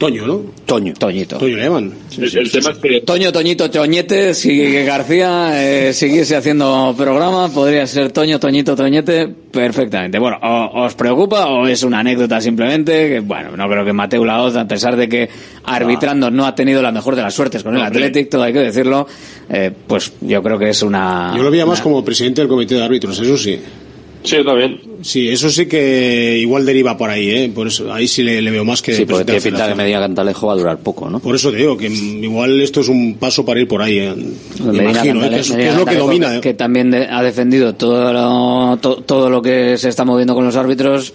[0.00, 0.40] Toño, ¿no?
[0.64, 0.94] Toño.
[0.98, 1.36] Toñito.
[1.36, 1.92] Toño le llaman.
[2.16, 7.86] El, el tema es que Toño, Toñito, Toñete, si García eh, siguiese haciendo programa, podría
[7.86, 10.18] ser Toño, Toñito, Toñete perfectamente.
[10.18, 13.08] Bueno, o, ¿os preocupa o es una anécdota simplemente?
[13.10, 15.28] Que, bueno, no creo que Mateu Laoz, a pesar de que
[15.64, 18.04] arbitrando no ha tenido la mejor de las suertes con el Hombre.
[18.06, 19.06] Athletic, todo hay que decirlo,
[19.50, 21.34] eh, pues yo creo que es una...
[21.36, 23.60] Yo lo veía más una- como presidente del comité de árbitros, eso sí.
[24.22, 24.80] Sí, yo también.
[25.02, 27.52] Sí, eso sí que igual deriva por ahí, ¿eh?
[27.54, 29.74] Por eso, ahí sí le, le veo más que Sí, porque tiene pinta que.
[29.74, 31.20] Medina Cantalejo va a durar poco, ¿no?
[31.20, 34.14] Por eso te digo que igual esto es un paso para ir por ahí, ¿eh?
[34.62, 35.30] Medina Imagino, ¿eh?
[35.30, 36.30] Que, es, que Medina es lo que domina.
[36.32, 36.40] que, ¿eh?
[36.42, 40.44] que también de- ha defendido todo lo, to- todo lo que se está moviendo con
[40.44, 41.14] los árbitros.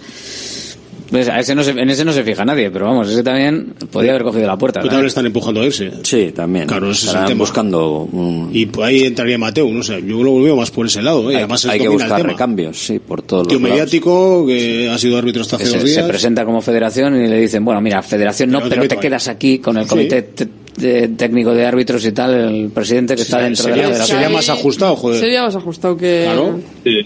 [1.10, 3.74] Pues a ese no se- en ese no se fija nadie, pero vamos, ese también
[3.92, 4.80] podía haber cogido la puerta.
[4.80, 4.90] Pero ¿no?
[4.90, 5.92] también le están empujando a irse.
[6.02, 6.66] Sí, también.
[6.66, 7.38] Claro, ese es el tema.
[7.38, 8.50] buscando un...
[8.52, 11.34] Y ahí entraría Mateo, no sé, yo lo veo más por ese lado, ¿eh?
[11.34, 13.70] hay, Además, hay que buscar recambios, sí, por todos los Tío lados.
[13.70, 16.06] mediático, que ha sido árbitro hasta hace se, dos se días.
[16.08, 19.58] presenta como federación y le dicen, bueno, mira, federación no, Pero te pero quedas aquí
[19.60, 19.88] con el Sí.
[19.90, 23.88] comité te- técnico de árbitros y tal, el presidente que está dentro de la sería,
[23.90, 24.18] federación.
[24.18, 25.20] sería más ajustado, joder.
[25.20, 26.22] Sería más ajustado que...
[26.24, 26.60] Claro.
[26.84, 26.98] Sí.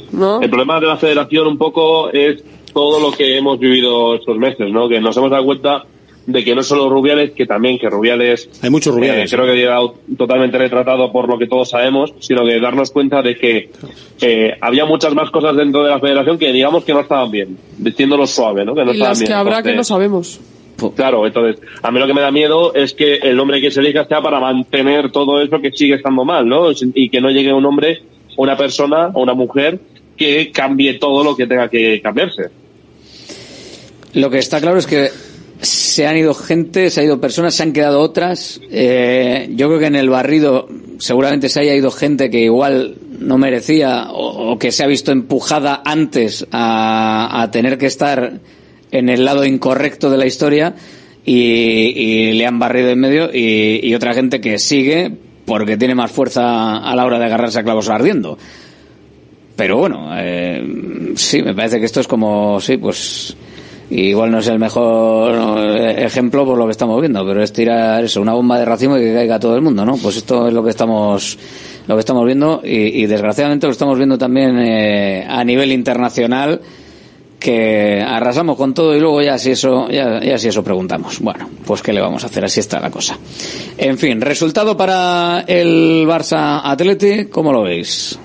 [0.43, 4.70] El problema de la federación un poco es todo lo que hemos vivido estos meses,
[4.70, 4.88] ¿no?
[4.88, 5.84] Que nos hemos dado cuenta
[6.26, 8.48] de que no solo Rubiales, que también que Rubiales...
[8.62, 9.32] Hay muchos Rubiales.
[9.32, 12.90] eh, creo que ha llegado totalmente retratado por lo que todos sabemos, sino que darnos
[12.90, 13.70] cuenta de que
[14.20, 17.56] eh, había muchas más cosas dentro de la federación que digamos que no estaban bien,
[17.78, 18.74] diciéndolo suave, ¿no?
[18.74, 19.28] Que no y estaban las bien.
[19.28, 20.40] que habrá que no sabemos.
[20.97, 23.80] Claro, entonces, a mí lo que me da miedo es que el nombre que se
[23.80, 26.70] elija sea para mantener todo eso que sigue estando mal, ¿no?
[26.94, 28.02] Y que no llegue un hombre,
[28.38, 29.78] una persona o una mujer
[30.20, 32.51] que cambie todo lo que tenga que cambiarse.
[34.12, 35.09] Lo que está claro es que
[35.62, 38.60] se han ido gente, se han ido personas, se han quedado otras.
[38.70, 40.68] Eh, yo creo que en el barrido
[40.98, 45.80] seguramente se haya ido gente que igual no merecía o, que se ha visto empujada
[45.86, 48.40] antes a, tener que estar
[48.90, 50.74] en el lado incorrecto de la historia
[51.24, 55.12] y, y le han barrido en medio y, y otra gente que sigue
[55.47, 58.36] porque tiene más fuerza a la hora de agarrarse a clavos ardiendo.
[59.61, 63.37] Pero bueno, eh, sí, me parece que esto es como, sí, pues
[63.91, 68.23] igual no es el mejor ejemplo por lo que estamos viendo, pero es tirar eso,
[68.23, 69.99] una bomba de racimo y que caiga todo el mundo, ¿no?
[69.99, 71.37] Pues esto es lo que estamos
[71.87, 76.62] lo que estamos viendo y, y desgraciadamente lo estamos viendo también eh, a nivel internacional
[77.39, 81.20] que arrasamos con todo y luego ya si eso ya, ya si eso preguntamos.
[81.20, 83.19] Bueno, pues qué le vamos a hacer, así está la cosa.
[83.77, 88.19] En fin, resultado para el Barça Atleti, ¿cómo lo veis?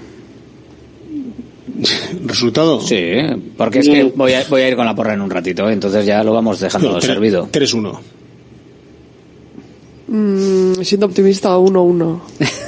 [2.25, 2.79] ¿Resultado?
[2.81, 2.97] Sí,
[3.57, 5.73] porque es que voy a, voy a ir con la porra en un ratito, ¿eh?
[5.73, 7.47] entonces ya lo vamos dejando No, servido.
[7.51, 7.97] 3-1.
[10.07, 12.19] Mm, siendo optimista, 1-1.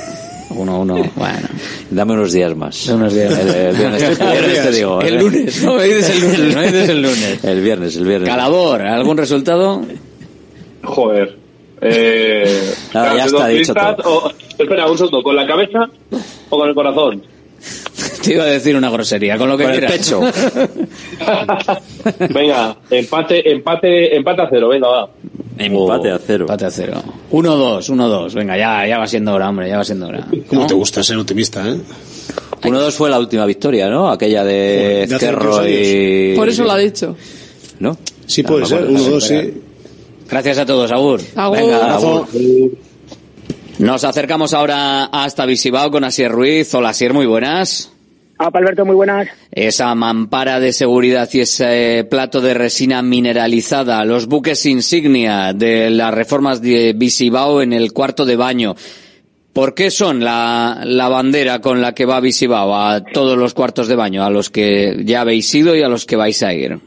[0.49, 1.47] Uno, uno, bueno.
[1.91, 2.87] Dame unos días más.
[2.87, 3.37] Unos días.
[3.37, 5.01] El, el viernes, el viernes te digo.
[5.01, 7.43] El lunes, no me dices el lunes, no me dices el lunes.
[7.43, 8.29] El viernes, el viernes.
[8.29, 9.81] Calabor, ¿algún resultado?
[10.83, 11.37] Joder.
[11.81, 15.89] Eh, Nada, ya está dicho optimistas, o- espera, un segundo, ¿con la cabeza
[16.49, 17.23] o con el corazón?
[18.27, 20.19] Te iba a decir una grosería, con lo que Con el pecho.
[22.29, 25.09] venga, empate, empate, empate a cero, venga, va.
[25.57, 26.43] Empate a cero.
[26.43, 27.01] Empate a cero.
[27.31, 28.33] 1-2, 1-2.
[28.33, 30.27] Venga, ya, ya va siendo hora, hombre, ya va siendo hora.
[30.49, 31.77] ¿Cómo te gusta ser optimista, eh?
[32.63, 34.09] 1-2 fue la última victoria, ¿no?
[34.09, 35.61] Aquella de años.
[35.65, 36.35] y...
[36.35, 37.15] Por eso lo ha dicho.
[37.79, 37.97] ¿No?
[38.25, 39.17] Sí puede ser, acuerdo.
[39.17, 39.61] 1-2, sí.
[40.29, 41.21] Gracias a todos, Agur.
[41.33, 41.57] Agur.
[41.57, 42.27] Venga, Abrazo.
[43.79, 46.73] Nos acercamos ahora hasta Visibao con Asier Ruiz.
[46.73, 47.93] Hola, Asier, muy buenas.
[48.39, 49.27] Apa, Alberto, muy buenas.
[49.51, 56.13] Esa mampara de seguridad y ese plato de resina mineralizada, los buques insignia de las
[56.13, 58.75] reformas de Visibao en el cuarto de baño.
[59.53, 63.87] ¿Por qué son la, la bandera con la que va Visibao a todos los cuartos
[63.87, 66.77] de baño, a los que ya habéis ido y a los que vais a ir?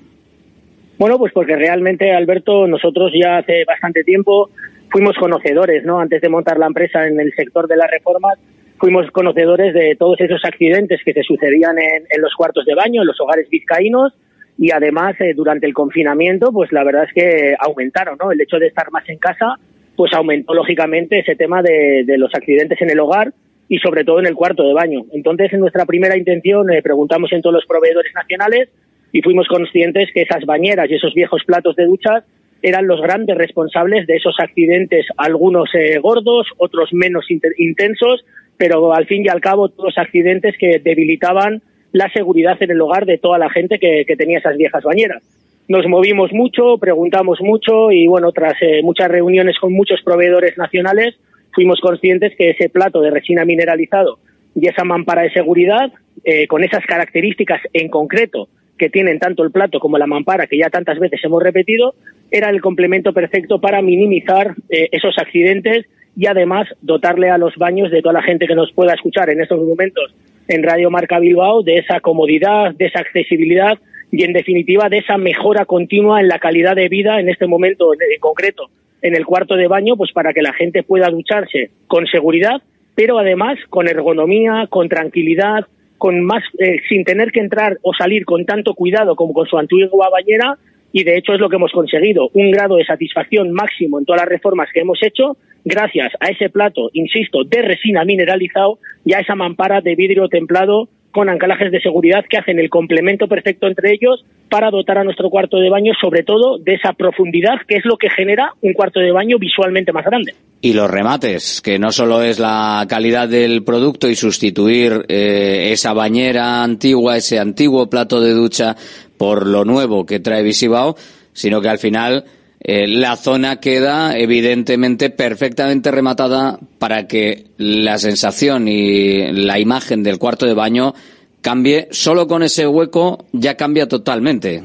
[0.98, 4.50] Bueno, pues porque realmente, Alberto, nosotros ya hace bastante tiempo
[4.90, 5.98] fuimos conocedores, ¿no?
[5.98, 8.38] Antes de montar la empresa en el sector de las reformas,
[8.80, 13.02] fuimos conocedores de todos esos accidentes que se sucedían en, en los cuartos de baño,
[13.02, 14.14] en los hogares vizcaínos,
[14.60, 18.30] y además, eh, durante el confinamiento, pues la verdad es que aumentaron, ¿no?
[18.30, 19.54] El hecho de estar más en casa,
[19.96, 23.32] pues aumentó lógicamente ese tema de, los accidentes en el hogar
[23.68, 25.06] y sobre todo en el cuarto de baño.
[25.12, 28.68] Entonces, en nuestra primera intención, eh, preguntamos en todos los proveedores nacionales
[29.12, 32.24] y fuimos conscientes que esas bañeras y esos viejos platos de duchas
[32.60, 37.24] eran los grandes responsables de esos accidentes, algunos eh, gordos, otros menos
[37.56, 38.26] intensos,
[38.60, 41.62] pero al fin y al cabo todos accidentes que debilitaban
[41.92, 45.22] la seguridad en el hogar de toda la gente que, tenía esas viejas bañeras.
[45.66, 51.14] Nos movimos mucho, preguntamos mucho y bueno, tras eh, muchas reuniones con muchos proveedores nacionales,
[51.54, 54.18] fuimos conscientes que ese plato de resina mineralizado
[54.54, 55.90] y esa mampara de seguridad,
[56.24, 60.58] eh, con esas características en concreto que tienen tanto el plato como la mampara, que
[60.58, 61.94] ya tantas veces hemos repetido,
[62.30, 67.90] era el complemento perfecto para minimizar eh, esos accidentes y además dotarle a los baños
[67.90, 70.14] de toda la gente que nos pueda escuchar en estos momentos
[70.48, 73.78] en Radio Marca Bilbao de esa comodidad, de esa accesibilidad
[74.10, 77.92] y en definitiva de esa mejora continua en la calidad de vida en este momento
[77.94, 78.68] en, concreto
[79.02, 82.60] en el cuarto de baño, pues para que la gente pueda ducharse con seguridad,
[82.94, 85.66] pero además con ergonomía, con tranquilidad,
[85.96, 89.56] con más eh, sin tener que entrar o salir con tanto cuidado como con su
[89.56, 90.58] antigua bañera
[90.92, 94.22] y de hecho es lo que hemos conseguido, un grado de satisfacción máximo en todas
[94.22, 99.20] las reformas que hemos hecho gracias a ese plato, insisto, de resina mineralizado y a
[99.20, 103.92] esa mampara de vidrio templado con anclajes de seguridad que hacen el complemento perfecto entre
[103.92, 107.84] ellos para dotar a nuestro cuarto de baño sobre todo de esa profundidad que es
[107.84, 110.34] lo que genera un cuarto de baño visualmente más grande.
[110.62, 115.94] Y los remates, que no solo es la calidad del producto y sustituir eh, esa
[115.94, 118.76] bañera antigua, ese antiguo plato de ducha
[119.16, 120.96] por lo nuevo que trae Visibao,
[121.32, 122.24] sino que al final
[122.62, 130.18] eh, la zona queda evidentemente perfectamente rematada para que la sensación y la imagen del
[130.18, 130.92] cuarto de baño
[131.40, 131.88] cambie.
[131.90, 134.62] Solo con ese hueco ya cambia totalmente.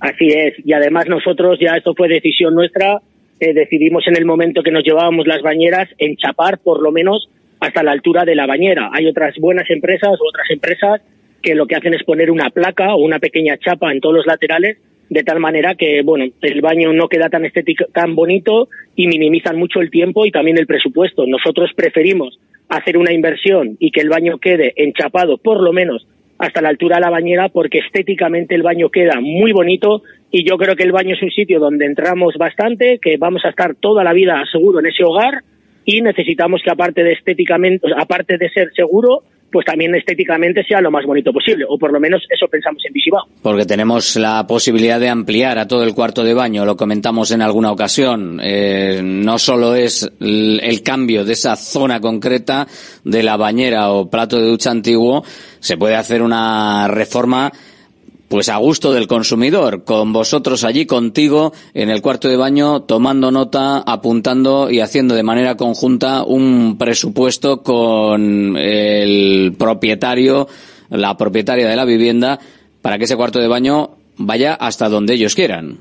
[0.00, 3.00] Así es, y además nosotros ya esto fue decisión nuestra,
[3.40, 7.28] eh, decidimos en el momento que nos llevábamos las bañeras enchapar por lo menos
[7.60, 8.90] hasta la altura de la bañera.
[8.92, 11.02] Hay otras buenas empresas, otras empresas
[11.42, 14.26] que lo que hacen es poner una placa o una pequeña chapa en todos los
[14.26, 19.06] laterales de tal manera que bueno el baño no queda tan estético tan bonito y
[19.06, 21.26] minimizan mucho el tiempo y también el presupuesto.
[21.26, 22.38] Nosotros preferimos
[22.68, 26.06] hacer una inversión y que el baño quede enchapado por lo menos
[26.38, 30.56] hasta la altura de la bañera porque estéticamente el baño queda muy bonito y yo
[30.58, 34.04] creo que el baño es un sitio donde entramos bastante que vamos a estar toda
[34.04, 35.42] la vida seguro en ese hogar
[35.84, 39.22] y necesitamos que aparte de estéticamente aparte de ser seguro
[39.56, 42.92] pues también estéticamente sea lo más bonito posible, o por lo menos eso pensamos en
[42.92, 43.24] Visibao.
[43.40, 47.40] Porque tenemos la posibilidad de ampliar a todo el cuarto de baño, lo comentamos en
[47.40, 48.38] alguna ocasión.
[48.42, 52.66] Eh, no solo es el cambio de esa zona concreta
[53.02, 55.24] de la bañera o plato de ducha antiguo,
[55.58, 57.50] se puede hacer una reforma
[58.28, 63.30] pues a gusto del consumidor, con vosotros allí contigo en el cuarto de baño, tomando
[63.30, 70.48] nota, apuntando y haciendo de manera conjunta un presupuesto con el propietario,
[70.90, 72.38] la propietaria de la vivienda,
[72.82, 75.78] para que ese cuarto de baño vaya hasta donde ellos quieran.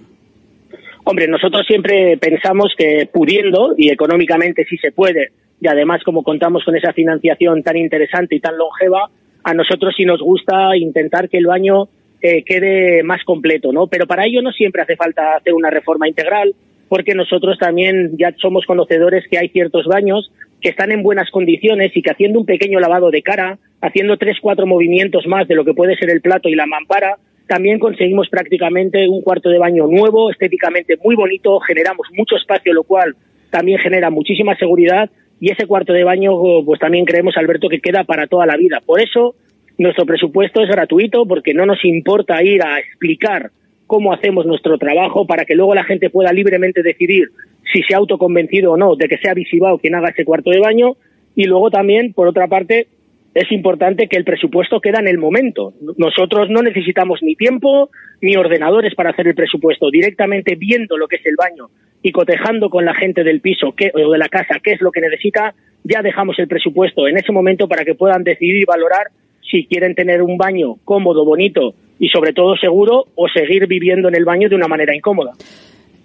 [1.03, 5.29] Hombre, nosotros siempre pensamos que pudiendo, y económicamente si se puede,
[5.61, 9.09] y además como contamos con esa financiación tan interesante y tan longeva,
[9.43, 11.87] a nosotros sí nos gusta intentar que el baño
[12.21, 13.87] eh, quede más completo, ¿no?
[13.87, 16.55] Pero para ello no siempre hace falta hacer una reforma integral,
[16.87, 20.31] porque nosotros también ya somos conocedores que hay ciertos baños
[20.61, 24.37] que están en buenas condiciones y que haciendo un pequeño lavado de cara, haciendo tres,
[24.41, 27.17] cuatro movimientos más de lo que puede ser el plato y la mampara,
[27.47, 32.83] también conseguimos prácticamente un cuarto de baño nuevo, estéticamente muy bonito, generamos mucho espacio, lo
[32.83, 33.15] cual
[33.51, 35.09] también genera muchísima seguridad
[35.39, 36.31] y ese cuarto de baño,
[36.65, 38.81] pues también creemos, Alberto, que queda para toda la vida.
[38.85, 39.35] Por eso,
[39.77, 43.51] nuestro presupuesto es gratuito porque no nos importa ir a explicar
[43.87, 47.29] cómo hacemos nuestro trabajo para que luego la gente pueda libremente decidir
[47.71, 50.59] si se ha autoconvencido o no de que sea Visibao quien haga ese cuarto de
[50.59, 50.95] baño.
[51.35, 52.87] Y luego también, por otra parte,
[53.33, 55.73] es importante que el presupuesto queda en el momento.
[55.97, 57.89] Nosotros no necesitamos ni tiempo
[58.21, 59.91] ni ordenadores para hacer el presupuesto.
[59.91, 61.69] Directamente viendo lo que es el baño
[62.01, 64.91] y cotejando con la gente del piso que, o de la casa qué es lo
[64.91, 65.53] que necesita,
[65.83, 69.07] ya dejamos el presupuesto en ese momento para que puedan decidir y valorar
[69.55, 74.15] si quieren tener un baño cómodo, bonito y sobre todo seguro o seguir viviendo en
[74.15, 75.31] el baño de una manera incómoda.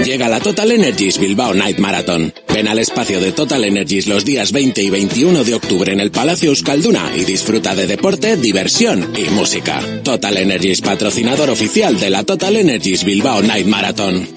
[0.03, 2.34] Llega la Total Energies Bilbao Night Marathon.
[2.53, 6.11] Ven al espacio de Total Energies los días 20 y 21 de octubre en el
[6.11, 9.82] Palacio Euskalduna y disfruta de deporte, diversión y música.
[10.03, 14.28] Total Energies, patrocinador oficial de la Total Energies Bilbao Night Marathon.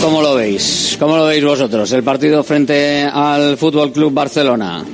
[0.00, 0.96] ¿Cómo lo veis?
[0.98, 1.92] ¿Cómo lo veis vosotros?
[1.92, 4.84] El partido frente al Fútbol Club Barcelona.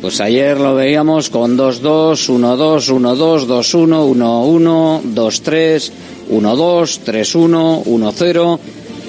[0.00, 5.92] Pues ayer lo veíamos con 2-2, 1-2, 1-2, 2-1, 1-1, 2-3,
[6.30, 8.58] 1-2, 3-1, 1-0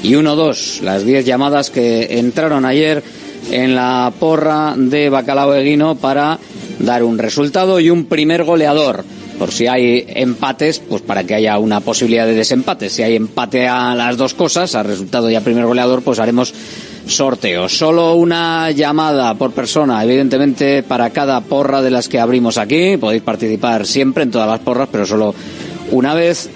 [0.04, 0.82] y 1-2.
[0.82, 3.04] Las 10 llamadas que entraron ayer
[3.52, 6.40] en la porra de Bacalao Eguino para
[6.80, 9.04] dar un resultado y un primer goleador.
[9.38, 12.90] Por si hay empates, pues para que haya una posibilidad de desempate.
[12.90, 16.54] Si hay empate a las dos cosas, a resultado y a primer goleador, pues haremos
[17.06, 17.68] sorteo.
[17.68, 22.96] Solo una llamada por persona, evidentemente, para cada porra de las que abrimos aquí.
[22.98, 25.36] Podéis participar siempre en todas las porras, pero solo
[25.92, 26.50] una vez.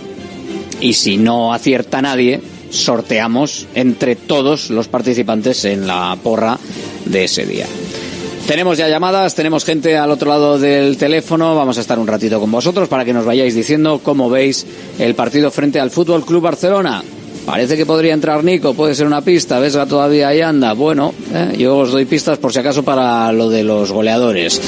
[0.80, 2.40] Y si no acierta nadie,
[2.70, 6.58] sorteamos entre todos los participantes en la porra
[7.06, 7.66] de ese día.
[8.48, 11.56] Tenemos ya llamadas, tenemos gente al otro lado del teléfono.
[11.56, 14.66] Vamos a estar un ratito con vosotros para que nos vayáis diciendo cómo veis
[14.98, 17.04] el partido frente al Fútbol Club Barcelona.
[17.46, 19.60] Parece que podría entrar Nico, puede ser una pista.
[19.60, 20.74] Vesga todavía ahí anda.
[20.74, 24.60] Bueno, eh, yo os doy pistas por si acaso para lo de los goleadores.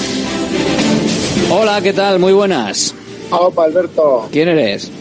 [1.50, 2.20] Hola, ¿qué tal?
[2.20, 2.94] Muy buenas.
[3.32, 4.30] Opa, Alberto.
[4.32, 4.92] ¿Quién eres?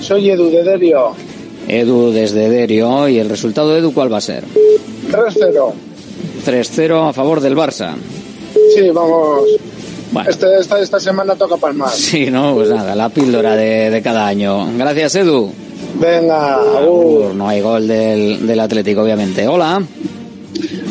[0.00, 1.14] Soy Edu de Derio.
[1.68, 3.08] Edu desde Derio.
[3.08, 4.44] ¿Y el resultado de Edu cuál va a ser?
[5.10, 5.72] 3-0.
[6.46, 7.94] 3-0 a favor del Barça.
[8.74, 9.42] Sí, vamos.
[10.28, 11.90] Este, esta, esta semana toca palmar.
[11.90, 14.66] Sí, no, pues nada, la píldora de, de cada año.
[14.76, 15.50] Gracias, Edu.
[15.98, 17.34] Venga, Agur.
[17.34, 19.46] No hay gol del, del Atlético, obviamente.
[19.48, 19.82] Hola.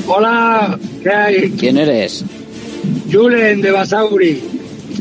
[0.07, 1.51] Hola, ¿qué hay?
[1.51, 2.23] ¿Quién eres?
[3.11, 4.41] Julen de Basauri.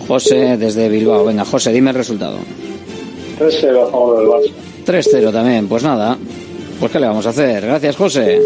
[0.07, 1.25] José desde Bilbao.
[1.25, 2.37] Venga, José, dime el resultado.
[3.39, 4.53] 3-0 a favor del Barça.
[4.85, 6.17] 3-0 también, pues nada.
[6.79, 7.65] Pues qué le vamos a hacer.
[7.65, 8.43] Gracias, José.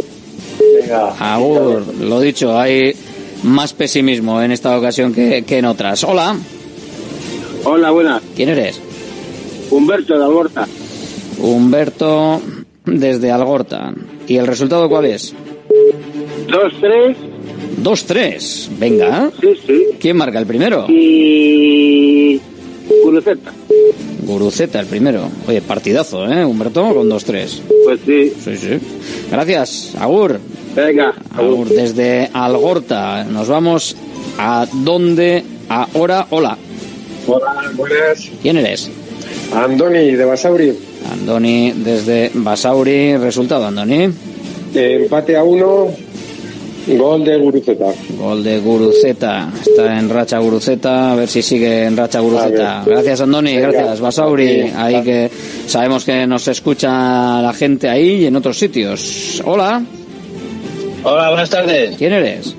[0.81, 1.35] Venga.
[1.35, 2.95] Agur, lo dicho, hay
[3.43, 6.05] más pesimismo en esta ocasión que, que en otras.
[6.05, 6.37] Hola.
[7.65, 8.23] Hola, buenas.
[8.35, 8.81] ¿Quién eres?
[9.71, 10.69] Humberto de Alborta.
[11.39, 12.41] Humberto
[12.85, 13.93] desde Algorta.
[14.27, 15.35] ¿Y el resultado cuál es?
[16.49, 17.17] 2-3.
[17.83, 18.69] 2-3.
[18.79, 19.31] Venga.
[19.41, 19.85] Sí, sí.
[20.01, 20.87] ¿Quién marca el primero?
[20.89, 22.41] Y.
[23.03, 23.53] Guruceta.
[24.27, 25.29] Guruceta el primero.
[25.47, 26.83] Oye, partidazo, ¿eh, Humberto?
[26.93, 27.61] Con 2-3.
[27.85, 28.33] Pues sí.
[28.45, 28.79] Sí, sí.
[29.31, 30.41] Gracias, Agur.
[30.75, 31.15] Venga.
[31.35, 33.23] Agur, desde Algorta.
[33.25, 33.97] Nos vamos
[34.39, 36.27] a dónde ahora.
[36.31, 36.59] Hola.
[37.29, 38.29] Hola, buenas.
[38.43, 38.91] ¿Quién eres?
[39.55, 40.77] Andoni, de Basauri.
[41.13, 43.17] Andoni desde Basauri.
[43.17, 44.09] Resultado, Andoni.
[44.75, 45.89] Empate a uno,
[46.87, 47.87] gol de Guruceta.
[48.19, 49.49] Gol de Guruceta.
[49.61, 51.13] Está en racha Guruceta.
[51.13, 52.83] A ver si sigue en racha Guruceta.
[52.87, 53.57] Gracias, Andoni.
[53.57, 53.73] Venga.
[53.73, 54.73] Gracias, Basauri.
[54.77, 55.31] Ahí que
[55.67, 59.43] sabemos que nos escucha la gente ahí y en otros sitios.
[59.45, 59.83] Hola.
[61.03, 61.97] Hola, buenas tardes.
[61.97, 62.55] ¿Quién eres?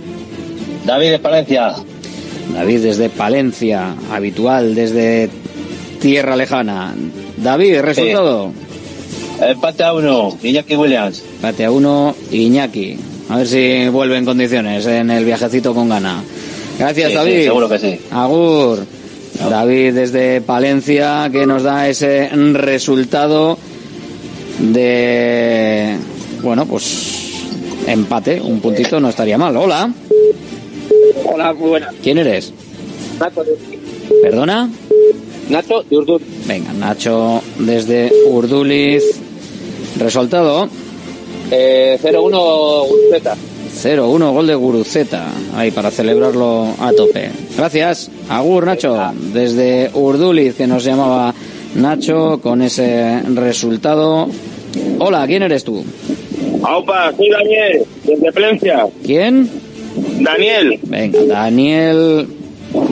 [0.86, 1.76] David de Palencia.
[2.54, 3.96] David desde Palencia.
[4.12, 5.30] Habitual desde
[6.00, 6.94] tierra lejana.
[7.38, 8.52] David, resultado.
[9.42, 11.24] Empate a uno, Iñaki Williams.
[11.36, 12.98] Empate a uno, Iñaki.
[13.30, 16.24] A ver si vuelve en condiciones en el viajecito con gana.
[16.80, 17.44] Gracias, Sí, sí, David.
[17.44, 18.00] seguro que sí.
[18.12, 18.80] Agur.
[19.50, 23.58] David desde Palencia que nos da ese resultado
[24.60, 25.96] de
[26.42, 27.34] bueno, pues
[27.88, 29.56] empate, un puntito no estaría mal.
[29.58, 29.92] Hola,
[31.26, 31.94] Hola, muy buenas.
[32.02, 32.54] ¿quién eres?
[33.20, 33.58] Nacho de,
[34.22, 34.70] ¿Perdona?
[35.50, 36.20] Nacho de Urdú.
[36.48, 39.04] Venga, Nacho desde Urduliz.
[40.00, 40.70] Resultado
[41.52, 43.36] Eh, 0-1 Z.
[43.82, 45.28] 0-1, gol de Guruceta.
[45.56, 47.30] Ahí para celebrarlo a tope.
[47.58, 48.10] Gracias.
[48.30, 48.98] Agur, Nacho.
[49.34, 51.34] Desde Urduliz, que nos llamaba
[51.76, 54.28] Nacho con ese resultado.
[55.00, 55.84] Hola, ¿quién eres tú?
[56.64, 58.86] Aupa, soy Daniel, desde Plencia.
[59.06, 59.50] ¿Quién?
[60.20, 62.28] Daniel, Venga, Daniel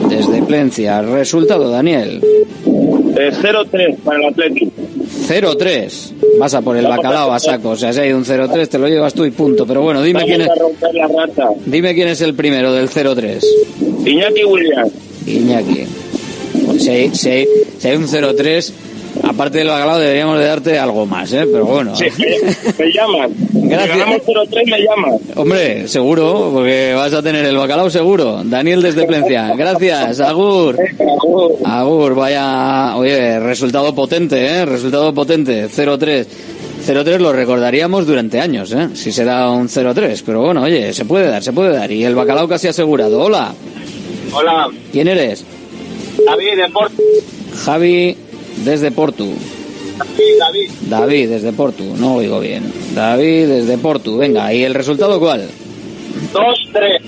[0.08, 1.02] desde Plencia.
[1.02, 2.20] Resultado, Daniel.
[3.18, 4.72] eh, 0-3 para el Atlético.
[5.28, 6.38] 0-3.
[6.38, 7.70] Vas a por el bacalao a saco.
[7.70, 9.66] O sea, si hay un 0-3 te lo llevas tú y punto.
[9.66, 10.48] Pero bueno, dime quién es,
[11.64, 13.44] dime quién es el primero del 0-3.
[14.04, 14.92] Iñaki Williams.
[15.26, 15.86] Iñaki.
[16.78, 17.48] Si hay, si hay,
[17.78, 18.72] si hay un 0-3,
[19.22, 21.46] aparte del bacalao deberíamos de darte algo más, ¿eh?
[21.50, 21.94] Pero bueno.
[21.96, 23.30] Sí, me, me llaman.
[23.52, 23.92] Gracias.
[23.92, 25.18] Si ganamos 0-3 me llaman.
[25.34, 28.42] Hombre, seguro, porque vas a tener el bacalao seguro.
[28.44, 29.54] Daniel desde Plencia.
[29.56, 30.76] Gracias, Agur.
[31.64, 34.64] Agur, vaya, oye, resultado potente, ¿eh?
[34.64, 36.26] Resultado potente, 0-3.
[36.86, 38.90] 0-3 lo recordaríamos durante años, ¿eh?
[38.94, 40.22] Si se da un 0-3.
[40.24, 41.90] Pero bueno, oye, se puede dar, se puede dar.
[41.90, 43.20] Y el bacalao casi asegurado.
[43.20, 43.52] Hola,
[44.32, 45.44] Hola, ¿quién eres?
[46.24, 47.02] David de Porto.
[47.64, 48.16] Javi
[48.64, 49.32] desde Portu.
[50.38, 50.70] David.
[50.88, 52.70] David desde Portu, no oigo bien.
[52.94, 55.48] David desde Portu, venga, ¿y el resultado cuál?
[56.32, 57.00] 2-3.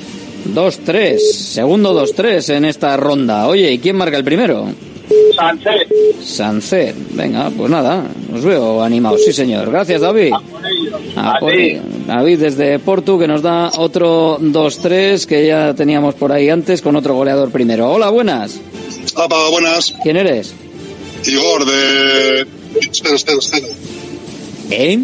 [0.54, 3.46] 2-3, segundo 2-3 en esta ronda.
[3.46, 4.68] Oye, ¿y quién marca el primero?
[5.34, 5.88] Sánchez.
[6.22, 8.04] Sancet, venga, pues nada,
[8.34, 9.70] os veo animados, sí señor.
[9.70, 10.32] Gracias David.
[11.16, 11.80] A por ello.
[12.06, 16.96] David desde Portu que nos da otro 2-3 que ya teníamos por ahí antes con
[16.96, 17.90] otro goleador primero.
[17.90, 18.60] Hola, buenas.
[19.14, 19.94] Hola, buenas.
[20.02, 20.54] ¿Quién eres?
[21.26, 22.46] Igor de...
[22.90, 23.66] Espera, espera, espera.
[24.70, 24.98] ¿Eh?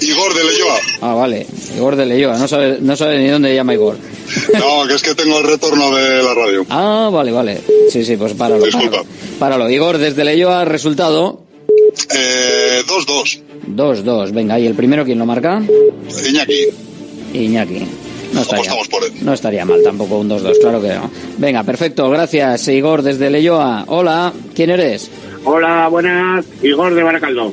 [0.00, 0.76] Igor, de Leyoa.
[1.00, 1.46] Ah, vale.
[1.76, 3.96] Igor de Leyoa, no sabe, no sabe ni dónde llama Igor.
[4.54, 6.64] No, que es que tengo el retorno de la radio.
[6.70, 7.60] Ah, vale, vale.
[7.90, 8.64] Sí, sí, pues páralo.
[8.64, 8.98] Disculpa.
[8.98, 9.38] Páralo.
[9.38, 9.70] Páralo.
[9.70, 11.42] Igor, desde Leyoa, resultado
[12.14, 13.40] Eh, 2-2.
[13.74, 14.30] 2-2.
[14.32, 15.60] Venga, ¿y el primero quién lo marca?
[16.28, 16.66] Iñaki.
[17.34, 17.86] Iñaki.
[18.32, 19.12] No estaría, por él.
[19.22, 21.10] no estaría mal tampoco un 2-2, claro que no.
[21.38, 23.84] Venga, perfecto, gracias Igor desde Leyoa.
[23.88, 25.10] Hola, ¿quién eres?
[25.44, 26.44] Hola, buenas.
[26.62, 27.52] Igor de Baracaldo.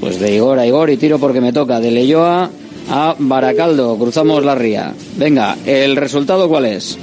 [0.00, 1.80] Pues de Igor a Igor y tiro porque me toca.
[1.80, 2.50] De Leyoa
[2.90, 4.94] a Baracaldo, cruzamos la ría.
[5.16, 6.98] Venga, ¿el resultado cuál es?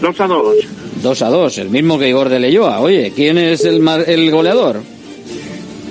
[0.00, 0.56] 2 a 2.
[1.02, 2.80] 2 a 2, el mismo que Igor de Leyoa.
[2.80, 4.80] Oye, ¿quién es el, el goleador?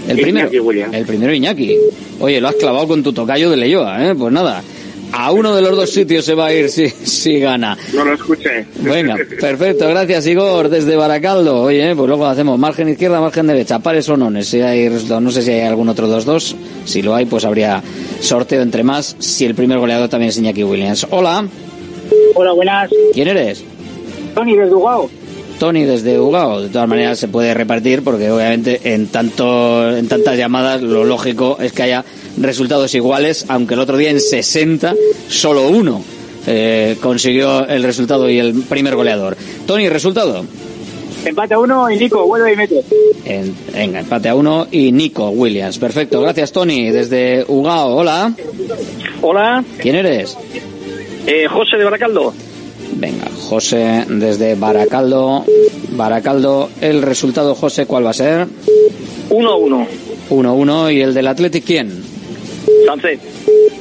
[0.07, 0.47] El primero.
[0.47, 0.93] Iñaki Williams.
[0.95, 1.77] El primero Iñaki.
[2.19, 4.15] Oye, lo has clavado con tu tocayo de Leyoa, ¿eh?
[4.15, 4.61] Pues nada.
[5.15, 7.77] A uno de los dos sitios se va a ir si, si gana.
[7.93, 8.65] No lo escuché.
[8.79, 11.61] Venga, perfecto, gracias Igor, desde Baracaldo.
[11.61, 14.47] Oye, pues luego hacemos margen izquierda, margen derecha, pares o nones.
[14.47, 16.55] Si hay no sé si hay algún otro 2-2.
[16.85, 17.81] Si lo hay, pues habría
[18.21, 19.15] sorteo entre más.
[19.19, 21.05] Si el primer goleador también es Iñaki Williams.
[21.11, 21.45] Hola,
[22.35, 22.89] Hola, buenas.
[23.13, 23.63] ¿quién eres?
[24.33, 25.09] Tony desde Ugao.
[25.59, 26.61] Tony desde Ugao.
[26.61, 31.57] De todas maneras se puede repartir porque obviamente en tanto en tantas llamadas lo lógico
[31.61, 32.03] es que haya
[32.37, 34.93] resultados iguales, aunque el otro día en 60
[35.29, 36.01] solo uno
[36.47, 39.37] eh, consiguió el resultado y el primer goleador.
[39.65, 40.45] Tony, resultado.
[41.25, 42.83] Empate a uno y Nico, vuelve y mete.
[43.23, 45.77] En- venga, empate a uno y Nico Williams.
[45.77, 47.95] Perfecto, gracias Tony desde Ugao.
[47.95, 48.33] Hola,
[49.21, 50.37] Hola, ¿quién eres?
[51.25, 52.33] eh, José de Baracaldo.
[52.95, 55.45] Venga, José desde Baracaldo.
[55.91, 58.45] Baracaldo, el resultado, José, ¿cuál va a ser?
[59.29, 59.87] 1-1.
[60.29, 62.03] 1-1 y el del Athletic, ¿quién?
[62.85, 63.19] Sánchez.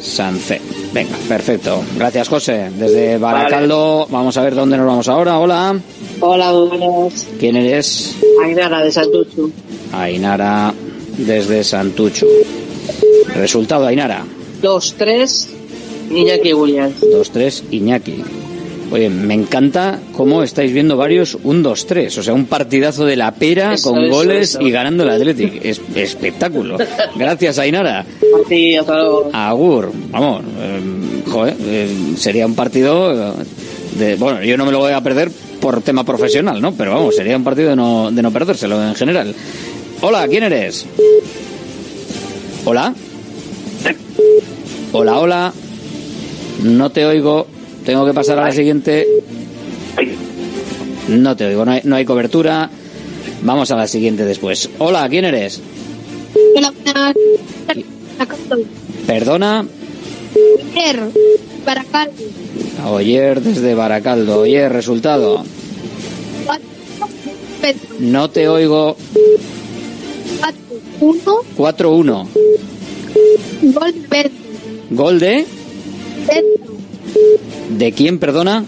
[0.01, 0.61] Sanfe.
[0.93, 1.83] Venga, perfecto.
[1.97, 2.71] Gracias, José.
[2.77, 5.39] Desde Baracaldo, vamos a ver dónde nos vamos ahora.
[5.39, 5.79] Hola.
[6.21, 7.27] Hola, buenas.
[7.39, 8.17] ¿Quién eres?
[8.45, 9.51] Ainara de Santuchu.
[9.93, 10.73] Ainara,
[11.19, 12.27] desde Santucho.
[13.35, 14.25] Resultado, Ainara.
[14.63, 15.47] 2-3,
[16.11, 17.01] Iñaki Williams.
[17.03, 18.23] 2-3, Iñaki.
[18.93, 22.19] Oye, me encanta cómo estáis viendo varios un 2-3.
[22.19, 24.61] O sea, un partidazo de la pera Eso, con eso, goles eso.
[24.61, 25.65] y ganando el Athletic.
[25.65, 26.77] Es espectáculo.
[27.17, 28.05] Gracias, Ainara.
[28.51, 29.31] Sí, hasta luego.
[29.33, 30.81] Agur, vamos, eh,
[31.27, 31.89] joder, eh,
[32.19, 33.33] sería un partido eh,
[33.99, 36.73] de, bueno, yo no me lo voy a perder por tema profesional, ¿no?
[36.75, 39.35] Pero vamos, sería un partido de no, de no perdérselo en general.
[40.03, 40.85] Hola, ¿quién eres?
[42.67, 42.95] Hola.
[44.93, 45.53] Hola, hola.
[46.63, 47.47] No te oigo.
[47.85, 49.07] Tengo que pasar a la siguiente.
[51.09, 52.71] No te oigo, no hay, no hay cobertura.
[53.43, 54.71] Vamos a la siguiente después.
[54.79, 55.61] Hola, ¿quién eres?
[59.07, 59.67] Perdona.
[60.75, 61.01] Oyer,
[61.67, 62.23] Baracaldo.
[62.91, 64.41] Oyer desde Baracaldo.
[64.41, 65.45] Oyer, resultado.
[67.99, 68.97] No te oigo.
[71.01, 71.43] 4-1.
[71.57, 72.29] 4-1.
[73.63, 74.31] Gol de Pedro.
[74.91, 75.47] Gol de.
[76.27, 76.72] Pedro.
[77.71, 78.65] ¿De quién, perdona?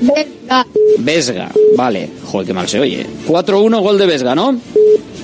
[0.00, 0.66] Vesga.
[0.98, 1.50] Vesga.
[1.76, 2.08] Vale.
[2.24, 3.06] Joder, qué mal se oye.
[3.28, 4.58] 4-1, gol de Vesga, ¿no?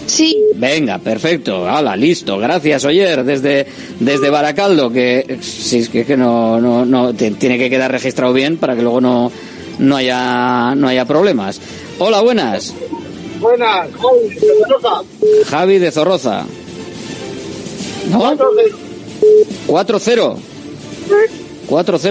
[0.07, 0.37] Sí.
[0.55, 1.69] Venga, perfecto.
[1.69, 2.39] Hala, listo.
[2.39, 3.67] Gracias, Oyer, desde,
[4.01, 8.33] desde Baracaldo, que sí, es que, que no, no, no te- tiene que quedar registrado
[8.33, 9.31] bien para que luego no,
[9.79, 11.61] no haya, no haya problemas.
[11.99, 12.73] Hola, buenas.
[13.41, 15.03] Buenas, Javi, de Mendoza.
[15.51, 16.45] Javi de Zorroza.
[18.11, 18.21] ¿No?
[18.37, 18.39] 4-0.
[19.69, 20.37] 4-0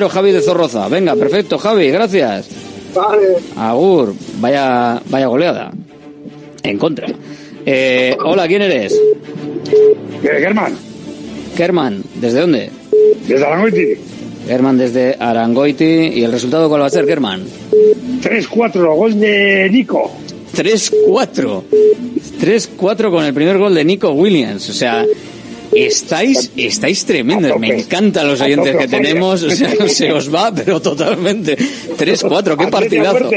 [0.10, 0.88] Javi de Zorroza.
[0.88, 2.48] Venga, perfecto, Javi, gracias.
[2.94, 3.38] Vale.
[3.56, 5.72] Agur, vaya, vaya goleada.
[6.64, 7.08] En contra.
[7.66, 9.00] Eh, hola, ¿quién eres?
[10.22, 10.74] Germán.
[11.56, 12.70] Kerman, ¿desde dónde?
[13.28, 13.94] Desde Arangoiti.
[14.48, 15.84] Kerman desde Arangoiti.
[15.84, 17.44] ¿Y el resultado cuál va a ser, Kerman?
[18.22, 20.12] 3-4, gol de Nico.
[20.56, 21.64] 3-4.
[22.40, 24.70] 3-4 con el primer gol de Nico Williams.
[24.70, 25.06] O sea,
[25.86, 27.60] estáis, estáis tremendos.
[27.60, 29.44] Me encantan los oyentes que tenemos.
[29.44, 31.58] O sea, se os va, pero totalmente.
[31.58, 33.30] 3-4, qué partidazo.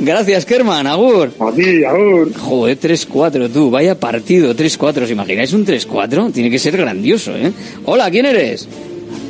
[0.00, 0.86] Gracias, Kerman.
[0.86, 1.32] Agur.
[1.38, 2.32] agur.
[2.34, 3.70] Joder, 3-4, tú.
[3.70, 5.02] Vaya partido, 3-4.
[5.02, 6.32] ¿Os imagináis un 3-4?
[6.32, 7.52] Tiene que ser grandioso, ¿eh?
[7.84, 8.68] Hola, ¿quién eres?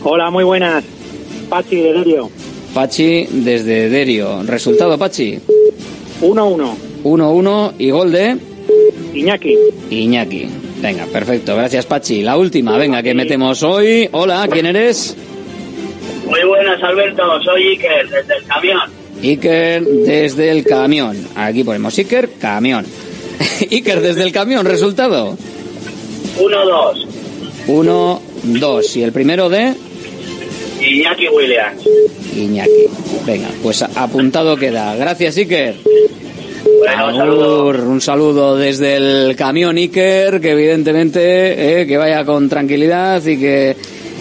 [0.03, 0.85] Hola, muy buenas.
[1.49, 2.31] Pachi de Derio.
[2.75, 4.43] Pachi desde Derio.
[4.43, 5.39] Resultado, Pachi.
[6.21, 6.75] 1-1.
[7.05, 8.37] 1-1 y gol de
[9.15, 9.57] Iñaki.
[9.91, 10.64] Iñaki.
[10.85, 11.57] Venga, perfecto.
[11.57, 12.21] Gracias, Pachi.
[12.21, 14.07] La última, venga, que metemos hoy.
[14.13, 15.17] Hola, ¿quién eres?
[16.27, 17.23] Muy buenas, Alberto.
[17.43, 18.81] Soy Iker, desde el camión.
[19.23, 21.17] Iker desde el camión.
[21.37, 22.85] Aquí ponemos Iker, camión.
[23.71, 25.39] Iker desde el camión, resultado.
[26.39, 27.07] 1-2.
[27.67, 28.97] 1-2.
[28.97, 29.73] Y el primero de
[30.83, 31.83] Iñaki Williams.
[32.37, 32.71] Iñaki.
[33.25, 34.95] Venga, pues apuntado queda.
[34.97, 35.77] Gracias, Iker.
[36.79, 42.49] Bueno, un Agur, un saludo desde el camión Iker, que evidentemente eh, que vaya con
[42.49, 43.77] tranquilidad y que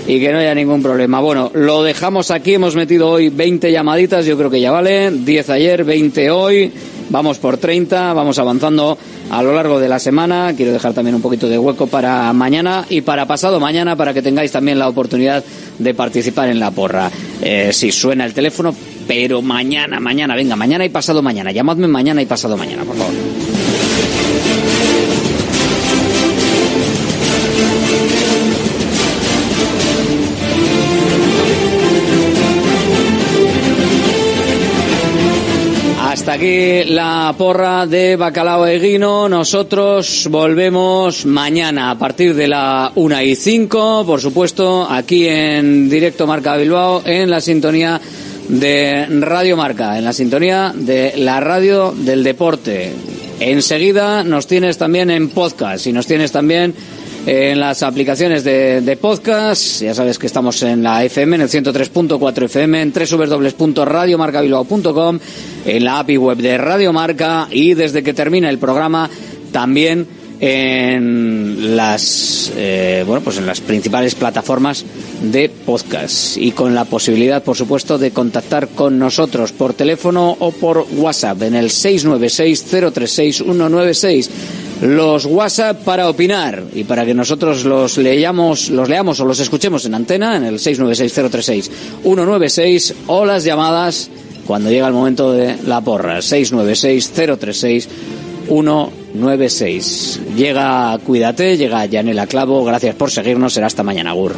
[0.06, 1.22] y que no haya ningún problema.
[1.22, 5.50] Bueno, lo dejamos aquí, hemos metido hoy 20 llamaditas, yo creo que ya vale, 10
[5.50, 6.72] ayer, 20 hoy,
[7.10, 8.98] vamos por 30, vamos avanzando
[9.30, 10.54] a lo largo de la semana.
[10.56, 14.22] Quiero dejar también un poquito de hueco para mañana y para pasado mañana para que
[14.22, 15.44] tengáis también la oportunidad
[15.80, 17.10] de participar en la porra.
[17.42, 18.76] Eh, si suena el teléfono,
[19.08, 21.52] pero mañana, mañana, venga, mañana y pasado mañana.
[21.52, 23.14] Llamadme mañana y pasado mañana, por favor.
[36.14, 39.28] Hasta aquí la porra de Bacalao Eguino.
[39.28, 46.28] Nosotros volvemos mañana a partir de la una y cinco, por supuesto, aquí en directo
[46.28, 48.00] Marca Bilbao, en la sintonía
[48.48, 52.92] de Radio Marca, en la sintonía de la radio del deporte.
[53.40, 56.74] Enseguida nos tienes también en podcast y nos tienes también
[57.26, 59.82] en las aplicaciones de, de podcast.
[59.82, 65.20] Ya sabes que estamos en la FM, en el 103.4 FM, en www.radiomarcabilbao.com,
[65.66, 69.10] en la API web de Radio Marca y desde que termina el programa
[69.52, 70.08] también
[70.46, 74.84] en las eh, bueno pues en las principales plataformas
[75.22, 80.52] de podcast y con la posibilidad por supuesto de contactar con nosotros por teléfono o
[80.52, 84.30] por WhatsApp en el 696 036 196
[84.82, 89.86] los WhatsApp para opinar y para que nosotros los leamos, los leamos o los escuchemos
[89.86, 94.10] en antena en el 696-036-196 o las llamadas
[94.46, 99.03] cuando llega el momento de la porra 696-036-196
[100.36, 102.64] llega Cuídate, llega Yanela Clavo.
[102.66, 104.36] Gracias por seguirnos, será hasta mañana Gur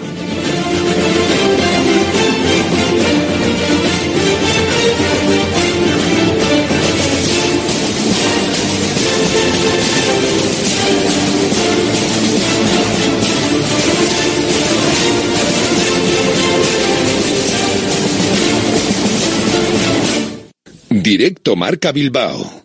[20.89, 22.64] Directo Marca Bilbao.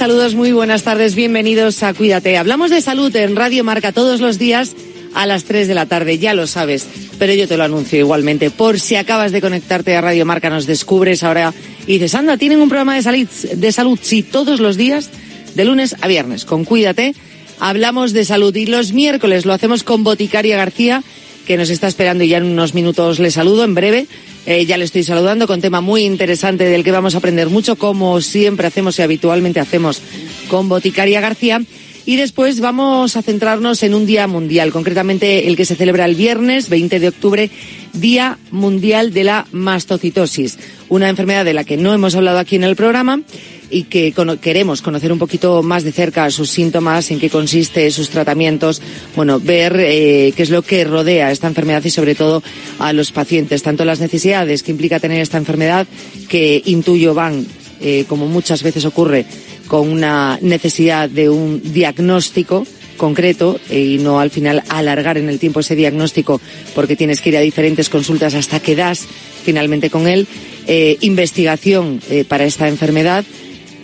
[0.00, 2.38] Saludos, muy buenas tardes, bienvenidos a Cuídate.
[2.38, 4.74] Hablamos de salud en Radio Marca todos los días
[5.12, 6.86] a las 3 de la tarde, ya lo sabes,
[7.18, 8.50] pero yo te lo anuncio igualmente.
[8.50, 11.52] Por si acabas de conectarte a Radio Marca, nos descubres ahora
[11.86, 15.10] y dices, anda, tienen un programa de salud, de salud, sí, todos los días,
[15.54, 17.14] de lunes a viernes, con Cuídate.
[17.58, 21.02] Hablamos de salud y los miércoles lo hacemos con Boticaria García,
[21.46, 24.06] que nos está esperando y ya en unos minutos le saludo en breve.
[24.46, 27.76] Eh, ya le estoy saludando con tema muy interesante del que vamos a aprender mucho,
[27.76, 30.00] como siempre hacemos y habitualmente hacemos
[30.48, 31.62] con Boticaria García.
[32.10, 36.16] Y después vamos a centrarnos en un día mundial, concretamente el que se celebra el
[36.16, 37.50] viernes 20 de octubre,
[37.92, 40.58] Día Mundial de la Mastocitosis,
[40.88, 43.22] una enfermedad de la que no hemos hablado aquí en el programa
[43.70, 48.10] y que queremos conocer un poquito más de cerca sus síntomas, en qué consiste, sus
[48.10, 48.82] tratamientos,
[49.14, 52.42] bueno, ver eh, qué es lo que rodea esta enfermedad y sobre todo
[52.80, 55.86] a los pacientes, tanto las necesidades que implica tener esta enfermedad,
[56.28, 57.46] que intuyo van,
[57.80, 59.26] eh, como muchas veces ocurre,
[59.70, 62.66] con una necesidad de un diagnóstico
[62.96, 66.40] concreto y no al final alargar en el tiempo ese diagnóstico
[66.74, 69.06] porque tienes que ir a diferentes consultas hasta que das
[69.44, 70.26] finalmente con él.
[70.66, 73.24] Eh, investigación eh, para esta enfermedad.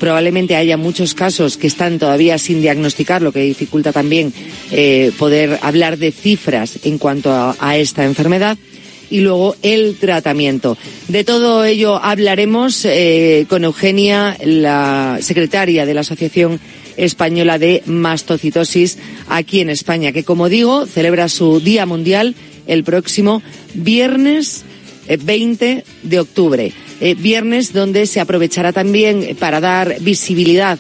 [0.01, 4.33] Probablemente haya muchos casos que están todavía sin diagnosticar, lo que dificulta también
[4.73, 8.59] eh, poder hablar de cifras en cuanto a esta enfermedad
[9.11, 10.77] y luego el tratamiento.
[11.09, 16.61] De todo ello hablaremos eh, con Eugenia, la secretaria de la Asociación
[16.97, 22.35] Española de Mastocitosis aquí en España, que como digo celebra su Día Mundial
[22.67, 23.43] el próximo
[23.75, 24.65] viernes
[25.09, 26.73] 20 eh, de octubre.
[27.01, 30.79] Eh, viernes donde se aprovechará también para dar visibilidad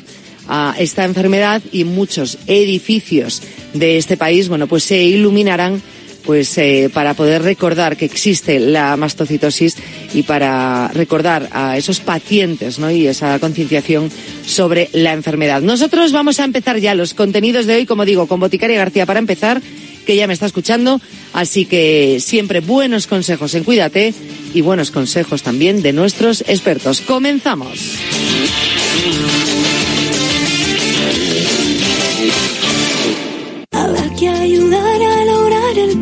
[0.48, 3.42] a esta enfermedad y muchos edificios
[3.74, 5.82] de este país, bueno, pues se iluminarán
[6.26, 9.76] pues eh, para poder recordar que existe la mastocitosis
[10.12, 12.90] y para recordar a esos pacientes ¿no?
[12.90, 14.10] y esa concienciación
[14.44, 15.62] sobre la enfermedad.
[15.62, 19.20] Nosotros vamos a empezar ya los contenidos de hoy, como digo, con Boticaria García para
[19.20, 19.62] empezar,
[20.04, 21.00] que ya me está escuchando,
[21.32, 24.12] así que siempre buenos consejos en Cuídate
[24.52, 27.00] y buenos consejos también de nuestros expertos.
[27.00, 27.96] Comenzamos.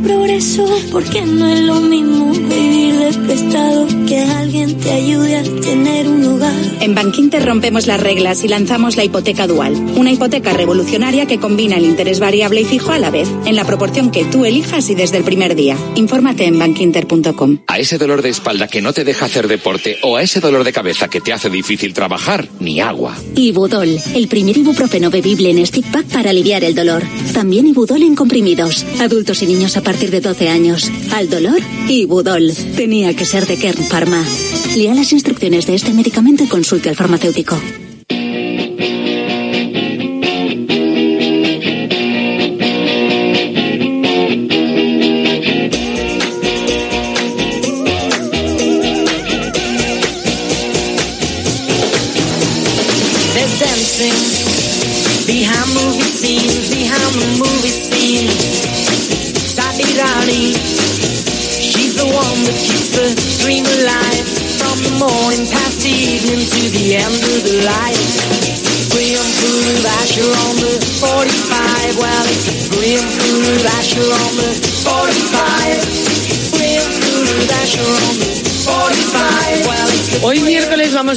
[0.05, 6.07] Progreso, porque no es lo mismo vivir de prestado que alguien te ayude a tener
[6.07, 6.53] un hogar.
[6.81, 11.77] En Bankinter rompemos las reglas y lanzamos la hipoteca dual, una hipoteca revolucionaria que combina
[11.77, 14.95] el interés variable y fijo a la vez, en la proporción que tú elijas y
[14.95, 15.77] desde el primer día.
[15.95, 17.61] Infórmate en bankinter.com.
[17.67, 20.65] A ese dolor de espalda que no te deja hacer deporte o a ese dolor
[20.65, 23.17] de cabeza que te hace difícil trabajar, ni agua.
[23.37, 27.03] Ibudol, el primer ibuprofeno bebible en stick pack para aliviar el dolor.
[27.33, 28.85] También Ibudol en comprimidos.
[29.01, 30.91] Adultos y niños a partir de 12 años.
[31.13, 31.59] Al dolor,
[31.89, 32.53] Ibudol.
[32.77, 34.23] Tenía que ser de Kern Pharma.
[34.77, 37.57] Lea las instrucciones de este medicamento y consulte al farmacéutico.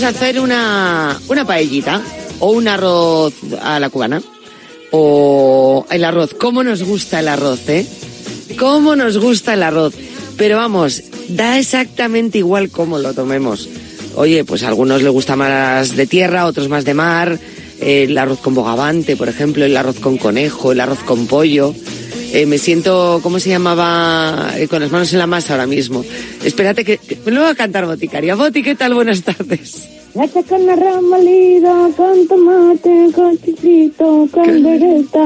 [0.07, 2.01] Hacer una, una paellita
[2.39, 4.21] o un arroz a la cubana
[4.91, 6.33] o el arroz.
[6.33, 7.85] ¿Cómo nos gusta el arroz, eh?
[8.57, 9.93] ¿Cómo nos gusta el arroz?
[10.37, 13.67] Pero vamos, da exactamente igual cómo lo tomemos.
[14.15, 17.37] Oye, pues a algunos les gusta más de tierra, otros más de mar,
[17.81, 21.73] el arroz con bogavante, por ejemplo, el arroz con conejo, el arroz con pollo.
[22.33, 24.53] Eh, me siento, ¿cómo se llamaba?
[24.57, 26.03] Eh, con las manos en la masa ahora mismo.
[26.47, 28.35] Espérate que, me lo voy a cantar Boticaria.
[28.35, 28.93] Boti, ¿qué tal?
[28.93, 29.85] Buenas tardes.
[30.17, 35.25] Hacha con arroz molido, con tomate, con chichito, con vegeta.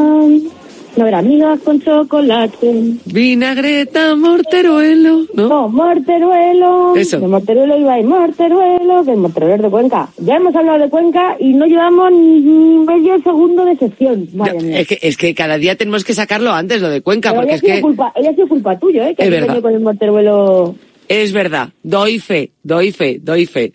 [0.98, 2.96] No era amiga con chocolate.
[3.06, 5.48] Vinagreta, morteruelo, ¿no?
[5.48, 6.96] No, morteruelo.
[6.98, 7.20] Eso.
[7.20, 10.10] De morteruelo iba y morteruelo, que el morteruelo es de Cuenca.
[10.18, 14.28] Ya hemos hablado de Cuenca y no llevamos ni medio segundo de sección.
[14.34, 14.80] Mía.
[14.80, 17.56] Es que, es que cada día tenemos que sacarlo antes, lo de Cuenca, Pero porque
[17.56, 17.80] es que...
[17.80, 19.16] culpa, ella ha sido culpa tuya, ¿eh?
[19.16, 19.62] Que Es verdad.
[19.62, 20.76] con el morteruelo.
[21.12, 23.74] Es verdad, doy fe, doy fe, doy fe.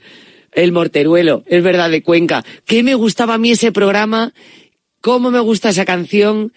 [0.52, 2.42] El morteruelo, es verdad, de Cuenca.
[2.64, 4.32] ¿Qué me gustaba a mí ese programa?
[5.02, 6.54] ¿Cómo me gusta esa canción?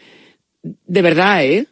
[0.64, 1.68] De verdad, ¿eh?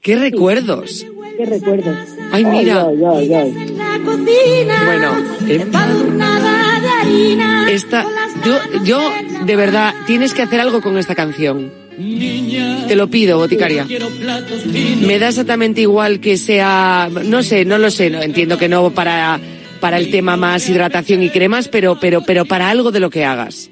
[0.00, 1.04] ¿Qué recuerdos?
[1.36, 1.96] ¿Qué recuerdos?
[2.30, 2.86] Ay, mira.
[2.86, 3.76] Ay, ay, ay, ay.
[4.86, 5.16] Bueno,
[7.64, 8.06] de Esta,
[8.44, 9.10] yo, yo,
[9.44, 11.87] de verdad, tienes que hacer algo con esta canción.
[12.86, 13.86] Te lo pido, boticaria.
[15.04, 18.90] Me da exactamente igual que sea, no sé, no lo sé, no, entiendo que no
[18.90, 19.40] para,
[19.80, 23.24] para el tema más hidratación y cremas, pero, pero, pero para algo de lo que
[23.24, 23.68] hagas.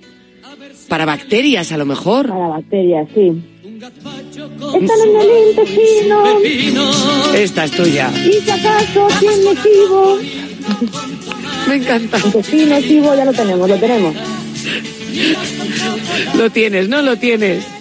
[0.89, 2.28] Para bacterias, a lo mejor.
[2.28, 3.32] Para bacterias, sí.
[3.77, 7.35] Esta no es pepino.
[7.35, 8.11] Esta es tuya.
[8.12, 10.19] Y si acaso, ¿quién nocivo?
[11.69, 12.19] Me encanta.
[12.19, 14.15] Nocivo ya lo tenemos, lo tenemos.
[16.36, 17.03] Lo tienes, ¿no?
[17.03, 17.76] Lo tienes.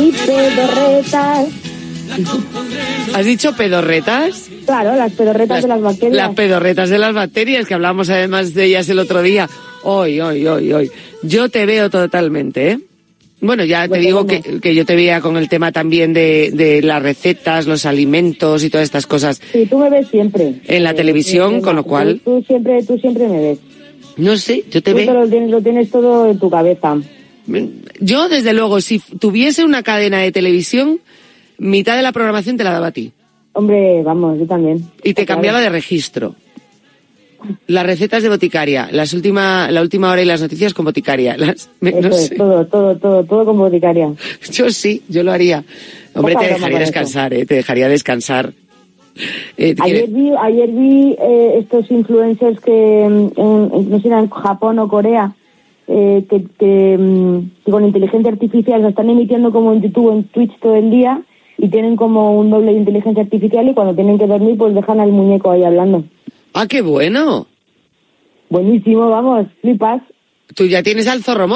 [0.00, 1.48] Y pedorretas.
[3.14, 4.48] ¿Has dicho pedorretas?
[4.66, 6.16] Claro, las pedorretas de las bacterias.
[6.16, 9.48] Las pedorretas de las bacterias, que hablamos además de ellas el otro día.
[9.82, 10.90] Hoy, hoy, hoy, hoy.
[11.22, 12.78] Yo te veo totalmente, ¿eh?
[13.40, 16.80] Bueno, ya te digo que, que yo te veía con el tema también de, de
[16.80, 19.40] las recetas, los alimentos y todas estas cosas.
[19.52, 20.60] Sí, tú me ves siempre.
[20.64, 22.20] En la televisión, con lo cual...
[22.24, 23.58] Tú siempre, tú siempre me ves.
[24.16, 25.12] No sé, yo te tú veo...
[25.12, 26.96] Lo tienes, lo tienes todo en tu cabeza.
[28.00, 31.00] Yo, desde luego, si tuviese una cadena de televisión,
[31.58, 33.12] mitad de la programación te la daba a ti.
[33.54, 34.82] Hombre, vamos, yo también.
[35.04, 36.34] Y te cambiaba de registro.
[37.66, 41.36] Las recetas de boticaria, las última, la última hora y las noticias con boticaria.
[41.36, 42.36] Las, me, Eso no es, sé.
[42.36, 44.12] todo, todo, todo, todo con boticaria.
[44.52, 45.64] Yo sí, yo lo haría.
[46.14, 47.44] Hombre, Poca te dejaría descansar, ¿eh?
[47.44, 48.52] Te dejaría descansar.
[49.56, 54.30] Eh, Ayer vi, ayer vi eh, estos influencers que, mm, en, en- no sé, en
[54.30, 55.34] Japón o Corea,
[55.88, 60.12] eh, que, que, mm, que con inteligencia artificial se están emitiendo como en YouTube o
[60.12, 61.22] en Twitch todo el día
[61.58, 65.00] y tienen como un doble de inteligencia artificial y cuando tienen que dormir pues dejan
[65.00, 66.04] al muñeco ahí hablando.
[66.54, 67.46] Ah, qué bueno.
[68.50, 70.02] Buenísimo, vamos, flipas.
[70.54, 71.48] Tú ya tienes al zorro